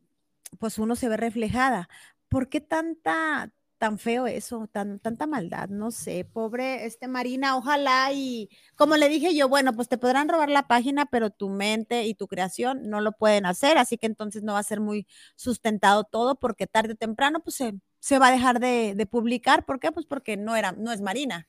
pues 0.58 0.78
uno 0.78 0.96
se 0.96 1.08
ve 1.08 1.16
reflejada. 1.16 1.88
¿Por 2.28 2.48
qué 2.48 2.60
tanta, 2.60 3.52
tan 3.78 3.98
feo 3.98 4.26
eso, 4.26 4.68
tan, 4.72 4.98
tanta 5.00 5.26
maldad, 5.26 5.68
no 5.68 5.90
sé, 5.90 6.24
pobre 6.24 6.86
este 6.86 7.08
Marina, 7.08 7.56
ojalá 7.56 8.12
y 8.12 8.48
como 8.74 8.96
le 8.96 9.08
dije 9.08 9.34
yo, 9.34 9.48
bueno, 9.48 9.74
pues 9.74 9.88
te 9.88 9.98
podrán 9.98 10.28
robar 10.28 10.48
la 10.50 10.66
página, 10.66 11.06
pero 11.06 11.30
tu 11.30 11.48
mente 11.50 12.04
y 12.04 12.14
tu 12.14 12.26
creación 12.26 12.88
no 12.88 13.00
lo 13.00 13.12
pueden 13.12 13.46
hacer, 13.46 13.78
así 13.78 13.98
que 13.98 14.06
entonces 14.06 14.42
no 14.42 14.54
va 14.54 14.60
a 14.60 14.62
ser 14.62 14.80
muy 14.80 15.06
sustentado 15.36 16.04
todo 16.04 16.36
porque 16.38 16.66
tarde 16.66 16.94
o 16.94 16.96
temprano 16.96 17.40
pues 17.40 17.56
se, 17.56 17.74
se 18.00 18.18
va 18.18 18.28
a 18.28 18.32
dejar 18.32 18.60
de, 18.60 18.94
de, 18.96 19.06
publicar, 19.06 19.64
¿por 19.66 19.80
qué? 19.80 19.92
Pues 19.92 20.06
porque 20.06 20.36
no 20.36 20.56
era, 20.56 20.72
no 20.72 20.92
es 20.92 21.00
Marina. 21.00 21.48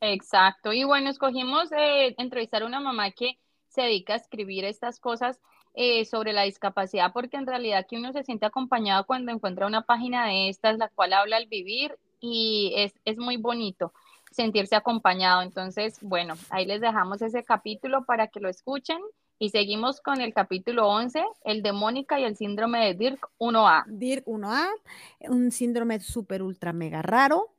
Exacto, 0.00 0.72
y 0.72 0.84
bueno, 0.84 1.10
escogimos 1.10 1.70
eh, 1.72 2.14
entrevistar 2.18 2.62
a 2.62 2.66
una 2.66 2.80
mamá 2.80 3.10
que 3.10 3.38
se 3.68 3.82
dedica 3.82 4.14
a 4.14 4.16
escribir 4.16 4.64
estas 4.64 5.00
cosas 5.00 5.40
eh, 5.74 6.04
sobre 6.04 6.32
la 6.32 6.42
discapacidad, 6.42 7.12
porque 7.12 7.36
en 7.36 7.46
realidad 7.46 7.86
que 7.88 7.96
uno 7.96 8.12
se 8.12 8.24
siente 8.24 8.46
acompañado 8.46 9.04
cuando 9.04 9.32
encuentra 9.32 9.66
una 9.66 9.82
página 9.82 10.26
de 10.26 10.48
estas, 10.48 10.78
la 10.78 10.88
cual 10.88 11.12
habla 11.12 11.36
al 11.36 11.46
vivir 11.46 11.96
y 12.20 12.72
es, 12.76 12.94
es 13.04 13.18
muy 13.18 13.36
bonito 13.36 13.92
sentirse 14.30 14.76
acompañado. 14.76 15.42
Entonces, 15.42 15.98
bueno, 16.00 16.34
ahí 16.50 16.66
les 16.66 16.80
dejamos 16.80 17.22
ese 17.22 17.44
capítulo 17.44 18.04
para 18.04 18.28
que 18.28 18.40
lo 18.40 18.48
escuchen 18.48 18.98
y 19.38 19.50
seguimos 19.50 20.00
con 20.00 20.20
el 20.20 20.32
capítulo 20.32 20.88
11, 20.88 21.22
el 21.44 21.62
de 21.62 21.72
Mónica 21.72 22.18
y 22.18 22.24
el 22.24 22.36
síndrome 22.36 22.86
de 22.86 22.94
DIRC 22.94 23.28
1A. 23.38 23.84
DIRC 23.86 24.24
1A, 24.24 24.66
un 25.28 25.50
síndrome 25.50 26.00
súper 26.00 26.42
ultra 26.42 26.72
mega 26.72 27.02
raro. 27.02 27.50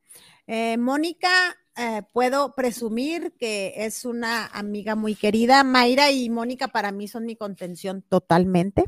Eh, 0.47 0.77
Mónica 0.77 1.29
eh, 1.77 2.01
puedo 2.11 2.55
presumir 2.55 3.33
que 3.37 3.73
es 3.77 4.03
una 4.03 4.47
amiga 4.47 4.95
muy 4.95 5.13
querida. 5.13 5.63
Mayra 5.63 6.09
y 6.09 6.27
Mónica 6.29 6.69
para 6.69 6.91
mí 6.91 7.07
son 7.07 7.25
mi 7.25 7.35
contención 7.35 8.01
totalmente. 8.01 8.85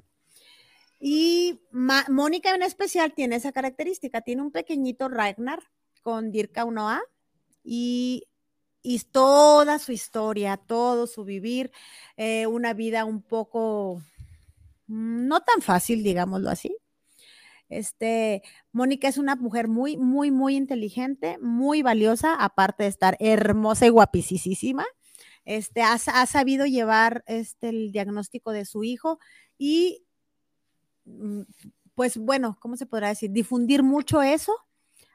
Y 1.00 1.62
Mónica 1.72 2.54
en 2.56 2.64
especial 2.64 3.14
tiene 3.14 3.36
esa 3.36 3.52
característica, 3.52 4.22
tiene 4.22 4.42
un 4.42 4.52
pequeñito 4.52 5.08
Ragnar 5.08 5.62
con 6.02 6.32
Dirka 6.32 6.66
1A 6.66 7.00
y, 7.64 8.28
y, 8.82 9.00
toda 9.00 9.80
su 9.80 9.92
historia, 9.92 10.58
todo 10.58 11.06
su 11.06 11.24
vivir, 11.24 11.72
eh, 12.18 12.48
una 12.48 12.74
vida 12.74 13.06
un 13.06 13.22
poco 13.22 14.02
mm, 14.88 15.28
no 15.28 15.42
tan 15.42 15.62
fácil, 15.62 16.04
digámoslo 16.04 16.50
así, 16.50 16.76
este, 17.70 18.42
Mónica 18.72 19.08
es 19.08 19.18
una 19.18 19.36
mujer 19.36 19.68
muy, 19.68 19.98
muy, 19.98 20.32
muy 20.32 20.56
inteligente, 20.56 21.38
muy 21.40 21.82
valiosa, 21.82 22.36
aparte 22.36 22.84
de 22.84 22.90
estar 22.90 23.16
hermosa 23.20 23.86
y 23.86 23.90
guapísima. 23.90 24.86
Este, 25.46 25.82
ha, 25.82 25.94
ha 25.94 26.26
sabido 26.26 26.66
llevar 26.66 27.24
este, 27.28 27.70
el 27.70 27.92
diagnóstico 27.92 28.52
de 28.52 28.66
su 28.66 28.84
hijo 28.84 29.20
y, 29.58 30.04
mm, 31.06 31.42
pues 31.96 32.18
bueno, 32.18 32.58
¿cómo 32.60 32.78
se 32.78 32.86
podrá 32.86 33.10
decir? 33.10 33.32
Difundir 33.32 33.84
mucho 33.84 34.22
eso 34.22 34.54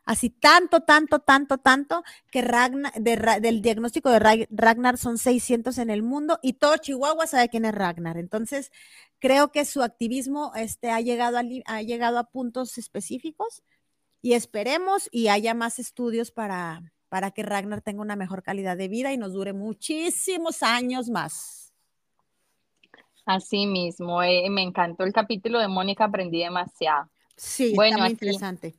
así 0.05 0.31
tanto, 0.31 0.81
tanto, 0.83 1.21
tanto, 1.21 1.59
tanto, 1.59 2.03
que 2.31 2.43
Ragnar, 2.43 2.93
del 2.95 3.63
diagnóstico 3.63 4.11
de 4.11 4.47
Ragnar 4.51 4.99
son 4.99 5.19
600 5.19 5.79
en 5.79 5.91
el 5.91 6.03
mundo 6.03 6.39
y 6.43 6.55
todo 6.55 6.77
Chihuahua 6.77 7.27
sabe 7.27 7.49
quién 7.49 7.65
es 7.65 7.75
Ragnar. 7.75 8.17
Entonces, 8.17 8.71
creo 9.19 9.51
que 9.53 9.65
su 9.65 9.83
activismo 9.83 10.53
este, 10.55 10.91
ha, 10.91 11.01
llegado 11.01 11.39
a, 11.39 11.43
ha 11.67 11.83
llegado 11.83 12.19
a 12.19 12.25
puntos 12.25 12.79
específicos 12.79 13.63
y 14.23 14.35
esperemos 14.35 15.09
y 15.11 15.29
haya 15.29 15.55
más 15.55 15.79
estudios 15.79 16.31
para, 16.31 16.95
para 17.09 17.31
que 17.31 17.43
Ragnar 17.43 17.81
tenga 17.81 18.03
una 18.03 18.17
mejor 18.17 18.43
calidad 18.43 18.77
de 18.77 18.89
vida 18.89 19.13
y 19.13 19.17
nos 19.17 19.33
dure 19.33 19.53
muchísimos 19.53 20.63
años 20.63 21.11
más. 21.11 21.73
Así 23.27 23.67
mismo, 23.67 24.23
eh, 24.23 24.51
me 24.51 24.63
encantó 24.63 25.05
el 25.05 25.13
capítulo 25.13 25.59
de 25.59 25.69
Mónica, 25.69 26.05
aprendí 26.05 26.41
demasiado. 26.41 27.09
Sí, 27.37 27.73
bueno, 27.75 27.99
muy 27.99 28.11
interesante. 28.11 28.75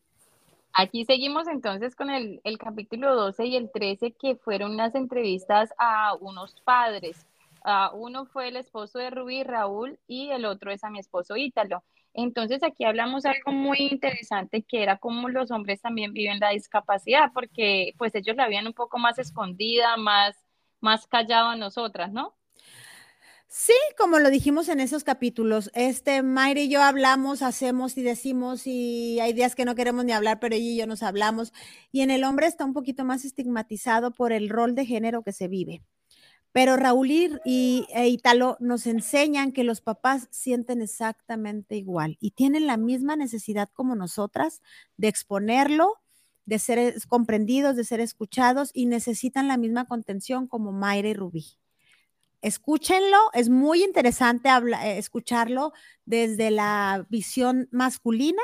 Aquí 0.78 1.06
seguimos 1.06 1.48
entonces 1.48 1.96
con 1.96 2.10
el, 2.10 2.42
capítulo 2.60 3.16
12 3.16 3.46
y 3.46 3.56
el 3.56 3.72
13, 3.72 4.12
que 4.12 4.36
fueron 4.36 4.74
unas 4.74 4.94
entrevistas 4.94 5.70
a 5.78 6.16
unos 6.16 6.60
padres. 6.66 7.26
Uh, 7.64 7.96
uno 7.96 8.26
fue 8.26 8.50
el 8.50 8.58
esposo 8.58 9.00
de 9.00 9.10
Rubí, 9.10 9.44
Raúl, 9.44 9.98
y 10.06 10.32
el 10.32 10.44
otro 10.44 10.74
es 10.74 10.84
a 10.84 10.90
mi 10.90 11.00
esposo 11.00 11.38
Ítalo. 11.38 11.82
Entonces 12.14 12.62
aquí 12.62 12.84
hablamos 12.84 13.26
algo 13.26 13.54
muy 13.54 13.78
interesante 13.80 14.64
que 14.64 14.84
era 14.84 14.98
cómo 14.98 15.30
los 15.30 15.50
hombres 15.50 15.82
también 15.82 16.12
viven 16.12 16.42
la 16.42 16.50
discapacidad, 16.50 17.32
porque 17.34 17.94
pues 17.98 18.14
ellos 18.14 18.36
la 18.36 18.44
habían 18.44 18.68
un 18.68 18.74
poco 18.74 18.98
más 19.00 19.18
escondida, 19.18 19.96
más, 19.96 20.36
más 20.82 21.08
callado 21.08 21.48
a 21.50 21.56
nosotras, 21.56 22.12
¿no? 22.12 22.36
Sí, 23.48 23.74
como 23.98 24.20
lo 24.20 24.30
dijimos 24.30 24.68
en 24.70 24.80
esos 24.80 25.04
capítulos, 25.04 25.72
este 25.74 26.22
Mayra 26.24 26.62
y 26.62 26.70
yo 26.70 26.82
hablamos, 26.82 27.42
hacemos 27.42 27.98
y 27.98 28.04
decimos 28.04 28.68
y 28.68 29.20
hay 29.22 29.34
días 29.34 29.56
que 29.56 29.66
no 29.66 29.76
queremos 29.76 30.04
ni 30.04 30.12
hablar, 30.12 30.40
pero 30.40 30.56
ella 30.56 30.66
y 30.66 30.78
yo 30.78 30.88
nos 30.88 31.04
hablamos. 31.04 31.54
Y 31.92 32.02
en 32.02 32.12
el 32.12 32.24
hombre 32.24 32.48
está 32.48 32.66
un 32.66 32.74
poquito 32.74 33.06
más 33.06 33.24
estigmatizado 33.24 34.12
por 34.12 34.34
el 34.34 34.50
rol 34.50 34.76
de 34.76 34.86
género 34.86 35.24
que 35.24 35.32
se 35.32 35.48
vive. 35.48 35.84
Pero 36.52 36.78
Raúl 36.78 37.12
y, 37.12 37.88
e 37.94 38.10
Italo 38.10 38.58
nos 38.60 38.88
enseñan 38.88 39.52
que 39.52 39.64
los 39.64 39.82
papás 39.82 40.28
sienten 40.32 40.82
exactamente 40.82 41.76
igual 41.76 42.18
y 42.20 42.32
tienen 42.32 42.68
la 42.68 42.78
misma 42.78 43.16
necesidad 43.16 43.70
como 43.74 43.96
nosotras 43.96 44.62
de 44.98 45.10
exponerlo, 45.10 45.96
de 46.46 46.60
ser 46.60 46.96
comprendidos, 47.08 47.76
de 47.76 47.84
ser 47.86 48.00
escuchados 48.02 48.72
y 48.74 48.86
necesitan 48.88 49.48
la 49.48 49.58
misma 49.58 49.86
contención 49.86 50.48
como 50.48 50.72
Mayra 50.72 51.10
y 51.10 51.14
Rubí 51.14 51.58
escúchenlo, 52.42 53.18
es 53.34 53.50
muy 53.50 53.84
interesante 53.84 54.50
eh, 54.50 54.98
escucharlo 54.98 55.74
desde 56.06 56.52
la 56.52 57.06
visión 57.10 57.68
masculina. 57.72 58.42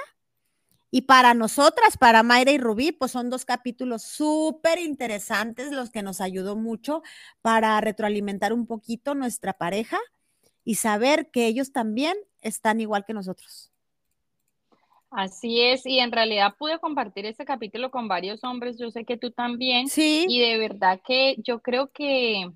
Y 0.94 1.04
para 1.04 1.34
nosotras, 1.34 1.98
para 1.98 2.22
Mayra 2.22 2.52
y 2.52 2.58
Rubí, 2.58 2.92
pues 2.92 3.12
son 3.12 3.30
dos 3.30 3.46
capítulos 3.46 4.04
súper 4.04 4.78
interesantes, 4.80 5.72
los 5.72 5.90
que 5.90 6.04
nos 6.04 6.20
ayudó 6.20 6.58
mucho 6.58 7.02
para 7.42 7.80
retroalimentar 7.80 8.52
un 8.52 8.68
poquito 8.68 9.16
nuestra 9.16 9.54
pareja 9.54 10.00
y 10.66 10.76
saber 10.76 11.32
que 11.32 11.48
ellos 11.48 11.72
también 11.72 12.18
están 12.42 12.82
igual 12.82 13.06
que 13.06 13.14
nosotros. 13.14 13.72
Así 15.12 15.60
es, 15.60 15.86
y 15.86 16.00
en 16.00 16.12
realidad 16.12 16.56
pude 16.58 16.80
compartir 16.80 17.26
este 17.26 17.44
capítulo 17.44 17.92
con 17.92 18.08
varios 18.08 18.46
hombres, 18.46 18.78
yo 18.78 18.92
sé 18.92 19.04
que 19.04 19.18
tú 19.18 19.32
también. 19.32 19.90
Sí. 19.90 20.26
Y 20.30 20.40
de 20.40 20.58
verdad 20.58 21.02
que 21.06 21.36
yo 21.40 21.62
creo 21.62 21.92
que 21.92 22.50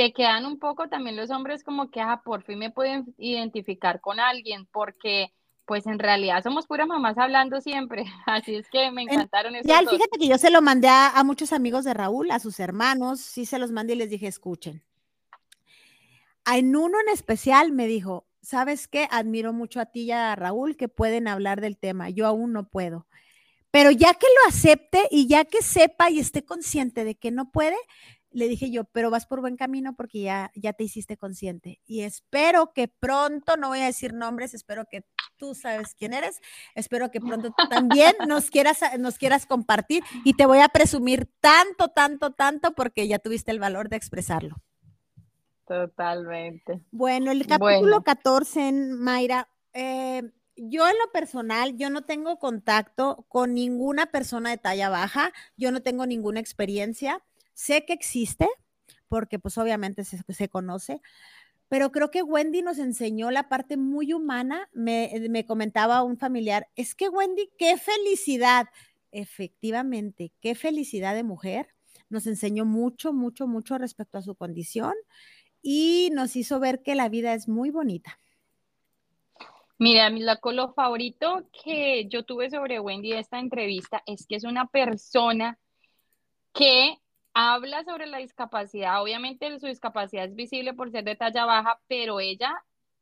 se 0.00 0.14
quedan 0.14 0.46
un 0.46 0.58
poco 0.58 0.88
también 0.88 1.14
los 1.14 1.30
hombres 1.30 1.62
como 1.62 1.90
que, 1.90 2.00
ah, 2.00 2.22
por 2.24 2.42
fin 2.42 2.58
me 2.58 2.70
pueden 2.70 3.14
identificar 3.18 4.00
con 4.00 4.18
alguien, 4.18 4.66
porque 4.72 5.30
pues 5.66 5.86
en 5.86 5.98
realidad 5.98 6.42
somos 6.42 6.66
puras 6.66 6.88
mamás 6.88 7.18
hablando 7.18 7.60
siempre, 7.60 8.04
así 8.26 8.54
es 8.54 8.66
que 8.70 8.90
me 8.90 9.02
encantaron 9.02 9.54
esos 9.54 9.68
Ya, 9.68 9.80
fíjate 9.80 10.18
que 10.18 10.26
yo 10.26 10.38
se 10.38 10.50
lo 10.50 10.62
mandé 10.62 10.88
a, 10.88 11.22
muchos 11.22 11.52
amigos 11.52 11.84
de 11.84 11.92
Raúl, 11.92 12.30
a 12.30 12.38
sus 12.38 12.60
hermanos, 12.60 13.20
sí 13.20 13.44
se 13.44 13.58
los 13.58 13.72
mandé 13.72 13.92
y 13.92 13.96
les 13.96 14.08
dije, 14.08 14.26
escuchen. 14.26 14.82
En 16.50 16.74
uno 16.74 16.96
en 17.06 17.12
especial 17.12 17.70
me 17.70 17.86
dijo, 17.86 18.26
¿sabes 18.40 18.88
qué? 18.88 19.06
Admiro 19.10 19.52
mucho 19.52 19.80
a 19.80 19.86
ti 19.86 20.04
y 20.04 20.12
a 20.12 20.34
Raúl 20.34 20.78
que 20.78 20.88
pueden 20.88 21.28
hablar 21.28 21.60
del 21.60 21.76
tema, 21.76 22.08
yo 22.08 22.26
aún 22.26 22.54
no 22.54 22.70
puedo. 22.70 23.06
Pero 23.70 23.90
ya 23.90 24.14
que 24.14 24.26
lo 24.26 24.48
acepte 24.48 25.06
y 25.10 25.28
ya 25.28 25.44
que 25.44 25.60
sepa 25.60 26.10
y 26.10 26.20
esté 26.20 26.42
consciente 26.42 27.04
de 27.04 27.16
que 27.16 27.30
no 27.30 27.52
puede, 27.52 27.76
le 28.32 28.48
dije 28.48 28.70
yo, 28.70 28.84
pero 28.84 29.10
vas 29.10 29.26
por 29.26 29.40
buen 29.40 29.56
camino 29.56 29.94
porque 29.96 30.22
ya, 30.22 30.50
ya 30.54 30.72
te 30.72 30.84
hiciste 30.84 31.16
consciente. 31.16 31.80
Y 31.84 32.02
espero 32.02 32.72
que 32.72 32.88
pronto, 32.88 33.56
no 33.56 33.68
voy 33.68 33.80
a 33.80 33.86
decir 33.86 34.14
nombres, 34.14 34.54
espero 34.54 34.84
que 34.90 35.04
tú 35.36 35.54
sabes 35.54 35.94
quién 35.94 36.12
eres, 36.12 36.40
espero 36.74 37.10
que 37.10 37.20
pronto 37.20 37.52
también 37.70 38.14
nos 38.28 38.50
quieras, 38.50 38.80
nos 38.98 39.18
quieras 39.18 39.46
compartir 39.46 40.02
y 40.24 40.34
te 40.34 40.46
voy 40.46 40.60
a 40.60 40.68
presumir 40.68 41.28
tanto, 41.40 41.88
tanto, 41.88 42.32
tanto 42.32 42.72
porque 42.74 43.08
ya 43.08 43.18
tuviste 43.18 43.50
el 43.50 43.58
valor 43.58 43.88
de 43.88 43.96
expresarlo. 43.96 44.56
Totalmente. 45.66 46.80
Bueno, 46.90 47.30
el 47.30 47.46
capítulo 47.46 48.02
14 48.02 48.68
en 48.68 48.92
Mayra, 48.92 49.48
eh, 49.72 50.22
yo 50.56 50.86
en 50.88 50.98
lo 50.98 51.12
personal, 51.12 51.76
yo 51.76 51.90
no 51.90 52.02
tengo 52.02 52.38
contacto 52.38 53.24
con 53.28 53.54
ninguna 53.54 54.06
persona 54.06 54.50
de 54.50 54.58
talla 54.58 54.88
baja, 54.88 55.32
yo 55.56 55.70
no 55.70 55.80
tengo 55.80 56.06
ninguna 56.06 56.40
experiencia 56.40 57.22
Sé 57.60 57.84
que 57.84 57.92
existe, 57.92 58.48
porque 59.06 59.38
pues 59.38 59.58
obviamente 59.58 60.02
se, 60.02 60.48
conoce, 60.48 61.02
pero 61.68 61.92
creo 61.92 62.10
que 62.10 62.22
Wendy 62.22 62.62
nos 62.62 62.78
enseñó 62.78 63.30
la 63.30 63.50
parte 63.50 63.76
muy 63.76 64.14
humana. 64.14 64.70
Me, 64.72 65.12
me, 65.28 65.44
comentaba 65.44 66.02
un 66.02 66.16
familiar, 66.16 66.68
es 66.74 66.94
que 66.94 67.10
Wendy, 67.10 67.50
qué 67.58 67.76
felicidad, 67.76 68.68
efectivamente, 69.12 70.32
qué 70.40 70.54
felicidad 70.54 71.14
de 71.14 71.22
mujer 71.22 71.68
nos 72.08 72.26
enseñó 72.26 72.64
mucho, 72.64 73.12
mucho, 73.12 73.46
mucho 73.46 73.76
respecto 73.76 74.16
a 74.16 74.22
su 74.22 74.34
condición 74.36 74.94
y 75.60 76.08
nos 76.14 76.36
hizo 76.36 76.60
ver 76.60 76.82
que 76.82 76.94
la 76.94 77.10
vida 77.10 77.34
es 77.34 77.46
muy 77.46 77.70
bonita. 77.70 78.18
Mira, 79.76 80.08
lo 80.08 80.72
favorito 80.72 81.46
que 81.62 82.06
yo 82.08 82.24
tuve 82.24 82.48
sobre 82.48 82.80
Wendy 82.80 83.12
esta 83.12 83.38
entrevista 83.38 84.02
es 84.06 84.26
que 84.26 84.36
es 84.36 84.44
una 84.44 84.66
persona 84.66 85.58
que 86.54 86.96
habla 87.40 87.84
sobre 87.84 88.06
la 88.06 88.18
discapacidad. 88.18 89.02
Obviamente 89.02 89.58
su 89.58 89.66
discapacidad 89.66 90.24
es 90.24 90.34
visible 90.34 90.74
por 90.74 90.90
ser 90.90 91.04
de 91.04 91.16
talla 91.16 91.44
baja, 91.44 91.80
pero 91.88 92.20
ella 92.20 92.54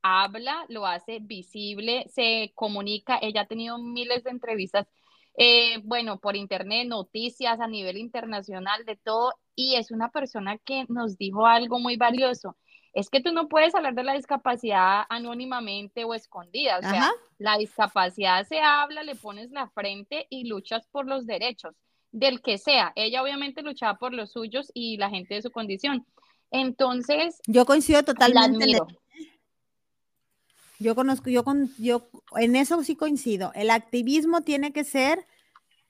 habla, 0.02 0.64
lo 0.68 0.86
hace 0.86 1.18
visible, 1.20 2.06
se 2.08 2.52
comunica. 2.54 3.18
Ella 3.20 3.42
ha 3.42 3.46
tenido 3.46 3.78
miles 3.78 4.24
de 4.24 4.30
entrevistas, 4.30 4.86
eh, 5.36 5.78
bueno, 5.84 6.18
por 6.20 6.36
internet, 6.36 6.88
noticias 6.88 7.60
a 7.60 7.66
nivel 7.68 7.96
internacional, 7.98 8.84
de 8.84 8.96
todo. 8.96 9.34
Y 9.54 9.76
es 9.76 9.90
una 9.90 10.10
persona 10.10 10.58
que 10.58 10.84
nos 10.88 11.18
dijo 11.18 11.46
algo 11.46 11.78
muy 11.80 11.96
valioso 11.96 12.56
es 12.94 13.10
que 13.10 13.20
tú 13.20 13.32
no 13.32 13.48
puedes 13.48 13.74
hablar 13.74 13.94
de 13.94 14.02
la 14.02 14.14
discapacidad 14.14 15.02
anónimamente 15.08 16.04
o 16.04 16.14
escondida. 16.14 16.78
O 16.78 16.82
sea, 16.82 17.12
la 17.38 17.56
discapacidad 17.56 18.44
se 18.46 18.60
habla, 18.60 19.02
le 19.02 19.14
pones 19.14 19.50
la 19.50 19.68
frente 19.68 20.26
y 20.30 20.48
luchas 20.48 20.88
por 20.88 21.06
los 21.06 21.26
derechos 21.26 21.76
del 22.12 22.40
que 22.40 22.58
sea. 22.58 22.92
Ella 22.96 23.22
obviamente 23.22 23.62
luchaba 23.62 23.98
por 23.98 24.12
los 24.12 24.32
suyos 24.32 24.70
y 24.74 24.96
la 24.96 25.10
gente 25.10 25.34
de 25.34 25.42
su 25.42 25.50
condición. 25.50 26.06
Entonces, 26.50 27.40
yo 27.46 27.66
coincido 27.66 28.02
totalmente. 28.02 28.78
Yo 30.80 30.94
conozco, 30.94 31.28
yo 31.28 31.42
con, 31.42 31.70
yo 31.78 32.08
en 32.36 32.54
eso 32.54 32.82
sí 32.84 32.94
coincido. 32.94 33.52
El 33.54 33.70
activismo 33.70 34.42
tiene 34.42 34.72
que 34.72 34.84
ser 34.84 35.26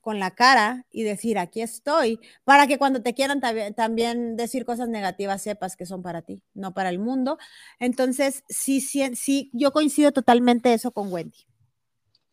con 0.00 0.18
la 0.18 0.30
cara 0.30 0.86
y 0.90 1.02
decir, 1.02 1.38
aquí 1.38 1.60
estoy, 1.60 2.18
para 2.44 2.66
que 2.66 2.78
cuando 2.78 3.02
te 3.02 3.12
quieran 3.12 3.42
también 3.76 4.36
decir 4.36 4.64
cosas 4.64 4.88
negativas 4.88 5.42
sepas 5.42 5.76
que 5.76 5.84
son 5.84 6.02
para 6.02 6.22
ti, 6.22 6.40
no 6.54 6.72
para 6.72 6.88
el 6.88 6.98
mundo. 6.98 7.36
Entonces, 7.78 8.42
sí, 8.48 8.80
sí, 8.80 9.14
sí, 9.14 9.50
yo 9.52 9.70
coincido 9.72 10.12
totalmente 10.12 10.72
eso 10.72 10.92
con 10.92 11.12
Wendy. 11.12 11.47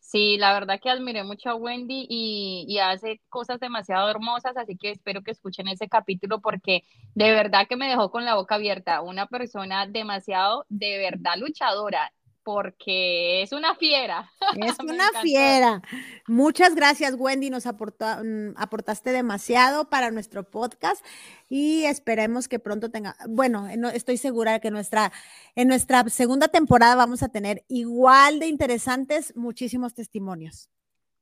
Sí, 0.06 0.36
la 0.38 0.52
verdad 0.54 0.78
que 0.80 0.88
admiré 0.88 1.24
mucho 1.24 1.50
a 1.50 1.56
Wendy 1.56 2.06
y, 2.08 2.64
y, 2.68 2.78
hace 2.78 3.20
cosas 3.28 3.58
demasiado 3.58 4.08
hermosas, 4.08 4.56
así 4.56 4.76
que 4.76 4.90
espero 4.92 5.22
que 5.22 5.32
escuchen 5.32 5.66
ese 5.66 5.88
capítulo 5.88 6.40
porque 6.40 6.84
de 7.16 7.32
verdad 7.32 7.66
que 7.68 7.76
me 7.76 7.88
dejó 7.88 8.10
con 8.12 8.24
la 8.24 8.36
boca 8.36 8.54
abierta. 8.54 9.00
Una 9.02 9.26
persona 9.26 9.86
demasiado, 9.88 10.64
de 10.68 10.98
verdad, 10.98 11.34
luchadora 11.38 12.12
porque 12.46 13.42
es 13.42 13.50
una 13.50 13.74
fiera. 13.74 14.30
Es 14.64 14.78
una 14.78 15.10
fiera. 15.20 15.82
Muchas 16.28 16.76
gracias, 16.76 17.16
Wendy. 17.18 17.50
Nos 17.50 17.66
mm, 17.66 18.50
aportaste 18.56 19.10
demasiado 19.10 19.90
para 19.90 20.12
nuestro 20.12 20.48
podcast 20.48 21.04
y 21.48 21.86
esperemos 21.86 22.46
que 22.46 22.60
pronto 22.60 22.88
tenga, 22.88 23.16
bueno, 23.28 23.66
estoy 23.92 24.16
segura 24.16 24.60
que 24.60 24.70
nuestra, 24.70 25.10
en 25.56 25.66
nuestra 25.66 26.08
segunda 26.08 26.46
temporada 26.46 26.94
vamos 26.94 27.24
a 27.24 27.30
tener 27.30 27.64
igual 27.66 28.38
de 28.38 28.46
interesantes 28.46 29.34
muchísimos 29.34 29.94
testimonios. 29.94 30.70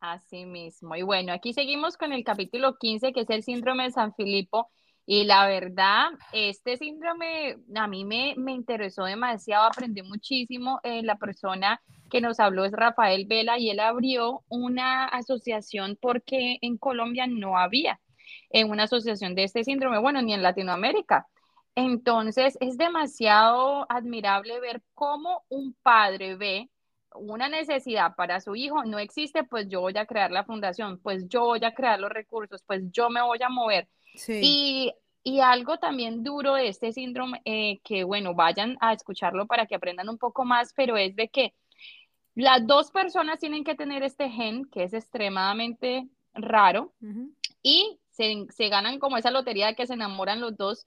Así 0.01 0.45
mismo. 0.45 0.95
Y 0.95 1.05
bueno, 1.05 1.33
aquí 1.33 1.55
seguimos 1.55 1.97
con 1.97 2.13
el 2.13 2.23
capítulo 2.23 2.77
15, 2.77 3.15
que 3.15 3.23
es 3.23 3.31
el 3.31 3.43
síndrome 3.43 3.85
de 3.85 3.93
San 3.93 4.15
Filipo. 4.15 4.69
Y 5.07 5.25
la 5.25 5.47
verdad, 5.47 6.07
este 6.33 6.77
síndrome 6.79 7.59
a 7.75 7.87
mí 7.87 8.05
me, 8.05 8.35
interesó 8.53 9.05
demasiado, 9.05 9.67
aprendí 9.67 10.03
muchísimo. 10.03 10.81
Eh, 10.83 11.03
la 11.03 11.17
persona 11.17 11.81
que 12.11 12.21
nos 12.21 12.41
habló 12.41 12.65
es 12.65 12.73
Rafael 12.73 13.27
Vela 13.27 13.59
y 13.59 13.71
él 13.71 13.81
abrió 13.81 14.43
una 14.49 15.05
asociación 15.07 15.99
porque 16.01 16.59
en 16.63 16.79
Colombia 16.79 17.27
no 17.27 17.59
había 17.59 18.01
eh, 18.51 18.65
una 18.65 18.85
asociación 18.85 19.35
de 19.35 19.45
este 19.45 19.65
síndrome, 19.65 19.99
bueno, 19.99 20.23
ni 20.23 20.33
en 20.33 20.43
Latinoamérica. 20.43 21.27
Entonces, 21.75 22.57
es 22.61 22.79
demasiado 22.79 23.87
admirable 23.91 24.61
ver 24.61 24.83
cómo 24.95 25.45
un 25.49 25.75
padre 25.83 26.37
ve 26.37 26.71
una 27.15 27.49
necesidad 27.49 28.15
para 28.17 28.41
su 28.41 28.57
hijo, 28.57 28.85
no 28.85 28.99
existe, 28.99 29.45
pues 29.45 29.69
yo 29.69 29.81
voy 29.81 29.97
a 29.97 30.07
crear 30.07 30.31
la 30.31 30.45
fundación, 30.45 30.99
pues 31.01 31.29
yo 31.29 31.43
voy 31.43 31.65
a 31.65 31.75
crear 31.75 32.01
los 32.01 32.11
recursos, 32.11 32.63
pues 32.67 32.83
yo 32.91 33.11
me 33.11 33.23
voy 33.23 33.39
a 33.43 33.49
mover. 33.49 33.89
Y, 34.43 34.93
algo 35.41 35.79
también 35.79 36.23
duro 36.23 36.55
de 36.55 36.69
este 36.69 36.93
síndrome, 36.93 37.41
eh, 37.45 37.81
que 37.83 38.05
bueno, 38.05 38.35
vayan 38.35 38.77
a 38.81 38.93
escucharlo 38.93 39.47
para 39.47 39.67
que 39.67 39.75
aprendan 39.75 40.11
un 40.11 40.19
poco 40.19 40.45
más, 40.45 40.73
pero 40.77 40.99
es 40.99 41.17
de 41.17 41.29
que 41.29 41.55
las 42.35 42.67
dos 42.67 42.91
personas 42.91 43.39
tienen 43.39 43.65
que 43.65 43.75
tener 43.75 44.03
este 44.03 44.29
gen, 44.29 44.67
que 44.67 44.83
es 44.83 44.93
extremadamente 44.93 46.09
raro, 46.35 46.93
y 47.63 47.99
se, 48.11 48.47
se, 48.51 48.69
ganan 48.69 48.99
como 48.99 49.17
esa 49.17 49.31
lotería 49.31 49.69
de 49.69 49.75
que 49.75 49.87
se 49.87 49.95
enamoran 49.95 50.41
los 50.41 50.57
dos, 50.57 50.87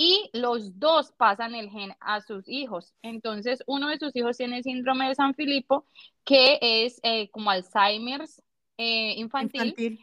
y 0.00 0.30
los 0.32 0.78
dos 0.78 1.12
pasan 1.16 1.56
el 1.56 1.70
gen 1.70 1.92
a 1.98 2.20
sus 2.20 2.48
hijos. 2.48 2.94
Entonces, 3.02 3.64
uno 3.66 3.88
de 3.88 3.98
sus 3.98 4.14
hijos 4.14 4.36
tiene 4.36 4.62
síndrome 4.62 5.08
de 5.08 5.16
San 5.16 5.34
Filipo, 5.34 5.84
que 6.24 6.58
es 6.62 7.00
eh, 7.02 7.28
como 7.30 7.50
Alzheimer's 7.50 8.40
eh, 8.78 9.14
infantil. 9.16 9.98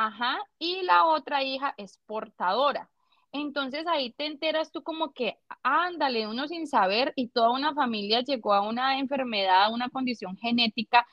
Ajá, 0.00 0.38
y 0.60 0.82
la 0.82 1.06
otra 1.06 1.42
hija 1.42 1.74
es 1.76 1.98
portadora. 2.06 2.88
Entonces 3.32 3.84
ahí 3.88 4.12
te 4.12 4.26
enteras 4.26 4.70
tú 4.70 4.82
como 4.84 5.12
que, 5.12 5.38
ándale, 5.64 6.28
uno 6.28 6.46
sin 6.46 6.68
saber 6.68 7.12
y 7.16 7.30
toda 7.30 7.50
una 7.50 7.74
familia 7.74 8.20
llegó 8.22 8.52
a 8.54 8.60
una 8.66 9.00
enfermedad, 9.00 9.64
a 9.64 9.70
una 9.70 9.90
condición 9.90 10.36
genética 10.36 11.04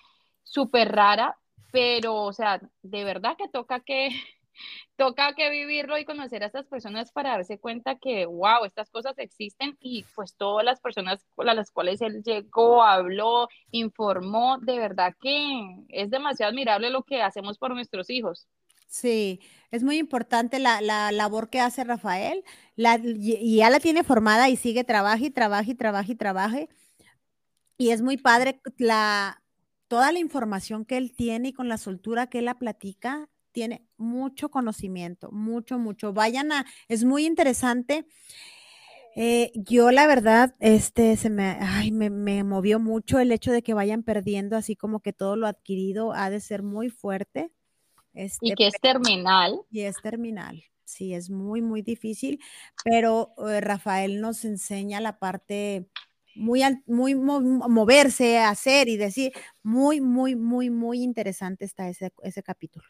súper 0.43 0.91
rara, 0.91 1.35
pero, 1.71 2.15
o 2.15 2.31
sea, 2.33 2.61
de 2.83 3.03
verdad 3.03 3.35
que 3.37 3.49
toca 3.49 3.79
que, 3.79 4.09
toca 4.97 5.33
que 5.33 5.49
vivirlo 5.49 5.97
y 5.97 6.05
conocer 6.05 6.43
a 6.43 6.47
estas 6.47 6.67
personas 6.67 7.11
para 7.11 7.31
darse 7.31 7.59
cuenta 7.59 7.97
que, 7.97 8.25
wow, 8.27 8.65
estas 8.65 8.91
cosas 8.91 9.17
existen 9.17 9.77
y 9.79 10.03
pues 10.15 10.35
todas 10.37 10.63
las 10.63 10.79
personas 10.79 11.25
a 11.37 11.53
las 11.55 11.71
cuales 11.71 12.01
él 12.01 12.21
llegó, 12.23 12.83
habló, 12.83 13.47
informó, 13.71 14.59
de 14.59 14.77
verdad 14.79 15.15
que 15.19 15.85
es 15.89 16.11
demasiado 16.11 16.51
admirable 16.51 16.91
lo 16.91 17.03
que 17.03 17.21
hacemos 17.23 17.57
por 17.57 17.73
nuestros 17.73 18.09
hijos. 18.11 18.47
Sí, 18.95 19.41
es 19.71 19.83
muy 19.83 19.97
importante 19.97 20.57
la, 20.57 20.79
labor 21.11 21.49
que 21.49 21.59
hace 21.59 21.83
Rafael 21.83 22.45
la, 22.77 22.97
y 23.03 23.57
ya 23.57 23.69
la 23.69 23.81
tiene 23.81 24.05
formada 24.05 24.47
y 24.47 24.55
sigue, 24.55 24.85
trabaja 24.85 25.25
y 25.25 25.31
trabaja 25.31 25.69
y 25.69 25.75
trabaja 25.75 26.11
y 26.13 26.15
trabaja. 26.15 26.59
Y 27.77 27.89
es 27.89 28.01
muy 28.01 28.15
padre 28.15 28.61
la, 28.77 29.43
toda 29.89 30.13
la 30.13 30.19
información 30.19 30.85
que 30.85 30.95
él 30.95 31.13
tiene 31.13 31.49
y 31.49 31.53
con 31.53 31.67
la 31.67 31.77
soltura 31.77 32.27
que 32.27 32.39
él 32.39 32.45
la 32.45 32.57
platica, 32.57 33.27
tiene 33.51 33.85
mucho 33.97 34.49
conocimiento, 34.49 35.29
mucho, 35.31 35.77
mucho. 35.77 36.13
Vayan 36.13 36.53
a, 36.53 36.65
es 36.87 37.03
muy 37.03 37.25
interesante. 37.25 38.05
Eh, 39.17 39.51
yo 39.55 39.91
la 39.91 40.07
verdad, 40.07 40.55
este, 40.59 41.17
se 41.17 41.29
me, 41.29 41.57
ay, 41.59 41.91
me, 41.91 42.09
me 42.09 42.45
movió 42.45 42.79
mucho 42.79 43.19
el 43.19 43.33
hecho 43.33 43.51
de 43.51 43.61
que 43.61 43.73
vayan 43.73 44.03
perdiendo 44.03 44.55
así 44.55 44.77
como 44.77 45.01
que 45.01 45.11
todo 45.11 45.35
lo 45.35 45.47
adquirido 45.47 46.13
ha 46.13 46.29
de 46.29 46.39
ser 46.39 46.63
muy 46.63 46.89
fuerte 46.89 47.51
este, 48.15 48.47
y 48.47 48.53
que 48.55 48.67
es 48.67 48.73
terminal. 48.81 49.61
Y 49.69 49.81
es 49.81 49.97
terminal. 50.01 50.63
Sí, 50.85 51.13
es 51.13 51.29
muy, 51.29 51.61
muy 51.61 51.81
difícil, 51.81 52.39
pero 52.83 53.33
eh, 53.49 53.59
Rafael 53.59 54.21
nos 54.21 54.45
enseña 54.45 55.01
la 55.01 55.17
parte 55.19 55.89
muy, 56.35 56.61
muy 56.85 57.15
moverse, 57.15 58.39
hacer 58.39 58.87
y 58.87 58.97
decir, 58.97 59.33
muy, 59.63 59.99
muy, 60.01 60.35
muy, 60.35 60.69
muy 60.69 61.01
interesante 61.01 61.65
está 61.65 61.89
ese, 61.89 62.13
ese 62.21 62.43
capítulo. 62.43 62.85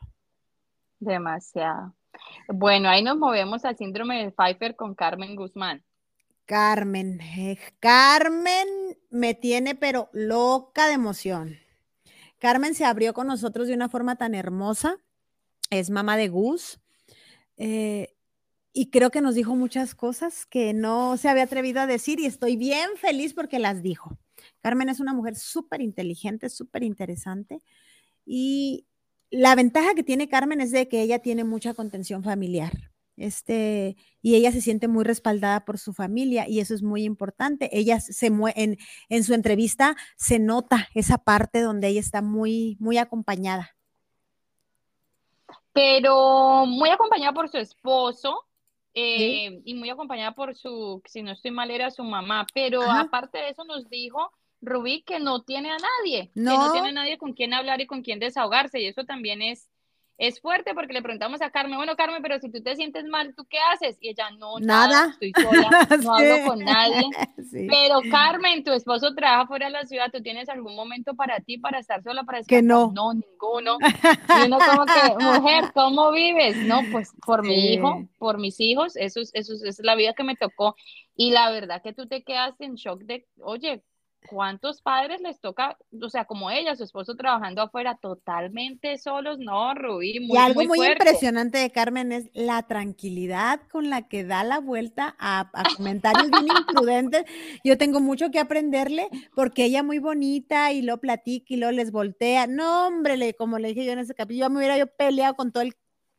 Demasiado. 1.00 1.94
Bueno, 2.48 2.90
ahí 2.90 3.04
nos 3.04 3.18
movemos 3.18 3.66
al 3.66 3.78
síndrome 3.78 4.24
de 4.24 4.32
Pfeiffer 4.32 4.76
con 4.76 4.96
Carmen 4.96 5.36
Guzmán. 5.36 5.84
Carmen, 6.46 7.20
eh, 7.22 7.58
Carmen 7.80 8.68
me 9.10 9.34
tiene 9.34 9.76
pero 9.76 10.10
loca 10.14 10.88
de 10.88 10.94
emoción. 10.94 11.58
Carmen 12.40 12.76
se 12.76 12.86
abrió 12.86 13.14
con 13.14 13.28
nosotros 13.28 13.68
de 13.68 13.74
una 13.74 13.90
forma 13.90 14.18
tan 14.18 14.36
hermosa 14.36 15.00
es 15.70 15.89
mamá 15.89 16.18
de 16.18 16.30
Gus. 16.30 16.80
Eh, 17.57 18.16
y 18.74 18.89
creo 18.89 19.09
que 19.09 19.22
nos 19.22 19.36
dijo 19.36 19.55
muchas 19.55 19.95
cosas 19.95 20.45
que 20.45 20.74
no 20.74 21.16
se 21.16 21.30
había 21.30 21.43
atrevido 21.43 21.80
a 21.80 21.88
decir 21.88 22.20
y 22.20 22.26
estoy 22.26 22.57
bien 22.57 22.89
feliz 22.97 23.34
porque 23.34 23.57
las 23.57 23.82
dijo. 23.82 24.18
Carmen 24.61 24.89
es 24.89 24.99
una 24.99 25.13
mujer 25.13 25.36
súper 25.38 25.82
inteligente, 25.82 26.49
súper 26.49 26.84
interesante 26.84 27.61
y 28.26 28.86
la 29.32 29.55
ventaja 29.55 29.95
que 29.95 30.03
tiene 30.03 30.30
Carmen 30.30 30.61
es 30.61 30.72
de 30.72 30.88
que 30.88 31.01
ella 31.01 31.20
tiene 31.20 31.43
mucha 31.43 31.74
contención 31.74 32.24
familiar. 32.24 32.91
Este, 33.18 33.95
y 34.22 34.36
ella 34.36 34.51
se 34.51 34.59
siente 34.59 34.89
muy 34.89 35.05
respaldada 35.05 35.63
por 35.63 35.78
su 35.78 35.93
familia 35.93 36.49
y 36.49 36.59
eso 36.59 36.74
es 36.76 36.84
muy 36.84 37.05
importante. 37.05 37.70
Ella 37.78 38.01
se 38.01 38.28
en, 38.28 38.78
en 39.09 39.24
su 39.24 39.34
entrevista 39.34 39.95
se 40.18 40.38
nota 40.38 40.89
esa 40.95 41.18
parte 41.18 41.61
donde 41.61 41.88
ella 41.88 42.01
está 42.01 42.22
muy, 42.22 42.76
muy 42.80 42.97
acompañada 42.97 43.75
pero 45.76 46.66
muy 46.66 46.90
acompañada 46.90 47.34
por 47.34 47.50
su 47.50 47.58
esposo 47.58 48.46
eh, 48.94 49.60
y 49.66 49.74
muy 49.74 49.90
acompañada 49.90 50.32
por 50.34 50.56
su, 50.56 51.02
si 51.06 51.22
no 51.22 51.34
estoy 51.34 51.52
mal, 51.52 51.70
era 51.70 51.92
su 51.92 52.02
mamá, 52.02 52.48
pero 52.54 52.82
aparte 52.82 53.40
de 53.40 53.50
eso 53.50 53.66
nos 53.66 53.90
dijo 53.90 54.32
Rubí 54.62 55.04
que 55.04 55.20
no 55.20 55.44
tiene 55.44 55.72
a 55.72 55.78
nadie, 55.78 56.32
que 56.34 56.40
no. 56.40 56.72
tiene 56.72 56.88
a 56.88 56.94
nadie 56.94 57.18
con 57.18 57.34
quien 57.34 57.54
hablar 57.54 57.82
y 57.82 57.88
con 57.88 58.04
quien 58.04 58.20
desahogarse, 58.20 58.80
y 58.80 58.86
eso 58.86 59.04
también 59.04 59.42
es, 59.42 59.70
es 60.18 60.39
fuerte 60.39 60.74
porque 60.74 60.93
le 60.93 61.01
preguntamos 61.01 61.41
a 61.41 61.49
Carmen, 61.49 61.78
bueno, 61.78 61.95
Carmen, 61.95 62.22
pero 62.22 62.39
si 62.39 62.49
tú 62.49 62.61
te 62.63 62.76
sientes 62.76 63.05
mal, 63.05 63.34
¿tú 63.36 63.45
qué 63.49 63.57
haces? 63.74 63.97
Y 63.99 64.09
ella, 64.09 64.30
no, 64.32 64.59
nada, 64.59 65.09
estoy 65.11 65.34
sola, 65.34 65.70
no 66.03 66.16
hablo 66.16 66.45
con 66.45 66.59
nadie. 66.59 67.03
Pero 67.51 67.99
Carmen, 68.09 68.63
tu 68.63 68.72
esposo 68.72 69.13
trabaja 69.13 69.47
fuera 69.47 69.68
de 69.68 69.74
la 69.74 69.86
ciudad, 69.86 70.11
¿tú 70.11 70.22
tienes 70.22 70.49
algún 70.49 70.76
momento 70.76 71.16
para 71.16 71.39
ti, 71.39 71.57
para 71.57 71.80
estar 71.80 72.01
sola, 72.01 72.24
para 72.24 72.39
decir, 72.39 72.57
que 72.57 72.61
no? 72.61 72.91
No, 72.93 73.13
ninguno. 73.13 73.78
Y 74.39 74.47
uno 74.47 74.57
como 74.59 74.86
que, 74.86 75.24
mujer, 75.24 75.72
¿cómo 75.74 76.11
vives? 76.11 76.57
No, 76.57 76.82
pues 76.91 77.11
por 77.26 77.43
mi 77.43 77.74
hijo, 77.74 78.05
por 78.18 78.38
mis 78.38 78.59
hijos, 78.59 78.95
eso, 78.95 79.22
eso, 79.22 79.53
eso 79.53 79.68
es 79.68 79.80
la 79.80 79.95
vida 79.95 80.13
que 80.13 80.24
me 80.24 80.36
tocó. 80.36 80.76
Y 81.16 81.32
la 81.32 81.49
verdad 81.51 81.82
que 81.82 81.93
tú 81.93 82.07
te 82.07 82.24
quedas 82.24 82.59
en 82.59 82.76
shock 82.76 83.01
de, 83.03 83.26
oye, 83.41 83.84
¿cuántos 84.28 84.82
padres 84.82 85.22
les 85.22 85.40
toca, 85.40 85.78
o 86.02 86.10
sea, 86.10 86.26
como 86.26 86.50
ella, 86.50 86.76
su 86.76 86.84
esposo 86.84 87.16
trabajando 87.16 87.62
afuera 87.62 87.96
totalmente 87.96 88.98
solos? 88.98 89.40
No, 89.40 89.74
Rubí, 89.74 90.20
muy 90.20 90.38
Y 90.38 90.42
algo 90.42 90.64
muy, 90.64 90.86
impresionante 90.86 91.58
de 91.58 91.72
Carmen 91.72 92.12
es 92.12 92.30
la 92.34 92.64
tranquilidad 92.64 93.62
con 93.72 93.90
la 93.90 94.08
que 94.08 94.24
da 94.24 94.44
la 94.44 94.60
vuelta 94.60 95.16
a, 95.20 95.52
comentarios 95.78 96.30
bien 96.32 96.48
imprudentes. 96.58 97.26
Yo 97.64 97.78
tengo 97.78 98.00
mucho 98.00 98.32
que 98.32 98.40
aprenderle 98.40 99.10
porque 99.36 99.66
ella 99.66 99.84
muy 99.84 100.00
bonita 100.00 100.72
y 100.72 100.82
lo 100.82 101.00
platica 101.00 101.54
y 101.54 101.58
lo 101.58 101.72
les 101.72 101.92
voltea. 101.92 102.48
No, 102.48 102.88
hombre, 102.88 103.34
como 103.34 103.60
le 103.60 103.70
dije 103.70 103.86
yo 103.86 103.92
en 103.92 104.00
ese 104.00 104.14
capítulo, 104.14 104.48
yo 104.48 104.50
me 104.50 104.58
hubiera 104.58 104.78
yo 104.78 104.88
peleado 104.88 105.36
con 105.36 105.52
todo 105.52 105.64
el 105.64 105.76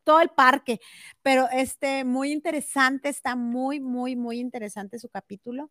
todo 0.06 0.20
el 0.20 0.28
parque, 0.28 0.78
pero 1.20 1.48
este 1.50 2.04
muy 2.04 2.30
interesante, 2.30 3.08
está 3.08 3.34
muy, 3.34 3.80
muy, 3.80 4.14
muy 4.14 4.38
interesante 4.38 5.00
su 5.00 5.08
capítulo. 5.08 5.68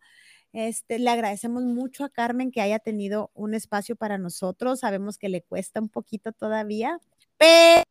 Este, 0.56 1.00
le 1.00 1.10
agradecemos 1.10 1.64
mucho 1.64 2.06
a 2.06 2.10
Carmen 2.10 2.50
que 2.50 2.62
haya 2.62 2.80
tenido 2.80 3.30
un 3.34 3.54
espacio 3.54 3.98
para 3.98 4.18
nosotros. 4.18 4.80
Sabemos 4.80 5.18
que 5.18 5.28
le 5.28 5.42
cuesta 5.42 5.82
un 5.82 5.90
poquito 5.90 6.32
todavía, 6.32 6.98
pero 7.38 7.84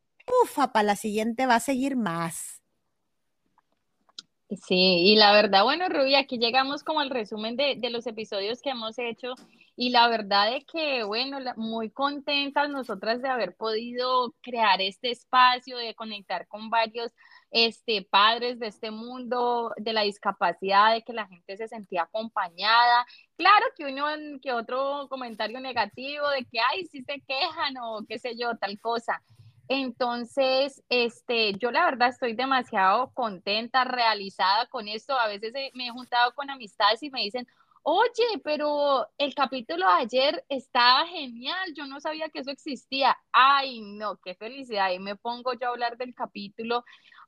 para 0.72 0.82
la 0.82 0.96
siguiente 0.96 1.44
va 1.44 1.56
a 1.56 1.60
seguir 1.60 1.94
más. 1.94 2.62
Sí, 4.48 4.76
y 4.76 5.16
la 5.16 5.32
verdad, 5.32 5.64
bueno, 5.64 5.90
Rubí, 5.90 6.14
aquí 6.14 6.38
llegamos 6.38 6.84
como 6.84 7.00
al 7.00 7.10
resumen 7.10 7.56
de, 7.56 7.76
de, 7.76 7.90
los 7.90 8.06
episodios 8.06 8.62
que 8.62 8.70
hemos 8.70 8.98
hecho 8.98 9.34
y 9.76 9.90
la 9.90 10.08
verdad 10.08 10.56
es 10.56 10.64
que, 10.64 11.02
bueno, 11.02 11.38
muy 11.56 11.90
contentas 11.90 12.70
nosotras 12.70 13.20
de 13.20 13.28
haber 13.28 13.56
podido 13.56 14.34
crear 14.40 14.80
este 14.80 15.10
espacio, 15.10 15.76
de 15.76 15.94
conectar 15.94 16.46
con 16.46 16.70
varios 16.70 17.12
este, 17.54 18.02
padres 18.02 18.58
de 18.58 18.66
este 18.66 18.90
mundo 18.90 19.72
de 19.76 19.92
la 19.92 20.02
discapacidad, 20.02 20.92
de 20.92 21.02
que 21.02 21.12
la 21.12 21.28
gente 21.28 21.56
se 21.56 21.68
sentía 21.68 22.02
acompañada. 22.02 23.06
Claro 23.36 23.66
que 23.76 23.84
uno, 23.84 24.06
que 24.42 24.52
otro 24.52 25.06
comentario 25.08 25.60
negativo 25.60 26.28
de 26.30 26.44
que, 26.46 26.58
ay, 26.58 26.84
si 26.86 27.04
se 27.04 27.20
quejan 27.20 27.76
o 27.80 28.04
qué 28.08 28.18
sé 28.18 28.36
yo, 28.36 28.56
tal 28.56 28.80
cosa. 28.80 29.22
Entonces, 29.68 30.82
este, 30.88 31.52
yo 31.54 31.70
la 31.70 31.84
verdad 31.84 32.08
estoy 32.08 32.34
demasiado 32.34 33.12
contenta, 33.14 33.84
realizada 33.84 34.66
con 34.66 34.88
esto. 34.88 35.16
A 35.16 35.28
veces 35.28 35.52
me 35.74 35.86
he 35.86 35.90
juntado 35.90 36.34
con 36.34 36.50
amistades 36.50 37.04
y 37.04 37.10
me 37.10 37.20
dicen, 37.20 37.46
oye, 37.84 38.40
pero 38.42 39.06
el 39.16 39.34
capítulo 39.34 39.86
de 39.86 39.92
ayer 39.92 40.44
estaba 40.48 41.06
genial, 41.06 41.72
yo 41.76 41.86
no 41.86 42.00
sabía 42.00 42.30
que 42.30 42.40
eso 42.40 42.50
existía. 42.50 43.16
Ay, 43.30 43.80
no, 43.80 44.16
qué 44.16 44.34
felicidad. 44.34 44.90
Y 44.90 44.98
me 44.98 45.16
pongo 45.16 45.52
yo 45.52 45.68
a 45.68 45.70
hablar 45.70 45.96
del 45.96 46.14
capítulo 46.14 46.84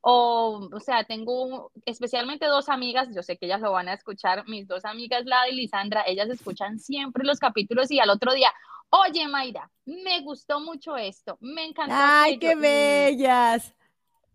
o, 0.09 0.69
o 0.73 0.79
sea, 0.79 1.03
tengo 1.03 1.73
especialmente 1.85 2.47
dos 2.47 2.69
amigas, 2.69 3.09
yo 3.13 3.25
sé 3.25 3.37
que 3.37 3.47
ellas 3.47 3.61
lo 3.61 3.73
van 3.73 3.89
a 3.89 3.95
escuchar, 3.95 4.47
mis 4.47 4.69
dos 4.69 4.85
amigas, 4.85 5.25
la 5.25 5.49
y 5.49 5.57
Lisandra, 5.57 6.05
ellas 6.07 6.29
escuchan 6.29 6.79
siempre 6.79 7.25
los 7.25 7.41
capítulos 7.41 7.91
y 7.91 7.99
al 7.99 8.11
otro 8.11 8.33
día, 8.33 8.53
oye 8.91 9.27
Mayra, 9.27 9.69
me 9.85 10.21
gustó 10.21 10.61
mucho 10.61 10.97
esto, 10.97 11.39
me 11.41 11.65
encantó. 11.65 11.97
Ay, 11.99 12.39
qué 12.39 12.55
bellas. 12.55 13.75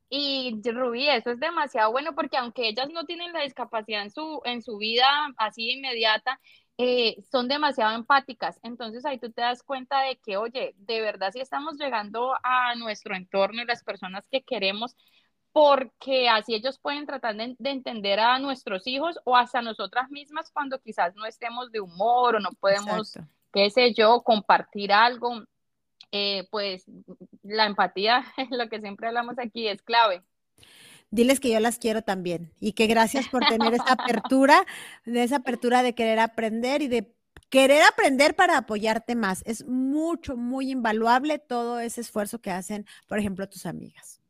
Y 0.09 0.59
Rubí, 0.61 1.07
eso 1.07 1.31
es 1.31 1.39
demasiado 1.39 1.89
bueno 1.93 2.13
porque 2.15 2.35
aunque 2.35 2.67
ellas 2.67 2.89
no 2.91 3.05
tienen 3.05 3.31
la 3.31 3.43
discapacidad 3.43 4.01
en 4.01 4.11
su, 4.11 4.41
en 4.43 4.61
su 4.61 4.77
vida 4.77 5.07
así 5.37 5.71
inmediata, 5.71 6.37
eh, 6.77 7.15
son 7.31 7.47
demasiado 7.47 7.95
empáticas. 7.95 8.59
Entonces 8.61 9.05
ahí 9.05 9.19
tú 9.19 9.31
te 9.31 9.41
das 9.41 9.63
cuenta 9.63 10.01
de 10.01 10.17
que, 10.17 10.35
oye, 10.35 10.73
de 10.79 10.99
verdad 10.99 11.31
si 11.31 11.39
estamos 11.39 11.77
llegando 11.77 12.33
a 12.43 12.75
nuestro 12.75 13.15
entorno 13.15 13.61
y 13.61 13.65
las 13.65 13.85
personas 13.85 14.27
que 14.29 14.41
queremos, 14.41 14.97
porque 15.53 16.29
así 16.29 16.55
ellos 16.55 16.79
pueden 16.79 17.05
tratar 17.05 17.35
de, 17.35 17.55
entender 17.63 18.19
a 18.19 18.39
nuestros 18.39 18.87
hijos 18.87 19.19
o 19.25 19.35
hasta 19.35 19.61
nosotras 19.61 20.09
mismas 20.09 20.49
cuando 20.51 20.79
quizás 20.79 21.15
no 21.15 21.25
estemos 21.25 21.71
de 21.71 21.81
humor 21.81 22.35
o 22.35 22.39
no 22.39 22.51
podemos, 22.53 23.17
qué 23.51 23.69
sé 23.69 23.93
yo, 23.93 24.21
compartir 24.21 24.91
algo. 24.91 25.43
Eh, 26.13 26.45
pues 26.51 26.85
la 27.43 27.65
empatía, 27.65 28.25
lo 28.51 28.67
que 28.67 28.81
siempre 28.81 29.07
hablamos 29.07 29.39
aquí, 29.39 29.67
es 29.67 29.81
clave. 29.81 30.23
Diles 31.09 31.39
que 31.39 31.51
yo 31.51 31.59
las 31.59 31.77
quiero 31.77 32.01
también 32.01 32.53
y 32.59 32.73
que 32.73 32.87
gracias 32.87 33.27
por 33.27 33.45
tener 33.45 33.73
esa 33.73 33.93
apertura, 33.93 34.65
de 35.05 35.23
esa 35.23 35.37
apertura 35.37 35.83
de 35.83 35.93
querer 35.93 36.19
aprender 36.19 36.81
y 36.81 36.87
de 36.87 37.13
querer 37.49 37.83
aprender 37.83 38.35
para 38.35 38.57
apoyarte 38.57 39.15
más. 39.15 39.43
Es 39.45 39.65
mucho, 39.67 40.37
muy 40.37 40.71
invaluable 40.71 41.37
todo 41.37 41.81
ese 41.81 41.99
esfuerzo 41.99 42.39
que 42.39 42.51
hacen, 42.51 42.85
por 43.07 43.19
ejemplo, 43.19 43.47
tus 43.49 43.65
amigas. 43.65 44.20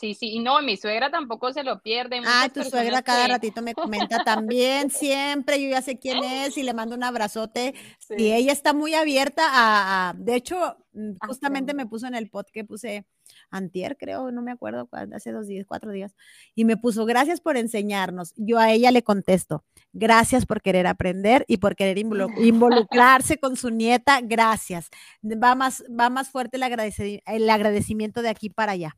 Sí, 0.00 0.14
sí, 0.14 0.30
y 0.30 0.38
no, 0.38 0.62
mi 0.62 0.78
suegra 0.78 1.10
tampoco 1.10 1.52
se 1.52 1.62
lo 1.62 1.82
pierde. 1.82 2.22
Ah, 2.24 2.48
tu 2.52 2.64
suegra 2.64 3.02
cada 3.02 3.28
ratito 3.28 3.60
me 3.60 3.74
comenta 3.74 4.24
también, 4.24 4.90
siempre, 4.90 5.62
yo 5.62 5.68
ya 5.68 5.82
sé 5.82 5.98
quién 5.98 6.24
es 6.24 6.56
y 6.56 6.62
le 6.62 6.72
mando 6.72 6.96
un 6.96 7.04
abrazote. 7.04 7.74
Y 8.16 8.32
ella 8.32 8.50
está 8.50 8.72
muy 8.72 8.94
abierta 8.94 9.42
a, 9.44 10.14
de 10.16 10.36
hecho, 10.36 10.78
mm, 10.94 11.16
justamente 11.26 11.74
me 11.74 11.84
puso 11.84 12.06
en 12.06 12.14
el 12.14 12.30
pod 12.30 12.46
que 12.50 12.64
puse 12.64 13.04
antier, 13.50 13.98
creo, 13.98 14.30
no 14.32 14.40
me 14.40 14.52
acuerdo, 14.52 14.88
hace 15.12 15.32
dos 15.32 15.46
días, 15.46 15.66
cuatro 15.68 15.90
días, 15.90 16.14
y 16.54 16.64
me 16.64 16.78
puso, 16.78 17.04
gracias 17.04 17.42
por 17.42 17.58
enseñarnos. 17.58 18.32
Yo 18.36 18.58
a 18.58 18.72
ella 18.72 18.92
le 18.92 19.02
contesto, 19.02 19.64
gracias 19.92 20.46
por 20.46 20.62
querer 20.62 20.86
aprender 20.86 21.44
y 21.46 21.58
por 21.58 21.76
querer 21.76 21.98
involucrarse 22.38 23.36
con 23.36 23.54
su 23.56 23.68
nieta, 23.68 24.20
gracias. 24.22 24.88
Va 25.22 25.54
más, 25.54 25.84
va 25.88 26.08
más 26.08 26.30
fuerte 26.30 26.56
el 26.56 27.50
agradecimiento 27.50 28.22
de 28.22 28.30
aquí 28.30 28.48
para 28.48 28.72
allá. 28.72 28.96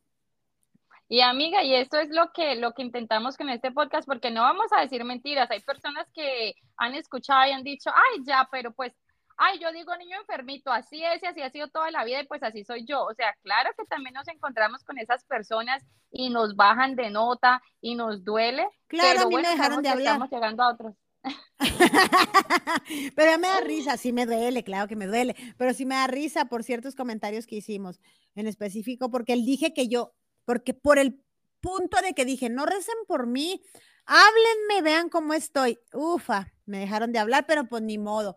Y 1.09 1.21
amiga, 1.21 1.63
y 1.63 1.75
esto 1.75 1.99
es 1.99 2.09
lo 2.11 2.33
que, 2.33 2.57
lo 2.57 2.73
que 2.73 2.83
intentamos 2.83 3.37
con 3.37 3.51
este 3.51 3.71
podcast, 3.71 4.07
porque 4.07 4.31
no 4.31 4.43
vamos 4.43 4.73
a 4.73 4.81
decir 4.81 5.05
mentiras. 5.05 5.51
Hay 5.51 5.61
personas 5.61 6.09
que 6.15 6.55
han 6.77 6.95
escuchado 6.95 7.47
y 7.47 7.53
han 7.53 7.65
dicho, 7.65 7.91
ay, 7.91 8.23
ya, 8.25 8.49
pero 8.51 8.73
pues, 8.73 8.95
ay, 9.37 9.59
yo 9.59 9.73
digo 9.73 9.95
niño 9.97 10.19
enfermito, 10.19 10.71
así 10.71 11.05
es 11.05 11.23
y 11.23 11.27
así 11.27 11.43
ha 11.43 11.51
sido 11.51 11.69
toda 11.69 11.91
la 11.91 12.05
vida 12.05 12.23
y 12.23 12.27
pues 12.27 12.43
así 12.43 12.65
soy 12.65 12.85
yo. 12.87 13.05
O 13.05 13.15
sea, 13.15 13.35
claro 13.43 13.71
que 13.77 13.85
también 13.85 14.15
nos 14.15 14.29
encontramos 14.29 14.85
con 14.85 14.99
esas 14.99 15.25
personas 15.25 15.85
y 16.11 16.31
nos 16.31 16.57
bajan 16.57 16.97
de 16.97 17.11
nota 17.11 17.63
y 17.81 17.95
nos 17.95 18.25
duele. 18.25 18.67
Claro, 18.87 19.09
pero 19.13 19.23
a 19.23 19.29
mí 19.29 19.37
me 19.37 19.49
dejaron 19.49 19.83
de 19.83 19.89
hablar. 19.89 20.15
Estamos 20.15 20.31
llegando 20.31 20.63
a 20.63 20.73
otros. 20.73 20.95
pero 23.17 23.31
ya 23.31 23.39
me 23.39 23.49
da 23.49 23.61
risa, 23.65 23.97
sí 23.97 24.13
me 24.13 24.27
duele, 24.27 24.65
claro 24.65 24.89
que 24.89 24.97
me 24.97 25.07
duele, 25.07 25.37
pero 25.57 25.73
sí 25.73 25.87
me 25.87 25.95
da 25.95 26.07
risa 26.07 26.47
por 26.47 26.65
ciertos 26.65 26.95
comentarios 26.95 27.47
que 27.47 27.57
hicimos 27.57 28.01
en 28.35 28.47
específico, 28.47 29.11
porque 29.11 29.33
él 29.33 29.45
dije 29.45 29.73
que 29.73 29.89
yo 29.89 30.15
porque 30.45 30.75
por 30.75 30.99
el 30.99 31.23
punto 31.61 31.97
de 32.03 32.13
que 32.13 32.25
dije, 32.25 32.51
no 32.51 32.67
recen 32.67 32.97
por 33.07 33.27
mí, 33.27 33.63
háblenme, 34.05 34.83
vean 34.83 35.09
cómo 35.09 35.35
estoy. 35.35 35.79
Ufa, 35.93 36.53
me 36.67 36.79
dejaron 36.79 37.13
de 37.13 37.19
hablar, 37.19 37.47
pero 37.47 37.67
pues 37.69 37.83
ni 37.83 37.99
modo. 37.99 38.37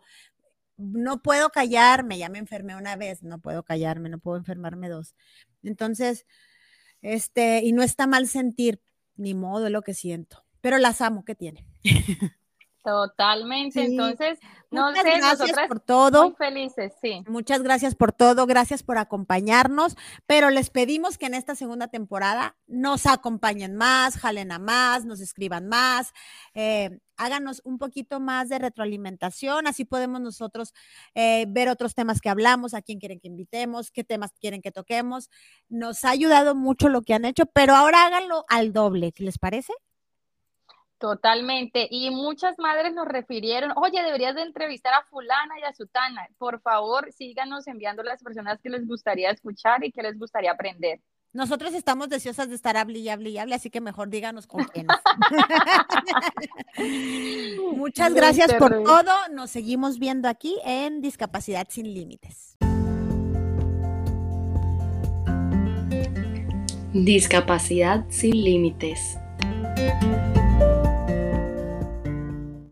No 0.77 1.21
puedo 1.21 1.49
callarme, 1.49 2.17
ya 2.17 2.29
me 2.29 2.37
enfermé 2.37 2.75
una 2.75 2.95
vez, 2.95 3.23
no 3.23 3.39
puedo 3.39 3.63
callarme, 3.63 4.09
no 4.09 4.19
puedo 4.19 4.37
enfermarme 4.37 4.89
dos. 4.89 5.15
Entonces, 5.63 6.25
este, 7.01 7.61
y 7.63 7.71
no 7.71 7.81
está 7.81 8.07
mal 8.07 8.27
sentir, 8.27 8.81
ni 9.15 9.33
modo, 9.33 9.67
es 9.67 9.71
lo 9.71 9.81
que 9.83 9.93
siento, 9.93 10.43
pero 10.61 10.77
las 10.77 11.01
amo, 11.01 11.23
¿qué 11.23 11.35
tiene? 11.35 11.65
Totalmente. 12.85 13.83
Entonces, 13.83 14.37
no 14.69 14.91
Muchas 14.91 15.03
sé, 15.03 15.17
gracias 15.17 15.67
por 15.67 15.79
todo. 15.79 16.23
Muy 16.25 16.35
felices, 16.35 16.93
sí. 17.01 17.23
Muchas 17.27 17.63
gracias 17.63 17.95
por 17.95 18.11
todo, 18.11 18.45
gracias 18.45 18.83
por 18.83 18.99
acompañarnos, 18.99 19.97
pero 20.27 20.51
les 20.51 20.69
pedimos 20.69 21.17
que 21.17 21.25
en 21.25 21.33
esta 21.33 21.55
segunda 21.55 21.87
temporada 21.87 22.55
nos 22.67 23.07
acompañen 23.07 23.75
más, 23.75 24.17
jalen 24.17 24.51
a 24.51 24.59
más, 24.59 25.03
nos 25.03 25.19
escriban 25.19 25.67
más, 25.67 26.13
eh, 26.53 26.99
háganos 27.17 27.61
un 27.65 27.79
poquito 27.79 28.19
más 28.19 28.49
de 28.49 28.59
retroalimentación, 28.59 29.65
así 29.65 29.83
podemos 29.83 30.21
nosotros 30.21 30.71
eh, 31.15 31.47
ver 31.49 31.69
otros 31.69 31.95
temas 31.95 32.21
que 32.21 32.29
hablamos, 32.29 32.75
a 32.75 32.83
quién 32.83 32.99
quieren 32.99 33.19
que 33.19 33.29
invitemos, 33.29 33.89
qué 33.89 34.03
temas 34.03 34.31
quieren 34.39 34.61
que 34.61 34.71
toquemos. 34.71 35.31
Nos 35.69 36.05
ha 36.05 36.11
ayudado 36.11 36.53
mucho 36.53 36.87
lo 36.89 37.01
que 37.01 37.15
han 37.15 37.25
hecho, 37.25 37.47
pero 37.47 37.73
ahora 37.73 38.05
háganlo 38.05 38.45
al 38.47 38.73
doble, 38.73 39.11
¿les 39.17 39.39
parece? 39.39 39.73
Totalmente. 41.05 41.87
Y 41.91 42.09
muchas 42.09 42.57
madres 42.57 42.91
nos 42.91 43.07
refirieron, 43.07 43.73
oye, 43.75 44.01
deberías 44.01 44.33
de 44.33 44.41
entrevistar 44.41 44.91
a 44.95 45.03
fulana 45.03 45.59
y 45.59 45.63
a 45.63 45.71
sutana. 45.71 46.27
Por 46.39 46.61
favor, 46.61 47.11
síganos 47.11 47.67
enviando 47.67 48.01
las 48.01 48.23
personas 48.23 48.59
que 48.59 48.71
les 48.71 48.87
gustaría 48.87 49.29
escuchar 49.29 49.83
y 49.83 49.91
que 49.91 50.01
les 50.01 50.17
gustaría 50.17 50.51
aprender. 50.51 50.99
Nosotros 51.31 51.75
estamos 51.75 52.09
deseosas 52.09 52.49
de 52.49 52.55
estar 52.55 52.75
hable 52.75 52.97
y 52.97 53.09
hable 53.09 53.29
y 53.29 53.37
hable, 53.37 53.53
así 53.53 53.69
que 53.69 53.81
mejor 53.81 54.09
díganos 54.09 54.47
con 54.47 54.63
quién. 54.63 54.87
Muchas 57.77 58.15
gracias 58.15 58.51
por 58.55 58.81
todo. 58.81 59.11
Nos 59.31 59.51
seguimos 59.51 59.99
viendo 59.99 60.27
aquí 60.27 60.57
en 60.65 61.01
Discapacidad 61.01 61.67
sin 61.69 61.93
Límites. 61.93 62.57
Discapacidad 66.93 68.05
sin 68.09 68.43
límites. 68.43 69.19